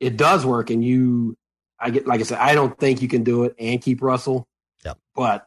it 0.00 0.16
does 0.16 0.44
work, 0.44 0.70
and 0.70 0.84
you, 0.84 1.36
I 1.78 1.90
get 1.90 2.06
like 2.06 2.20
I 2.20 2.24
said, 2.24 2.38
I 2.38 2.54
don't 2.54 2.76
think 2.76 3.02
you 3.02 3.08
can 3.08 3.22
do 3.22 3.44
it 3.44 3.54
and 3.58 3.80
keep 3.80 4.02
Russell. 4.02 4.48
Yep. 4.84 4.98
But 5.14 5.46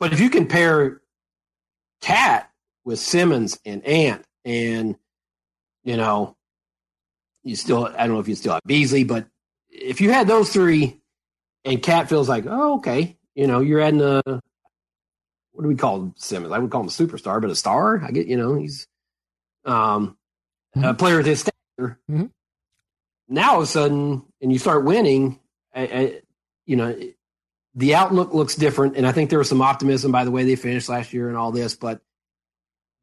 but 0.00 0.12
if 0.12 0.20
you 0.20 0.30
can 0.30 0.46
pair 0.46 1.02
KAT 2.00 2.50
with 2.84 2.98
Simmons 2.98 3.58
and 3.64 3.84
Ant, 3.86 4.24
and 4.44 4.96
you 5.84 5.96
know, 5.98 6.34
you 7.42 7.56
still 7.56 7.86
I 7.86 8.06
don't 8.06 8.14
know 8.14 8.20
if 8.20 8.28
you 8.28 8.34
still 8.36 8.54
have 8.54 8.62
Beasley, 8.64 9.04
but 9.04 9.26
if 9.68 10.00
you 10.00 10.12
had 10.12 10.26
those 10.28 10.50
three, 10.50 11.02
and 11.66 11.82
KAT 11.82 12.08
feels 12.08 12.28
like, 12.28 12.46
oh 12.48 12.76
okay, 12.78 13.18
you 13.34 13.46
know, 13.46 13.60
you're 13.60 13.80
adding 13.80 14.00
a 14.00 14.22
what 14.26 15.62
do 15.62 15.68
we 15.68 15.76
call 15.76 16.12
Simmons? 16.16 16.52
I 16.52 16.58
would 16.58 16.70
call 16.70 16.80
him 16.80 16.88
a 16.88 16.90
superstar, 16.90 17.40
but 17.40 17.50
a 17.50 17.54
star. 17.54 18.02
I 18.04 18.10
get 18.10 18.26
you 18.26 18.36
know 18.36 18.54
he's 18.54 18.86
um 19.64 20.16
a 20.82 20.94
player 20.94 21.20
of 21.20 21.26
his 21.26 21.40
stature. 21.40 21.98
Mhm. 22.10 22.30
Now 23.28 23.52
all 23.52 23.56
of 23.58 23.64
a 23.64 23.66
sudden, 23.66 24.24
and 24.42 24.52
you 24.52 24.58
start 24.58 24.84
winning, 24.84 25.38
I, 25.74 25.82
I, 25.82 26.20
you 26.66 26.76
know, 26.76 26.98
the 27.74 27.94
outlook 27.94 28.34
looks 28.34 28.54
different. 28.54 28.96
And 28.96 29.06
I 29.06 29.12
think 29.12 29.30
there 29.30 29.38
was 29.38 29.48
some 29.48 29.62
optimism 29.62 30.12
by 30.12 30.24
the 30.24 30.30
way 30.30 30.44
they 30.44 30.56
finished 30.56 30.88
last 30.88 31.12
year 31.12 31.28
and 31.28 31.36
all 31.36 31.52
this, 31.52 31.74
but 31.74 32.00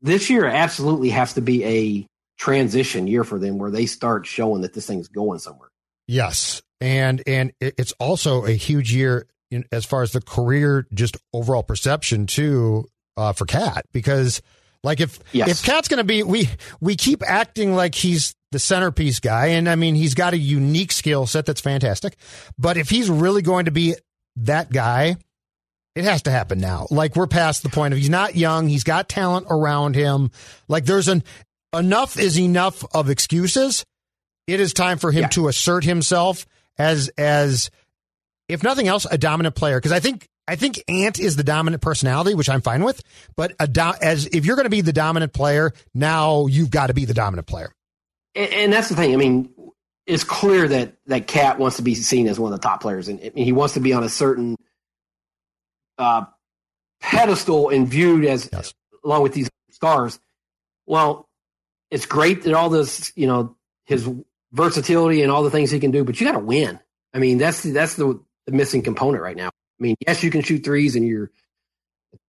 this 0.01 0.29
year 0.29 0.45
absolutely 0.45 1.09
has 1.09 1.33
to 1.33 1.41
be 1.41 1.63
a 1.63 2.07
transition 2.37 3.07
year 3.07 3.23
for 3.23 3.39
them 3.39 3.57
where 3.57 3.71
they 3.71 3.85
start 3.85 4.25
showing 4.25 4.61
that 4.61 4.73
this 4.73 4.87
thing's 4.87 5.07
going 5.07 5.39
somewhere. 5.39 5.69
Yes, 6.07 6.61
and 6.79 7.21
and 7.25 7.53
it's 7.61 7.93
also 7.93 8.45
a 8.45 8.51
huge 8.51 8.93
year 8.93 9.27
in, 9.51 9.65
as 9.71 9.85
far 9.85 10.01
as 10.01 10.11
the 10.13 10.21
career, 10.21 10.87
just 10.93 11.17
overall 11.33 11.63
perception 11.63 12.25
too 12.25 12.85
uh, 13.17 13.33
for 13.33 13.45
KAT 13.45 13.85
because 13.91 14.41
like 14.83 14.99
if 14.99 15.19
Yes. 15.31 15.49
if 15.49 15.63
KAT's 15.65 15.87
going 15.87 15.99
to 15.99 16.03
be 16.03 16.23
we 16.23 16.49
we 16.79 16.95
keep 16.95 17.21
acting 17.27 17.75
like 17.75 17.93
he's 17.93 18.33
the 18.51 18.59
centerpiece 18.59 19.19
guy, 19.19 19.47
and 19.47 19.69
I 19.69 19.75
mean 19.75 19.95
he's 19.95 20.13
got 20.15 20.33
a 20.33 20.37
unique 20.37 20.91
skill 20.91 21.25
set 21.27 21.45
that's 21.45 21.61
fantastic, 21.61 22.15
but 22.57 22.77
if 22.77 22.89
he's 22.89 23.09
really 23.09 23.41
going 23.41 23.65
to 23.65 23.71
be 23.71 23.95
that 24.37 24.71
guy. 24.71 25.17
It 25.93 26.05
has 26.05 26.21
to 26.21 26.31
happen 26.31 26.59
now. 26.61 26.87
Like 26.89 27.17
we're 27.17 27.27
past 27.27 27.63
the 27.63 27.69
point 27.69 27.93
of 27.93 27.97
he's 27.99 28.09
not 28.09 28.33
young. 28.33 28.69
He's 28.69 28.85
got 28.85 29.09
talent 29.09 29.47
around 29.49 29.93
him. 29.95 30.31
Like 30.69 30.85
there's 30.85 31.09
an 31.09 31.21
enough 31.77 32.17
is 32.17 32.39
enough 32.39 32.85
of 32.95 33.09
excuses. 33.09 33.83
It 34.47 34.61
is 34.61 34.71
time 34.71 34.99
for 34.99 35.11
him 35.11 35.23
Yeah. 35.23 35.27
to 35.27 35.49
assert 35.49 35.83
himself 35.83 36.45
as 36.77 37.09
as 37.17 37.69
if 38.51 38.63
nothing 38.63 38.87
else 38.87 39.07
a 39.09 39.17
dominant 39.17 39.55
player 39.55 39.77
because 39.77 39.91
I 39.91 39.99
think 39.99 40.27
I 40.47 40.55
think 40.55 40.83
Ant 40.87 41.19
is 41.19 41.35
the 41.35 41.43
dominant 41.43 41.81
personality, 41.81 42.35
which 42.35 42.49
I'm 42.49 42.61
fine 42.61 42.83
with. 42.83 43.01
But 43.35 43.53
a 43.59 43.67
do, 43.67 43.91
as 44.01 44.25
if 44.27 44.45
you're 44.45 44.55
going 44.55 44.65
to 44.65 44.69
be 44.71 44.81
the 44.81 44.93
dominant 44.93 45.33
player, 45.33 45.71
now 45.93 46.47
you've 46.47 46.71
got 46.71 46.87
to 46.87 46.93
be 46.93 47.05
the 47.05 47.13
dominant 47.13 47.47
player. 47.47 47.73
And, 48.35 48.53
and 48.53 48.73
that's 48.73 48.89
the 48.89 48.95
thing. 48.95 49.13
I 49.13 49.17
mean, 49.17 49.53
it's 50.05 50.23
clear 50.23 50.67
that 50.67 50.95
that 51.07 51.27
KAT 51.27 51.59
wants 51.59 51.77
to 51.77 51.83
be 51.83 51.95
seen 51.95 52.27
as 52.27 52.39
one 52.39 52.51
of 52.51 52.59
the 52.59 52.63
top 52.67 52.81
players, 52.81 53.07
and 53.07 53.19
he 53.19 53.51
wants 53.51 53.75
to 53.75 53.79
be 53.79 53.93
on 53.93 54.03
a 54.03 54.09
certain 54.09 54.57
uh, 55.97 56.25
pedestal 56.99 57.69
and 57.69 57.87
viewed 57.87 58.25
as 58.25 58.49
yes. 58.51 58.73
along 59.05 59.23
with 59.23 59.33
these 59.33 59.49
stars. 59.69 60.19
Well, 60.85 61.29
it's 61.89 62.05
great 62.05 62.43
that 62.43 62.53
all 62.53 62.69
this, 62.69 63.13
you 63.15 63.27
know, 63.27 63.55
his 63.85 64.09
versatility 64.51 65.21
and 65.21 65.31
all 65.31 65.43
the 65.43 65.51
things 65.51 65.71
he 65.71 65.79
can 65.79 65.91
do, 65.91 66.03
but 66.03 66.19
you 66.19 66.25
got 66.25 66.33
to 66.33 66.39
win. 66.39 66.79
I 67.13 67.19
mean, 67.19 67.37
that's 67.37 67.63
that's 67.63 67.95
the, 67.95 68.19
the 68.45 68.51
missing 68.51 68.81
component 68.81 69.23
right 69.23 69.37
now. 69.37 69.47
I 69.47 69.79
mean, 69.79 69.95
yes, 70.05 70.23
you 70.23 70.31
can 70.31 70.41
shoot 70.41 70.63
threes, 70.63 70.95
and 70.95 71.07
you're, 71.07 71.31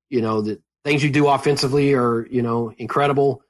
you 0.08 0.22
know, 0.22 0.40
the 0.40 0.60
things 0.84 1.02
you 1.02 1.10
do 1.10 1.28
offensively 1.28 1.94
are, 1.94 2.26
you 2.30 2.42
know, 2.42 2.72
incredible, 2.78 3.42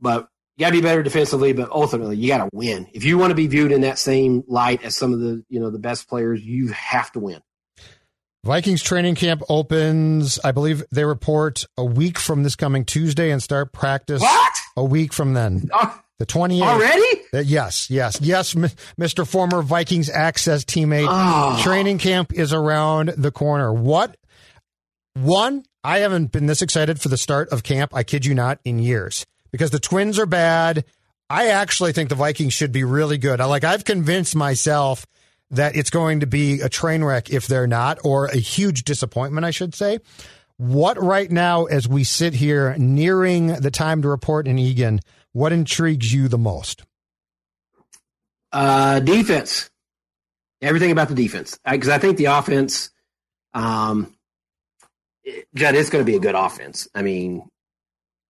but 0.00 0.28
you 0.56 0.64
got 0.64 0.70
to 0.70 0.76
be 0.76 0.82
better 0.82 1.02
defensively. 1.02 1.52
But 1.52 1.70
ultimately, 1.70 2.16
you 2.16 2.28
got 2.28 2.38
to 2.38 2.50
win. 2.52 2.88
If 2.92 3.04
you 3.04 3.18
want 3.18 3.30
to 3.30 3.34
be 3.34 3.46
viewed 3.46 3.72
in 3.72 3.82
that 3.82 3.98
same 3.98 4.44
light 4.46 4.82
as 4.82 4.96
some 4.96 5.12
of 5.12 5.20
the, 5.20 5.44
you 5.48 5.60
know, 5.60 5.70
the 5.70 5.78
best 5.78 6.08
players, 6.08 6.44
you 6.44 6.68
have 6.68 7.12
to 7.12 7.20
win. 7.20 7.40
Vikings 8.42 8.82
training 8.82 9.16
camp 9.16 9.42
opens, 9.50 10.38
I 10.42 10.52
believe 10.52 10.82
they 10.90 11.04
report 11.04 11.66
a 11.76 11.84
week 11.84 12.18
from 12.18 12.42
this 12.42 12.56
coming 12.56 12.86
Tuesday 12.86 13.30
and 13.30 13.42
start 13.42 13.74
practice 13.74 14.22
what? 14.22 14.52
a 14.76 14.84
week 14.84 15.12
from 15.12 15.34
then. 15.34 15.68
Oh, 15.82 16.00
The 16.20 16.26
28th. 16.26 16.60
Already? 16.60 17.22
Uh, 17.32 17.38
yes, 17.38 17.88
yes, 17.88 18.20
yes, 18.20 18.54
M- 18.54 18.68
Mr. 19.00 19.26
Former 19.26 19.62
Vikings 19.62 20.10
access 20.10 20.66
teammate. 20.66 21.06
Oh. 21.08 21.58
Training 21.62 21.96
camp 21.96 22.34
is 22.34 22.52
around 22.52 23.08
the 23.16 23.30
corner. 23.30 23.72
What? 23.72 24.18
One, 25.14 25.64
I 25.82 26.00
haven't 26.00 26.30
been 26.30 26.44
this 26.44 26.60
excited 26.60 27.00
for 27.00 27.08
the 27.08 27.16
start 27.16 27.48
of 27.48 27.62
camp, 27.62 27.96
I 27.96 28.02
kid 28.02 28.26
you 28.26 28.34
not, 28.34 28.60
in 28.66 28.78
years 28.78 29.24
because 29.50 29.70
the 29.70 29.80
Twins 29.80 30.18
are 30.18 30.26
bad. 30.26 30.84
I 31.30 31.46
actually 31.48 31.92
think 31.92 32.10
the 32.10 32.16
Vikings 32.16 32.52
should 32.52 32.70
be 32.70 32.84
really 32.84 33.16
good. 33.16 33.40
I 33.40 33.46
like 33.46 33.64
I've 33.64 33.86
convinced 33.86 34.36
myself 34.36 35.06
that 35.50 35.74
it's 35.74 35.88
going 35.88 36.20
to 36.20 36.26
be 36.26 36.60
a 36.60 36.68
train 36.68 37.02
wreck 37.02 37.30
if 37.30 37.46
they're 37.46 37.66
not, 37.66 37.98
or 38.04 38.26
a 38.26 38.36
huge 38.36 38.84
disappointment, 38.84 39.46
I 39.46 39.52
should 39.52 39.74
say. 39.74 40.00
What 40.58 41.02
right 41.02 41.30
now, 41.30 41.64
as 41.64 41.88
we 41.88 42.04
sit 42.04 42.34
here 42.34 42.76
nearing 42.76 43.46
the 43.46 43.70
time 43.70 44.02
to 44.02 44.08
report 44.08 44.46
in 44.46 44.58
Eagan, 44.58 45.00
what 45.32 45.52
intrigues 45.52 46.12
you 46.12 46.28
the 46.28 46.38
most? 46.38 46.84
Uh, 48.52 49.00
defense. 49.00 49.70
Everything 50.62 50.90
about 50.90 51.08
the 51.08 51.14
defense, 51.14 51.58
because 51.68 51.88
I, 51.88 51.94
I, 51.94 51.98
think 51.98 52.18
the 52.18 52.26
offense, 52.26 52.90
um, 53.54 54.14
Judd, 55.54 55.74
it's 55.74 55.88
going 55.88 56.04
to 56.04 56.10
be 56.10 56.16
a 56.16 56.20
good 56.20 56.34
offense. 56.34 56.86
I 56.94 57.00
mean, 57.00 57.48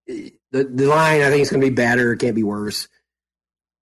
the 0.07 0.31
the 0.53 0.87
line, 0.87 1.23
I 1.23 1.31
think 1.31 1.43
it's 1.43 1.51
going 1.51 1.61
to 1.61 1.67
be 1.67 1.75
better. 1.75 2.13
It 2.13 2.19
can't 2.19 2.37
be 2.37 2.45
worse. 2.45 2.87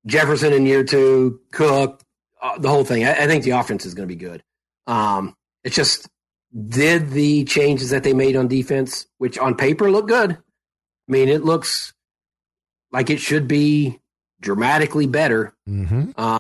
Jefferson 0.07 0.55
in 0.55 0.65
year 0.65 0.83
two, 0.83 1.41
Cook, 1.53 2.03
uh, 2.41 2.59
the 2.59 2.71
whole 2.71 2.85
thing. 2.85 3.05
I, 3.05 3.25
I, 3.25 3.27
think 3.27 3.45
the 3.45 3.51
offense 3.51 3.85
is 3.85 3.93
going 3.93 4.09
to 4.09 4.15
be 4.15 4.19
good. 4.19 4.43
Um, 4.87 5.35
it's 5.65 5.77
just 5.77 6.09
did 6.69 7.11
the 7.11 7.45
changes 7.45 7.91
that 7.91 8.05
they 8.05 8.15
made 8.15 8.37
on 8.37 8.49
defense, 8.49 9.07
which 9.19 9.39
on 9.39 9.57
paper 9.57 9.91
look 9.91 10.09
good. 10.09 10.33
I 10.33 11.13
mean, 11.13 11.29
it 11.29 11.45
looks 11.45 11.93
like 12.93 13.11
it 13.11 13.21
should 13.21 13.49
be 13.49 14.01
dramatically 14.41 15.07
better. 15.07 15.55
Mm-hmm. 15.69 16.11
Uh, 16.17 16.39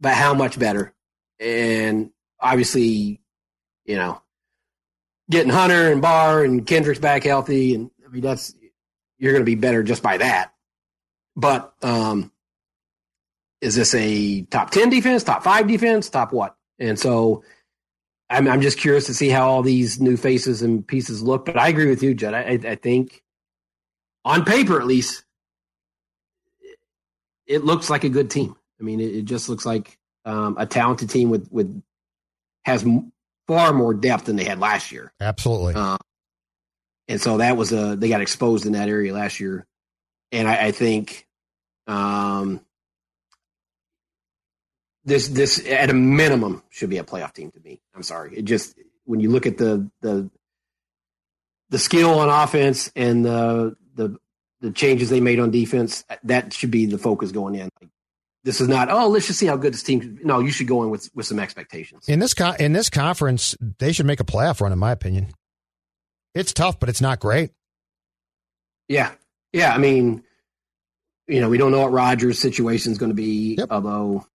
but 0.00 0.14
how 0.14 0.34
much 0.34 0.58
better? 0.58 0.92
And 1.38 2.10
obviously, 2.38 3.20
you 3.84 3.96
know, 3.96 4.20
getting 5.30 5.52
Hunter 5.52 5.90
and 5.92 6.02
Barr 6.02 6.44
and 6.44 6.66
Kendricks 6.66 7.00
back 7.00 7.24
healthy, 7.24 7.74
and 7.74 7.90
I 8.04 8.08
mean 8.08 8.22
that's 8.22 8.54
you're 9.18 9.32
going 9.32 9.42
to 9.42 9.46
be 9.46 9.54
better 9.54 9.82
just 9.82 10.02
by 10.02 10.16
that. 10.18 10.52
But 11.36 11.72
um, 11.82 12.32
is 13.60 13.76
this 13.76 13.94
a 13.94 14.42
top 14.42 14.70
10 14.70 14.90
defense, 14.90 15.22
top 15.22 15.44
five 15.44 15.68
defense, 15.68 16.08
top 16.08 16.32
what? 16.32 16.56
And 16.78 16.98
so 16.98 17.44
I'm, 18.30 18.48
I'm 18.48 18.62
just 18.62 18.78
curious 18.78 19.06
to 19.06 19.14
see 19.14 19.28
how 19.28 19.48
all 19.48 19.62
these 19.62 20.00
new 20.00 20.16
faces 20.16 20.62
and 20.62 20.86
pieces 20.86 21.22
look. 21.22 21.44
But 21.44 21.58
I 21.58 21.68
agree 21.68 21.88
with 21.88 22.02
you, 22.02 22.14
Judd. 22.14 22.34
I, 22.34 22.58
I 22.64 22.74
think 22.76 23.22
on 24.24 24.44
paper, 24.44 24.80
at 24.80 24.86
least, 24.86 25.24
it 27.50 27.64
looks 27.64 27.90
like 27.90 28.04
a 28.04 28.08
good 28.08 28.30
team. 28.30 28.54
I 28.78 28.84
mean, 28.84 29.00
it, 29.00 29.14
it 29.14 29.24
just 29.24 29.48
looks 29.48 29.66
like 29.66 29.98
um, 30.24 30.56
a 30.56 30.66
talented 30.66 31.10
team 31.10 31.30
with, 31.30 31.48
with 31.50 31.82
has 32.64 32.86
far 33.48 33.72
more 33.72 33.92
depth 33.92 34.26
than 34.26 34.36
they 34.36 34.44
had 34.44 34.60
last 34.60 34.92
year. 34.92 35.12
Absolutely. 35.20 35.74
Uh, 35.74 35.98
and 37.08 37.20
so 37.20 37.38
that 37.38 37.56
was 37.56 37.72
a, 37.72 37.96
they 37.96 38.08
got 38.08 38.20
exposed 38.20 38.66
in 38.66 38.72
that 38.74 38.88
area 38.88 39.12
last 39.12 39.40
year. 39.40 39.66
And 40.30 40.46
I, 40.46 40.66
I 40.66 40.70
think, 40.70 41.26
um, 41.88 42.60
this 45.04 45.28
this 45.28 45.66
at 45.66 45.90
a 45.90 45.94
minimum 45.94 46.62
should 46.68 46.90
be 46.90 46.98
a 46.98 47.04
playoff 47.04 47.32
team 47.32 47.50
to 47.50 47.60
me. 47.60 47.80
I'm 47.94 48.02
sorry. 48.02 48.36
It 48.36 48.44
just 48.44 48.78
when 49.04 49.18
you 49.18 49.30
look 49.30 49.46
at 49.46 49.56
the 49.56 49.90
the 50.02 50.30
the 51.70 51.78
skill 51.78 52.18
on 52.20 52.28
offense 52.28 52.92
and 52.94 53.24
the 53.24 53.76
the 53.94 54.18
the 54.60 54.70
changes 54.70 55.10
they 55.10 55.20
made 55.20 55.40
on 55.40 55.50
defense, 55.50 56.04
that 56.24 56.52
should 56.52 56.70
be 56.70 56.86
the 56.86 56.98
focus 56.98 57.32
going 57.32 57.54
in. 57.54 57.68
Like, 57.80 57.90
this 58.42 58.60
is 58.60 58.68
not 58.68 58.88
oh 58.90 59.08
let's 59.08 59.26
just 59.26 59.38
see 59.38 59.46
how 59.46 59.56
good 59.56 59.74
this 59.74 59.82
team. 59.82 60.18
No, 60.22 60.40
you 60.40 60.50
should 60.50 60.66
go 60.66 60.82
in 60.82 60.90
with 60.90 61.10
with 61.14 61.26
some 61.26 61.38
expectations. 61.38 62.08
In 62.08 62.18
this 62.20 62.34
con- 62.34 62.56
in 62.58 62.72
this 62.72 62.88
conference, 62.88 63.56
they 63.78 63.92
should 63.92 64.06
make 64.06 64.20
a 64.20 64.24
playoff 64.24 64.60
run, 64.60 64.72
in 64.72 64.78
my 64.78 64.92
opinion. 64.92 65.28
It's 66.34 66.52
tough, 66.52 66.80
but 66.80 66.88
it's 66.88 67.00
not 67.00 67.20
great. 67.20 67.50
Yeah, 68.88 69.12
yeah. 69.52 69.74
I 69.74 69.78
mean, 69.78 70.22
you 71.26 71.40
know, 71.40 71.48
we 71.48 71.58
don't 71.58 71.70
know 71.70 71.80
what 71.80 71.92
Rodgers 71.92 72.38
situation 72.38 72.92
is 72.92 72.98
going 72.98 73.10
to 73.10 73.16
be. 73.16 73.56
Yep. 73.58 73.68
Although 73.70 74.26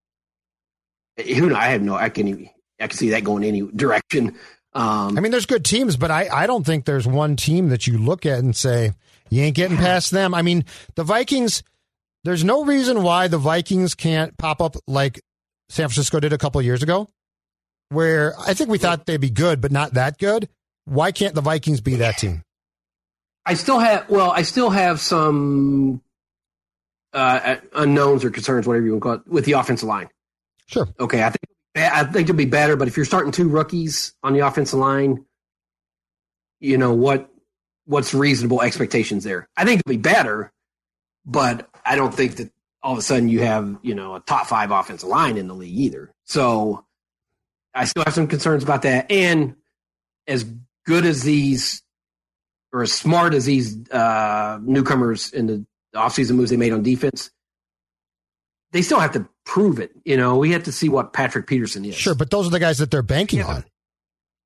who 1.17 1.49
know? 1.49 1.55
I 1.55 1.67
have 1.67 1.81
no. 1.81 1.95
I 1.95 2.09
can. 2.09 2.49
I 2.79 2.87
can 2.87 2.97
see 2.97 3.09
that 3.11 3.23
going 3.23 3.43
any 3.43 3.61
direction. 3.61 4.35
Um, 4.73 5.17
I 5.17 5.21
mean, 5.21 5.31
there's 5.31 5.45
good 5.45 5.63
teams, 5.63 5.95
but 5.95 6.11
I, 6.11 6.27
I 6.27 6.47
don't 6.47 6.65
think 6.65 6.83
there's 6.83 7.07
one 7.07 7.37
team 7.37 7.69
that 7.69 7.87
you 7.87 7.97
look 7.97 8.25
at 8.25 8.39
and 8.39 8.53
say 8.53 8.91
you 9.29 9.41
ain't 9.43 9.55
getting 9.55 9.77
past 9.77 10.11
them. 10.11 10.33
I 10.33 10.41
mean, 10.41 10.65
the 10.95 11.03
Vikings. 11.03 11.63
There's 12.23 12.43
no 12.43 12.65
reason 12.65 13.03
why 13.03 13.27
the 13.27 13.37
Vikings 13.37 13.93
can't 13.93 14.35
pop 14.37 14.59
up 14.59 14.75
like 14.87 15.21
San 15.69 15.87
Francisco 15.87 16.19
did 16.19 16.33
a 16.33 16.39
couple 16.39 16.59
years 16.61 16.81
ago, 16.81 17.09
where 17.89 18.33
I 18.39 18.55
think 18.55 18.69
we 18.69 18.79
thought 18.79 19.05
they'd 19.05 19.21
be 19.21 19.29
good, 19.29 19.61
but 19.61 19.71
not 19.71 19.93
that 19.93 20.17
good. 20.17 20.49
Why 20.85 21.11
can't 21.11 21.35
the 21.35 21.41
Vikings 21.41 21.81
be 21.81 21.95
that 21.95 22.17
team? 22.17 22.41
I 23.45 23.53
still 23.53 23.77
have. 23.79 24.09
Well, 24.09 24.31
I 24.31 24.41
still 24.41 24.71
have 24.71 24.99
some 24.99 26.01
uh, 27.13 27.57
unknowns 27.73 28.25
or 28.25 28.31
concerns, 28.31 28.67
whatever 28.67 28.85
you 28.85 28.91
want 28.93 29.03
to 29.03 29.07
call 29.07 29.13
it, 29.17 29.27
with 29.27 29.45
the 29.45 29.53
offensive 29.53 29.87
line. 29.87 30.09
Sure. 30.67 30.87
Okay, 30.99 31.23
I 31.23 31.29
think 31.29 31.45
I 31.75 32.03
think 32.05 32.29
it'll 32.29 32.37
be 32.37 32.45
better, 32.45 32.75
but 32.75 32.87
if 32.87 32.97
you're 32.97 33.05
starting 33.05 33.31
two 33.31 33.49
rookies 33.49 34.13
on 34.23 34.33
the 34.33 34.39
offensive 34.39 34.79
line, 34.79 35.25
you 36.59 36.77
know 36.77 36.93
what 36.93 37.29
what's 37.85 38.13
reasonable 38.13 38.61
expectations 38.61 39.23
there? 39.23 39.47
I 39.55 39.65
think 39.65 39.79
it'll 39.79 39.89
be 39.89 39.97
better, 39.97 40.51
but 41.25 41.69
I 41.85 41.95
don't 41.95 42.13
think 42.13 42.37
that 42.37 42.51
all 42.83 42.93
of 42.93 42.99
a 42.99 43.01
sudden 43.01 43.29
you 43.29 43.41
have 43.41 43.77
you 43.81 43.95
know 43.95 44.15
a 44.15 44.19
top 44.19 44.47
five 44.47 44.71
offensive 44.71 45.09
line 45.09 45.37
in 45.37 45.47
the 45.47 45.55
league 45.55 45.77
either. 45.77 46.11
So 46.25 46.85
I 47.73 47.85
still 47.85 48.03
have 48.03 48.13
some 48.13 48.27
concerns 48.27 48.63
about 48.63 48.83
that. 48.83 49.11
And 49.11 49.55
as 50.27 50.45
good 50.85 51.05
as 51.05 51.23
these 51.23 51.83
or 52.71 52.83
as 52.83 52.93
smart 52.93 53.33
as 53.33 53.45
these 53.45 53.89
uh, 53.89 54.59
newcomers 54.61 55.31
in 55.31 55.47
the 55.47 55.65
offseason 55.95 56.31
moves 56.31 56.49
they 56.49 56.57
made 56.57 56.73
on 56.73 56.83
defense, 56.83 57.31
they 58.71 58.81
still 58.81 58.99
have 58.99 59.13
to 59.13 59.27
prove 59.45 59.79
it. 59.79 59.91
You 60.03 60.17
know, 60.17 60.37
we 60.37 60.51
have 60.51 60.63
to 60.63 60.71
see 60.71 60.89
what 60.89 61.13
Patrick 61.13 61.47
Peterson 61.47 61.85
is. 61.85 61.95
Sure, 61.95 62.15
but 62.15 62.31
those 62.31 62.47
are 62.47 62.51
the 62.51 62.59
guys 62.59 62.79
that 62.79 62.91
they're 62.91 63.01
banking 63.01 63.39
yeah. 63.39 63.47
on. 63.47 63.65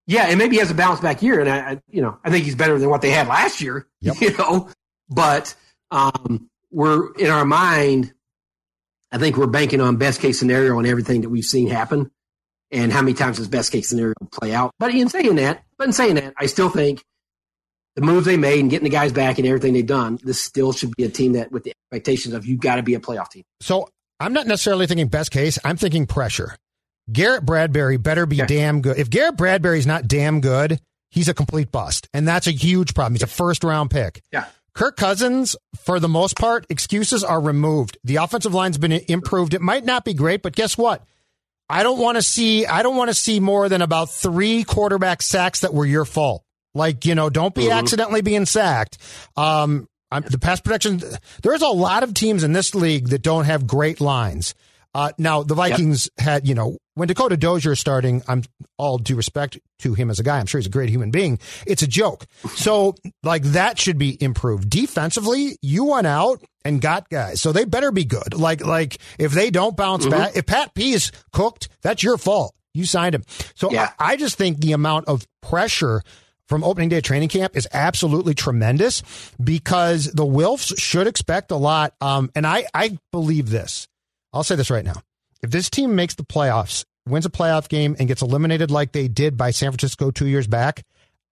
Yeah, 0.09 0.25
and 0.25 0.39
maybe 0.39 0.55
he 0.55 0.59
has 0.59 0.71
a 0.71 0.73
bounce 0.73 0.99
back 0.99 1.21
year, 1.21 1.39
and 1.39 1.47
I, 1.47 1.57
I, 1.59 1.81
you 1.87 2.01
know, 2.01 2.17
I 2.23 2.31
think 2.31 2.43
he's 2.43 2.55
better 2.55 2.79
than 2.79 2.89
what 2.89 3.03
they 3.03 3.11
had 3.11 3.27
last 3.27 3.61
year. 3.61 3.85
Yep. 4.01 4.15
You 4.21 4.37
know, 4.37 4.69
but 5.09 5.53
um, 5.91 6.49
we're 6.71 7.13
in 7.15 7.29
our 7.29 7.43
mind. 7.43 8.13
I 9.11 9.17
think 9.17 9.35
we're 9.35 9.47
banking 9.47 9.81
on 9.81 9.97
best 9.97 10.21
case 10.21 10.39
scenario 10.39 10.77
on 10.77 10.85
everything 10.85 11.21
that 11.21 11.29
we've 11.29 11.43
seen 11.45 11.67
happen, 11.67 12.09
and 12.71 12.91
how 12.91 13.01
many 13.01 13.13
times 13.13 13.37
does 13.37 13.49
best 13.49 13.71
case 13.71 13.89
scenario 13.89 14.15
play 14.31 14.53
out? 14.53 14.71
But 14.79 14.95
in 14.95 15.09
saying 15.09 15.35
that, 15.35 15.63
but 15.77 15.87
in 15.87 15.93
saying 15.93 16.15
that, 16.15 16.33
I 16.37 16.47
still 16.47 16.69
think 16.69 17.03
the 17.95 18.01
moves 18.01 18.25
they 18.25 18.37
made 18.37 18.61
and 18.61 18.69
getting 18.69 18.85
the 18.85 18.89
guys 18.89 19.11
back 19.11 19.37
and 19.37 19.45
everything 19.45 19.73
they've 19.73 19.85
done, 19.85 20.17
this 20.23 20.41
still 20.41 20.71
should 20.71 20.95
be 20.95 21.03
a 21.03 21.09
team 21.09 21.33
that 21.33 21.51
with 21.51 21.65
the 21.65 21.73
expectations 21.91 22.33
of 22.33 22.47
you 22.47 22.57
got 22.57 22.77
to 22.77 22.83
be 22.83 22.95
a 22.95 22.99
playoff 22.99 23.29
team. 23.29 23.43
So 23.59 23.89
I'm 24.19 24.33
not 24.33 24.47
necessarily 24.47 24.87
thinking 24.87 25.09
best 25.09 25.29
case. 25.29 25.59
I'm 25.63 25.77
thinking 25.77 26.07
pressure. 26.07 26.55
Garrett 27.11 27.45
Bradbury 27.45 27.97
better 27.97 28.25
be 28.25 28.37
yeah. 28.37 28.45
damn 28.45 28.81
good. 28.81 28.97
If 28.97 29.09
Garrett 29.09 29.37
Bradbury's 29.37 29.87
not 29.87 30.07
damn 30.07 30.41
good, 30.41 30.79
he's 31.09 31.27
a 31.29 31.33
complete 31.33 31.71
bust. 31.71 32.07
And 32.13 32.27
that's 32.27 32.47
a 32.47 32.51
huge 32.51 32.93
problem. 32.93 33.15
He's 33.15 33.23
a 33.23 33.27
first 33.27 33.63
round 33.63 33.91
pick. 33.91 34.21
Yeah. 34.31 34.45
Kirk 34.73 34.95
Cousins, 34.95 35.55
for 35.83 35.99
the 35.99 36.07
most 36.07 36.37
part, 36.37 36.65
excuses 36.69 37.23
are 37.23 37.41
removed. 37.41 37.97
The 38.03 38.17
offensive 38.17 38.53
line's 38.53 38.77
been 38.77 38.91
improved. 38.91 39.53
It 39.53 39.61
might 39.61 39.83
not 39.83 40.05
be 40.05 40.13
great, 40.13 40.41
but 40.41 40.55
guess 40.55 40.77
what? 40.77 41.03
I 41.69 41.83
don't 41.83 41.99
want 41.99 42.15
to 42.15 42.21
see 42.21 42.65
I 42.65 42.81
don't 42.81 42.95
want 42.95 43.09
to 43.09 43.13
see 43.13 43.39
more 43.39 43.69
than 43.69 43.81
about 43.81 44.09
three 44.09 44.63
quarterback 44.63 45.21
sacks 45.21 45.61
that 45.61 45.73
were 45.73 45.85
your 45.85 46.05
fault. 46.05 46.43
Like, 46.73 47.05
you 47.05 47.15
know, 47.15 47.29
don't 47.29 47.53
be 47.53 47.63
mm-hmm. 47.63 47.71
accidentally 47.73 48.21
being 48.21 48.45
sacked. 48.45 48.97
Um, 49.35 49.87
I'm, 50.11 50.23
the 50.23 50.39
pass 50.39 50.61
protection, 50.61 51.01
there's 51.43 51.61
a 51.61 51.67
lot 51.67 52.03
of 52.03 52.13
teams 52.13 52.43
in 52.43 52.53
this 52.53 52.73
league 52.73 53.09
that 53.09 53.21
don't 53.21 53.45
have 53.45 53.67
great 53.67 54.01
lines. 54.01 54.55
Uh, 54.93 55.11
now 55.17 55.43
the 55.43 55.55
Vikings 55.55 56.09
yep. 56.17 56.25
had, 56.25 56.47
you 56.47 56.55
know, 56.55 56.77
when 56.99 57.07
Dakota 57.07 57.37
Dozier 57.37 57.71
is 57.71 57.79
starting, 57.79 58.21
I'm 58.27 58.43
all 58.77 58.97
due 58.97 59.15
respect 59.15 59.57
to 59.79 59.93
him 59.93 60.09
as 60.09 60.19
a 60.19 60.23
guy. 60.23 60.39
I'm 60.39 60.45
sure 60.45 60.59
he's 60.59 60.67
a 60.67 60.71
great 60.71 60.89
human 60.89 61.11
being. 61.11 61.39
It's 61.65 61.81
a 61.81 61.87
joke. 61.87 62.25
So 62.59 62.95
like 63.23 63.43
that 63.43 63.79
should 63.79 63.97
be 63.97 64.21
improved. 64.21 64.69
Defensively, 64.69 65.57
you 65.61 65.85
went 65.85 66.07
out 66.07 66.43
and 66.65 66.81
got 66.81 67.09
guys. 67.09 67.41
So 67.41 67.53
they 67.53 67.63
better 67.63 67.91
be 67.91 68.03
good. 68.03 68.33
Like, 68.33 68.65
like 68.65 68.97
if 69.17 69.31
they 69.31 69.49
don't 69.49 69.77
bounce 69.77 70.05
mm-hmm. 70.05 70.17
back, 70.17 70.35
if 70.35 70.45
Pat 70.45 70.73
P 70.73 70.91
is 70.91 71.11
cooked, 71.31 71.69
that's 71.81 72.03
your 72.03 72.17
fault. 72.17 72.53
You 72.73 72.85
signed 72.85 73.15
him. 73.15 73.23
So 73.55 73.71
yeah. 73.71 73.91
I, 73.97 74.13
I 74.13 74.15
just 74.17 74.35
think 74.35 74.59
the 74.59 74.73
amount 74.73 75.07
of 75.07 75.25
pressure 75.41 76.01
from 76.47 76.63
opening 76.63 76.89
day 76.89 76.99
training 76.99 77.29
camp 77.29 77.55
is 77.55 77.67
absolutely 77.71 78.33
tremendous 78.33 79.03
because 79.41 80.05
the 80.11 80.25
Wilfs 80.25 80.77
should 80.77 81.07
expect 81.07 81.51
a 81.51 81.55
lot. 81.55 81.93
Um, 82.01 82.29
and 82.35 82.45
I, 82.45 82.65
I 82.73 82.97
believe 83.11 83.49
this. 83.49 83.87
I'll 84.33 84.43
say 84.43 84.55
this 84.55 84.69
right 84.69 84.83
now. 84.83 85.01
If 85.41 85.51
this 85.51 85.69
team 85.69 85.95
makes 85.95 86.15
the 86.15 86.23
playoffs, 86.23 86.83
wins 87.09 87.25
a 87.25 87.29
playoff 87.29 87.69
game, 87.69 87.95
and 87.99 88.07
gets 88.07 88.21
eliminated 88.21 88.71
like 88.71 88.91
they 88.91 89.07
did 89.07 89.37
by 89.37 89.51
San 89.51 89.71
Francisco 89.71 90.11
two 90.11 90.27
years 90.27 90.47
back, 90.47 90.85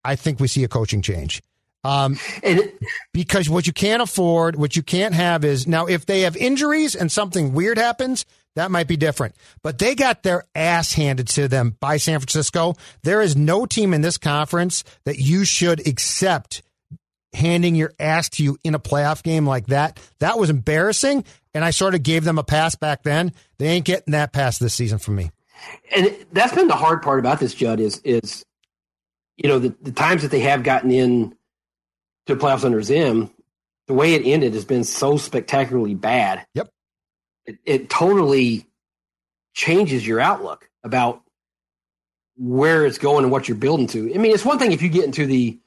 I 0.04 0.16
think 0.16 0.40
we 0.40 0.48
see 0.48 0.64
a 0.64 0.68
coaching 0.68 1.02
change. 1.02 1.42
Um, 1.84 2.18
and 2.44 2.72
because 3.14 3.50
what 3.50 3.68
you 3.68 3.74
can't 3.74 4.02
afford, 4.02 4.56
what 4.56 4.76
you 4.76 4.84
can't 4.84 5.14
have 5.14 5.46
is 5.46 5.68
now 5.68 5.86
if 5.86 6.06
they 6.06 6.22
have 6.22 6.36
injuries 6.36 6.96
and 6.96 7.12
something 7.12 7.54
weird 7.54 7.78
happens, 7.78 8.26
that 8.56 8.72
might 8.72 8.88
be 8.88 8.98
different. 8.98 9.36
But 9.62 9.78
they 9.78 9.96
got 9.96 10.24
their 10.24 10.44
ass 10.56 10.92
handed 10.94 11.28
to 11.30 11.48
them 11.48 11.78
by 11.80 11.98
San 11.98 12.20
Francisco. 12.20 12.76
There 13.04 13.22
is 13.22 13.38
no 13.38 13.66
team 13.66 13.94
in 13.94 14.02
this 14.02 14.18
conference 14.18 14.84
that 15.06 15.18
you 15.18 15.46
should 15.46 15.88
accept 15.88 16.64
handing 17.34 17.76
your 17.76 17.94
ass 18.00 18.30
to 18.30 18.44
you 18.44 18.58
in 18.64 18.74
a 18.74 18.80
playoff 18.80 19.22
game 19.24 19.46
like 19.46 19.68
that. 19.68 20.00
That 20.20 20.40
was 20.40 20.50
embarrassing. 20.50 21.24
And 21.54 21.64
I 21.64 21.70
sort 21.70 21.96
of 21.96 22.04
gave 22.04 22.24
them 22.24 22.38
a 22.38 22.44
pass 22.44 22.76
back 22.76 23.04
then. 23.04 23.32
They 23.60 23.68
ain't 23.68 23.86
getting 23.86 24.12
that 24.12 24.34
pass 24.34 24.58
this 24.58 24.74
season 24.74 24.98
from 24.98 25.16
me. 25.16 25.32
And 25.96 26.16
that's 26.32 26.54
been 26.54 26.68
the 26.68 26.76
hard 26.76 27.02
part 27.02 27.20
about 27.20 27.40
this, 27.40 27.54
Judd, 27.54 27.80
is 27.80 28.00
is 28.04 28.46
you 29.38 29.48
know, 29.50 29.60
the, 29.60 29.76
the 29.82 29.92
times 29.92 30.24
that 30.24 30.32
they 30.32 30.40
have 30.42 30.64
gotten 30.64 30.92
in 30.92 31.36
to 32.26 32.36
playoffs 32.36 32.66
under 32.66 32.82
Zim, 32.82 33.30
the 33.86 33.94
way 33.94 34.16
it 34.16 34.26
ended 34.26 34.54
has 34.54 34.66
been 34.66 34.84
so 34.84 35.18
spectacularly 35.18 35.94
bad. 35.94 36.46
Yep 36.56 36.70
it, 37.48 37.58
it 37.66 37.90
totally 37.90 38.68
changes 39.54 40.06
your 40.06 40.20
outlook 40.20 40.70
about 40.84 41.22
where 42.36 42.86
it's 42.86 43.00
going 43.00 43.24
and 43.24 43.32
what 43.32 43.48
you're 43.48 43.58
building 43.58 43.88
to. 43.88 44.14
I 44.14 44.18
mean, 44.20 44.34
it's 44.34 44.46
one 44.46 44.60
thing 44.60 44.72
if 44.72 44.84
you 44.84 44.90
get 44.90 45.06
into 45.06 45.26
the 45.26 45.58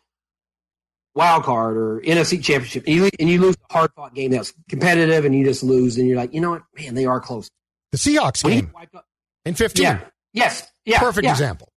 wild 1.14 1.42
card 1.42 1.76
or 1.76 2.00
NFC 2.02 2.42
championship 2.42 2.84
and 2.86 2.94
you, 2.94 3.10
and 3.18 3.28
you 3.28 3.40
lose 3.40 3.56
a 3.68 3.72
hard 3.72 3.90
fought 3.96 4.14
game 4.14 4.30
that's 4.30 4.52
competitive 4.68 5.24
and 5.24 5.34
you 5.34 5.44
just 5.44 5.64
lose 5.64 5.98
and 5.98 6.06
you're 6.06 6.16
like, 6.16 6.32
you 6.32 6.40
know 6.40 6.50
what, 6.50 6.62
man, 6.78 6.94
they 6.94 7.06
are 7.06 7.18
close. 7.18 7.50
The 7.90 7.98
Seahawks 7.98 8.44
when 8.44 8.60
game 8.60 8.72
up, 8.94 9.04
in 9.44 9.54
15. 9.54 9.82
Yeah. 9.82 10.00
Yes. 10.32 10.70
Yeah. 10.84 11.00
Perfect 11.00 11.24
yeah. 11.24 11.32
example. 11.32 11.68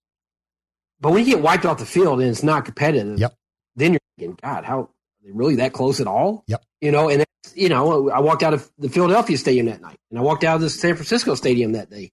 But 1.00 1.12
when 1.12 1.26
you 1.26 1.34
get 1.34 1.42
wiped 1.42 1.66
off 1.66 1.80
the 1.80 1.86
field 1.86 2.22
and 2.22 2.30
it's 2.30 2.44
not 2.44 2.66
competitive, 2.66 3.20
yep. 3.20 3.36
then 3.76 3.94
you're 3.94 4.00
thinking, 4.18 4.38
God, 4.42 4.64
how 4.64 4.80
are 4.82 4.90
they 5.24 5.32
really 5.32 5.56
that 5.56 5.74
close 5.74 6.00
at 6.00 6.08
all? 6.08 6.44
Yep. 6.48 6.64
You 6.82 6.92
know, 6.92 7.10
and 7.10 7.26
you 7.56 7.70
know, 7.70 8.10
I 8.10 8.20
walked 8.20 8.44
out 8.44 8.54
of 8.54 8.70
the 8.78 8.90
Philadelphia 8.90 9.38
stadium 9.38 9.66
that 9.66 9.82
night, 9.82 9.98
and 10.10 10.20
I 10.20 10.22
walked 10.22 10.44
out 10.44 10.56
of 10.56 10.62
the 10.62 10.70
San 10.70 10.96
Francisco 10.96 11.36
stadium 11.36 11.74
that 11.74 11.90
day, 11.90 12.12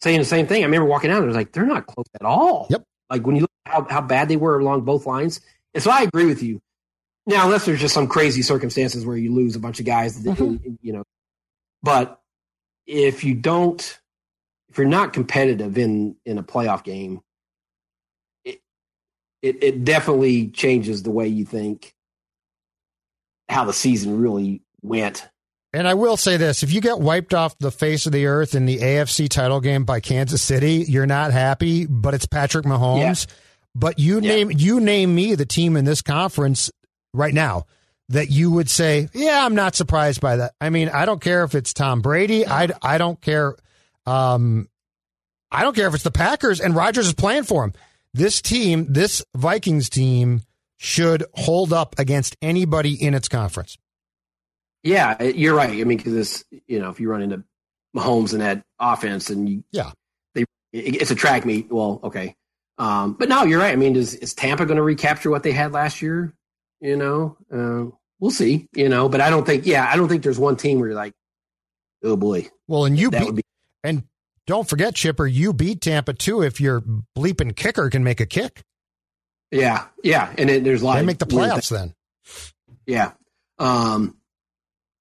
saying 0.00 0.18
the 0.18 0.24
same 0.24 0.46
thing. 0.46 0.62
I 0.62 0.66
remember 0.66 0.86
walking 0.86 1.10
out, 1.10 1.18
and 1.18 1.24
I 1.24 1.28
was 1.28 1.36
like, 1.36 1.52
they're 1.52 1.64
not 1.64 1.86
close 1.86 2.06
at 2.14 2.26
all. 2.26 2.66
Yep. 2.70 2.84
Like 3.08 3.26
when 3.26 3.36
you 3.36 3.42
look 3.42 3.50
how 3.66 3.86
how 3.88 4.00
bad 4.00 4.28
they 4.28 4.36
were 4.36 4.58
along 4.58 4.82
both 4.82 5.06
lines, 5.06 5.40
and 5.74 5.82
so 5.82 5.90
I 5.90 6.02
agree 6.02 6.26
with 6.26 6.42
you. 6.42 6.60
Now, 7.26 7.44
unless 7.44 7.66
there's 7.66 7.80
just 7.80 7.94
some 7.94 8.08
crazy 8.08 8.42
circumstances 8.42 9.04
where 9.04 9.16
you 9.16 9.34
lose 9.34 9.54
a 9.54 9.60
bunch 9.60 9.80
of 9.80 9.86
guys, 9.86 10.22
that, 10.22 10.38
mm-hmm. 10.38 10.74
you 10.80 10.92
know, 10.94 11.04
but 11.82 12.20
if 12.86 13.22
you 13.22 13.34
don't, 13.34 13.98
if 14.68 14.78
you're 14.78 14.86
not 14.86 15.12
competitive 15.12 15.78
in 15.78 16.16
in 16.24 16.38
a 16.38 16.42
playoff 16.42 16.84
game, 16.84 17.20
it 18.44 18.60
it, 19.42 19.62
it 19.62 19.84
definitely 19.84 20.48
changes 20.48 21.02
the 21.02 21.10
way 21.10 21.28
you 21.28 21.44
think 21.44 21.94
how 23.48 23.64
the 23.64 23.72
season 23.72 24.18
really 24.20 24.62
went. 24.82 25.28
And 25.72 25.86
I 25.86 25.94
will 25.94 26.16
say 26.16 26.36
this 26.36 26.62
if 26.62 26.72
you 26.72 26.80
get 26.80 26.98
wiped 26.98 27.34
off 27.34 27.58
the 27.58 27.70
face 27.70 28.06
of 28.06 28.12
the 28.12 28.26
earth 28.26 28.54
in 28.54 28.66
the 28.66 28.78
AFC 28.78 29.28
title 29.28 29.60
game 29.60 29.84
by 29.84 30.00
Kansas 30.00 30.42
City, 30.42 30.84
you're 30.88 31.06
not 31.06 31.32
happy, 31.32 31.86
but 31.86 32.14
it's 32.14 32.26
Patrick 32.26 32.64
Mahomes. 32.64 33.26
Yeah. 33.26 33.34
But 33.74 33.98
you 33.98 34.20
yeah. 34.20 34.30
name 34.30 34.50
you 34.50 34.80
name 34.80 35.14
me 35.14 35.34
the 35.34 35.46
team 35.46 35.76
in 35.76 35.84
this 35.84 36.02
conference 36.02 36.70
right 37.12 37.34
now 37.34 37.66
that 38.08 38.30
you 38.30 38.50
would 38.50 38.70
say, 38.70 39.08
yeah, 39.12 39.44
I'm 39.44 39.54
not 39.54 39.74
surprised 39.74 40.20
by 40.20 40.36
that. 40.36 40.54
I 40.60 40.70
mean, 40.70 40.88
I 40.88 41.04
don't 41.04 41.20
care 41.20 41.44
if 41.44 41.54
it's 41.54 41.74
Tom 41.74 42.00
Brady. 42.00 42.46
I, 42.46 42.68
I 42.82 42.98
don't 42.98 43.20
care. 43.20 43.56
Um, 44.08 44.68
I 45.50 45.62
don't 45.62 45.74
care 45.74 45.88
if 45.88 45.94
it's 45.94 46.02
the 46.02 46.10
Packers 46.10 46.60
and 46.60 46.74
Rodgers 46.74 47.06
is 47.06 47.14
playing 47.14 47.44
for 47.44 47.64
him. 47.64 47.72
This 48.14 48.40
team, 48.40 48.86
this 48.90 49.22
Vikings 49.36 49.90
team, 49.90 50.42
should 50.78 51.24
hold 51.34 51.72
up 51.72 51.98
against 51.98 52.36
anybody 52.40 52.94
in 52.94 53.14
its 53.14 53.28
conference. 53.28 53.76
Yeah, 54.82 55.22
you're 55.22 55.54
right. 55.54 55.70
I 55.70 55.84
mean, 55.84 55.98
because 55.98 56.14
this, 56.14 56.44
you 56.66 56.78
know, 56.78 56.88
if 56.88 57.00
you 57.00 57.10
run 57.10 57.20
into 57.22 57.42
Mahomes 57.94 58.32
and 58.32 58.40
that 58.40 58.62
offense, 58.78 59.28
and 59.28 59.48
you, 59.48 59.64
yeah, 59.72 59.90
they, 60.34 60.44
it's 60.72 61.10
a 61.10 61.16
track 61.16 61.44
meet. 61.44 61.70
Well, 61.70 62.00
okay, 62.04 62.36
um, 62.78 63.14
but 63.14 63.28
no, 63.28 63.42
you're 63.42 63.58
right. 63.58 63.72
I 63.72 63.76
mean, 63.76 63.96
is, 63.96 64.14
is 64.14 64.34
Tampa 64.34 64.66
going 64.66 64.76
to 64.76 64.82
recapture 64.82 65.30
what 65.30 65.42
they 65.42 65.52
had 65.52 65.72
last 65.72 66.00
year? 66.00 66.32
You 66.80 66.96
know, 66.96 67.36
uh, 67.52 67.92
we'll 68.20 68.30
see. 68.30 68.68
You 68.72 68.88
know, 68.88 69.08
but 69.08 69.20
I 69.20 69.30
don't 69.30 69.44
think. 69.44 69.66
Yeah, 69.66 69.86
I 69.90 69.96
don't 69.96 70.08
think 70.08 70.22
there's 70.22 70.38
one 70.38 70.56
team 70.56 70.78
where 70.78 70.88
you're 70.88 70.96
like, 70.96 71.12
oh 72.04 72.16
boy. 72.16 72.48
Well, 72.68 72.84
and 72.84 72.96
you 72.98 73.10
beat, 73.10 73.34
be- 73.34 73.42
and 73.84 74.04
don't 74.46 74.68
forget, 74.68 74.94
Chipper, 74.94 75.26
you 75.26 75.52
beat 75.52 75.82
Tampa 75.82 76.14
too. 76.14 76.42
If 76.42 76.60
your 76.60 76.82
bleeping 77.16 77.54
kicker 77.54 77.90
can 77.90 78.02
make 78.02 78.20
a 78.20 78.26
kick. 78.26 78.62
Yeah, 79.50 79.86
yeah, 80.02 80.32
and 80.36 80.50
it, 80.50 80.64
there's 80.64 80.82
a 80.82 80.84
lot. 80.86 80.96
They 80.96 81.04
make 81.04 81.18
the 81.18 81.26
playoffs 81.26 81.70
then. 81.70 81.94
Yeah. 82.86 83.12
Um. 83.58 84.16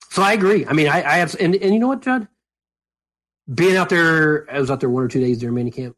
So 0.09 0.21
I 0.21 0.33
agree. 0.33 0.65
I 0.65 0.73
mean, 0.73 0.87
I, 0.87 1.03
I 1.03 1.17
have, 1.17 1.35
and, 1.39 1.55
and 1.55 1.73
you 1.73 1.79
know 1.79 1.87
what, 1.87 2.01
Judd? 2.01 2.27
Being 3.53 3.77
out 3.77 3.89
there, 3.89 4.51
I 4.51 4.59
was 4.59 4.71
out 4.71 4.79
there 4.79 4.89
one 4.89 5.03
or 5.03 5.07
two 5.07 5.21
days 5.21 5.37
during 5.39 5.55
minicamp. 5.55 5.93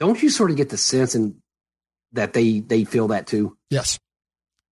Don't 0.00 0.20
you 0.22 0.30
sort 0.30 0.50
of 0.50 0.56
get 0.56 0.68
the 0.68 0.76
sense 0.76 1.14
and 1.14 1.36
that 2.12 2.32
they 2.32 2.60
they 2.60 2.84
feel 2.84 3.08
that 3.08 3.26
too? 3.26 3.56
Yes. 3.70 3.98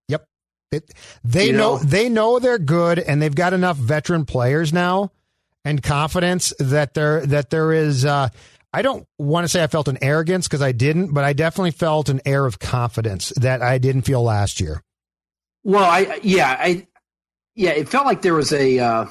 Yep. 0.09 0.27
It, 0.73 0.93
they 1.23 1.47
you 1.47 1.53
know, 1.53 1.77
know 1.77 1.79
they 1.79 2.09
know 2.09 2.39
they're 2.39 2.59
good, 2.59 2.99
and 2.99 3.23
they've 3.23 3.35
got 3.35 3.53
enough 3.53 3.77
veteran 3.77 4.25
players 4.25 4.73
now 4.73 5.13
and 5.67 5.83
confidence 5.83 6.55
that 6.61 6.95
there 6.95 7.27
that 7.27 7.51
there 7.51 7.73
is. 7.73 8.05
Uh, 8.05 8.29
I 8.73 8.83
don't 8.83 9.07
want 9.19 9.45
to 9.45 9.49
say 9.49 9.63
I 9.63 9.67
felt 9.67 9.89
an 9.89 9.99
arrogance 10.01 10.47
because 10.47 10.63
I 10.63 10.73
didn't, 10.73 11.13
but 11.13 11.25
I 11.25 11.33
definitely 11.33 11.73
felt 11.73 12.09
an 12.09 12.21
air 12.25 12.47
of 12.47 12.59
confidence 12.59 13.33
that 13.37 13.63
I 13.63 13.79
didn't 13.79 14.03
feel 14.03 14.23
last 14.23 14.61
year. 14.61 14.83
Well, 15.65 15.85
I 15.85 16.21
yeah, 16.23 16.57
I 16.59 16.87
yeah, 17.57 17.71
it 17.71 17.89
felt 17.89 18.07
like 18.07 18.23
there 18.23 18.35
was 18.35 18.53
a 18.53 18.79
uh, 18.79 19.07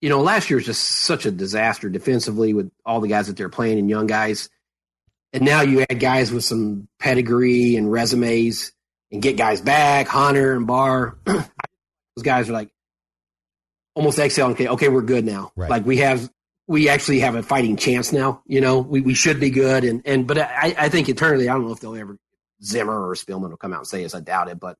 you 0.00 0.08
know, 0.08 0.22
last 0.22 0.48
year 0.48 0.56
was 0.56 0.66
just 0.66 0.82
such 0.82 1.26
a 1.26 1.30
disaster 1.30 1.90
defensively 1.90 2.54
with 2.54 2.70
all 2.86 3.00
the 3.00 3.08
guys 3.08 3.26
that 3.26 3.36
they're 3.36 3.50
playing 3.50 3.78
and 3.78 3.90
young 3.90 4.06
guys. 4.06 4.48
And 5.34 5.44
now 5.44 5.60
you 5.60 5.84
add 5.88 6.00
guys 6.00 6.32
with 6.32 6.44
some 6.44 6.88
pedigree 6.98 7.76
and 7.76 7.90
resumes 7.90 8.72
and 9.10 9.20
get 9.20 9.36
guys 9.36 9.60
back, 9.60 10.08
Hunter 10.08 10.54
and 10.54 10.66
Barr. 10.66 11.18
Those 11.24 12.22
guys 12.22 12.48
are 12.48 12.52
like 12.52 12.71
almost 13.94 14.18
exhaling, 14.18 14.54
okay, 14.54 14.68
okay, 14.68 14.88
we're 14.88 15.02
good 15.02 15.24
now. 15.24 15.52
Right. 15.56 15.70
Like 15.70 15.84
we 15.84 15.98
have 15.98 16.30
we 16.66 16.88
actually 16.88 17.20
have 17.20 17.34
a 17.34 17.42
fighting 17.42 17.76
chance 17.76 18.12
now. 18.12 18.42
You 18.46 18.60
know, 18.60 18.78
we, 18.78 19.00
we 19.00 19.14
should 19.14 19.40
be 19.40 19.50
good. 19.50 19.84
And, 19.84 20.02
and, 20.04 20.26
but 20.26 20.38
I, 20.38 20.74
I 20.78 20.88
think 20.88 21.08
internally, 21.08 21.48
I 21.48 21.52
don't 21.52 21.66
know 21.66 21.72
if 21.72 21.80
they'll 21.80 21.96
ever, 21.96 22.16
Zimmer 22.62 23.08
or 23.08 23.14
Spielman 23.14 23.50
will 23.50 23.56
come 23.56 23.72
out 23.72 23.80
and 23.80 23.86
say 23.86 24.02
this. 24.02 24.14
I 24.14 24.20
doubt 24.20 24.48
it, 24.48 24.60
but 24.60 24.76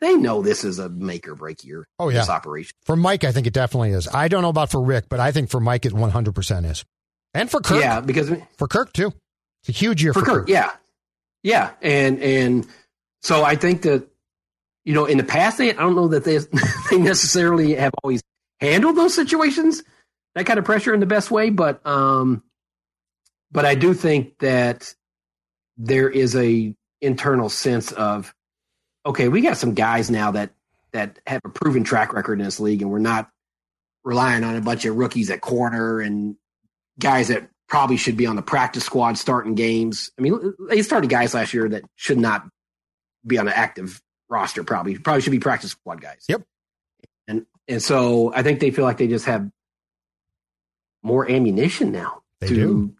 they 0.00 0.14
know 0.14 0.42
this 0.42 0.62
is 0.64 0.78
a 0.78 0.88
make 0.88 1.26
or 1.26 1.34
break 1.34 1.64
year. 1.64 1.88
Oh, 1.98 2.10
yeah. 2.10 2.20
This 2.20 2.28
operation. 2.28 2.72
For 2.84 2.96
Mike, 2.96 3.24
I 3.24 3.32
think 3.32 3.46
it 3.46 3.54
definitely 3.54 3.90
is. 3.90 4.06
I 4.06 4.28
don't 4.28 4.42
know 4.42 4.50
about 4.50 4.70
for 4.70 4.82
Rick, 4.82 5.06
but 5.08 5.20
I 5.20 5.32
think 5.32 5.50
for 5.50 5.60
Mike, 5.60 5.86
it 5.86 5.92
100% 5.92 6.70
is. 6.70 6.84
And 7.32 7.50
for 7.50 7.60
Kirk. 7.60 7.80
Yeah, 7.80 8.00
because 8.00 8.30
for 8.58 8.68
Kirk 8.68 8.92
too. 8.92 9.12
It's 9.62 9.70
a 9.70 9.72
huge 9.72 10.02
year 10.02 10.12
for, 10.12 10.20
for 10.20 10.26
Kirk, 10.26 10.34
Kirk. 10.40 10.48
Yeah. 10.50 10.70
Yeah. 11.42 11.70
And, 11.80 12.20
and 12.20 12.66
so 13.22 13.42
I 13.42 13.56
think 13.56 13.82
that, 13.82 14.06
you 14.84 14.94
know, 14.94 15.06
in 15.06 15.18
the 15.18 15.24
past, 15.24 15.58
they, 15.58 15.70
I 15.70 15.80
don't 15.80 15.96
know 15.96 16.08
that 16.08 16.24
they, 16.24 16.38
they 16.90 16.98
necessarily 16.98 17.74
have 17.74 17.92
always 18.02 18.22
handled 18.60 18.96
those 18.96 19.14
situations 19.14 19.82
that 20.34 20.46
kind 20.46 20.58
of 20.58 20.64
pressure 20.64 20.92
in 20.92 21.00
the 21.00 21.06
best 21.06 21.30
way, 21.30 21.50
but 21.50 21.84
um, 21.86 22.42
but 23.50 23.64
I 23.64 23.74
do 23.74 23.94
think 23.94 24.38
that 24.38 24.94
there 25.76 26.10
is 26.10 26.34
a 26.36 26.74
internal 27.00 27.48
sense 27.48 27.92
of 27.92 28.34
okay, 29.06 29.28
we 29.28 29.40
got 29.42 29.56
some 29.56 29.74
guys 29.74 30.10
now 30.10 30.32
that 30.32 30.50
that 30.92 31.18
have 31.26 31.40
a 31.44 31.48
proven 31.48 31.84
track 31.84 32.12
record 32.12 32.38
in 32.40 32.44
this 32.44 32.60
league, 32.60 32.82
and 32.82 32.90
we're 32.90 32.98
not 32.98 33.30
relying 34.04 34.44
on 34.44 34.56
a 34.56 34.60
bunch 34.60 34.84
of 34.84 34.96
rookies 34.96 35.30
at 35.30 35.40
corner 35.40 36.00
and 36.00 36.36
guys 36.98 37.28
that 37.28 37.48
probably 37.68 37.96
should 37.96 38.16
be 38.16 38.26
on 38.26 38.36
the 38.36 38.42
practice 38.42 38.84
squad 38.84 39.16
starting 39.16 39.54
games. 39.54 40.10
I 40.18 40.22
mean, 40.22 40.54
they 40.68 40.82
started 40.82 41.08
guys 41.08 41.32
last 41.32 41.54
year 41.54 41.68
that 41.70 41.84
should 41.96 42.18
not 42.18 42.46
be 43.26 43.38
on 43.38 43.46
the 43.46 43.56
active 43.56 44.00
roster. 44.34 44.64
Probably 44.64 44.98
probably 44.98 45.22
should 45.22 45.30
be 45.30 45.38
practice 45.38 45.70
squad 45.70 46.00
guys. 46.00 46.24
Yep. 46.28 46.42
And 47.28 47.46
and 47.68 47.82
so 47.82 48.32
I 48.34 48.42
think 48.42 48.60
they 48.60 48.70
feel 48.70 48.84
like 48.84 48.98
they 48.98 49.06
just 49.08 49.26
have 49.26 49.48
more 51.02 51.30
ammunition 51.30 51.92
now 51.92 52.22
They 52.40 52.48
to 52.48 52.54
do. 52.54 52.94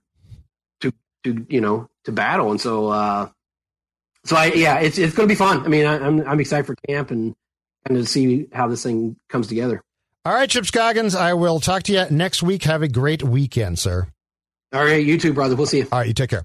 to 0.81 0.93
to 1.25 1.47
you 1.49 1.61
know 1.61 1.89
to 2.05 2.13
battle, 2.13 2.51
and 2.51 2.61
so 2.61 2.89
uh, 2.89 3.29
so 4.25 4.37
I 4.37 4.47
yeah, 4.53 4.79
it's 4.79 4.97
it's 4.99 5.15
going 5.15 5.29
to 5.29 5.33
be 5.33 5.37
fun. 5.39 5.65
I 5.65 5.69
mean, 5.69 5.87
I, 5.87 5.99
I'm 5.99 6.27
I'm 6.27 6.41
excited 6.41 6.67
for 6.67 6.77
camp 6.89 7.11
and 7.11 7.35
and 7.87 7.99
to 7.99 8.07
see 8.07 8.47
how 8.53 8.69
this 8.69 8.83
thing 8.83 9.17
comes 9.29 9.47
together. 9.49 9.83
All 10.27 10.33
right, 10.33 10.49
Chip 10.49 10.65
Scoggins, 10.65 11.15
I 11.15 11.35
will 11.35 11.61
talk 11.61 11.83
to 11.85 11.93
you 11.93 12.07
next 12.11 12.43
week. 12.43 12.63
Have 12.65 12.81
a 12.83 12.89
great 12.89 13.23
weekend, 13.23 13.79
sir. 13.79 14.07
All 14.73 14.83
right, 14.85 15.05
you 15.05 15.19
too, 15.19 15.35
brother. 15.35 15.55
We'll 15.55 15.67
see 15.67 15.79
you. 15.79 15.89
All 15.93 15.99
right, 15.99 16.09
you 16.09 16.15
take 16.15 16.31
care. 16.31 16.45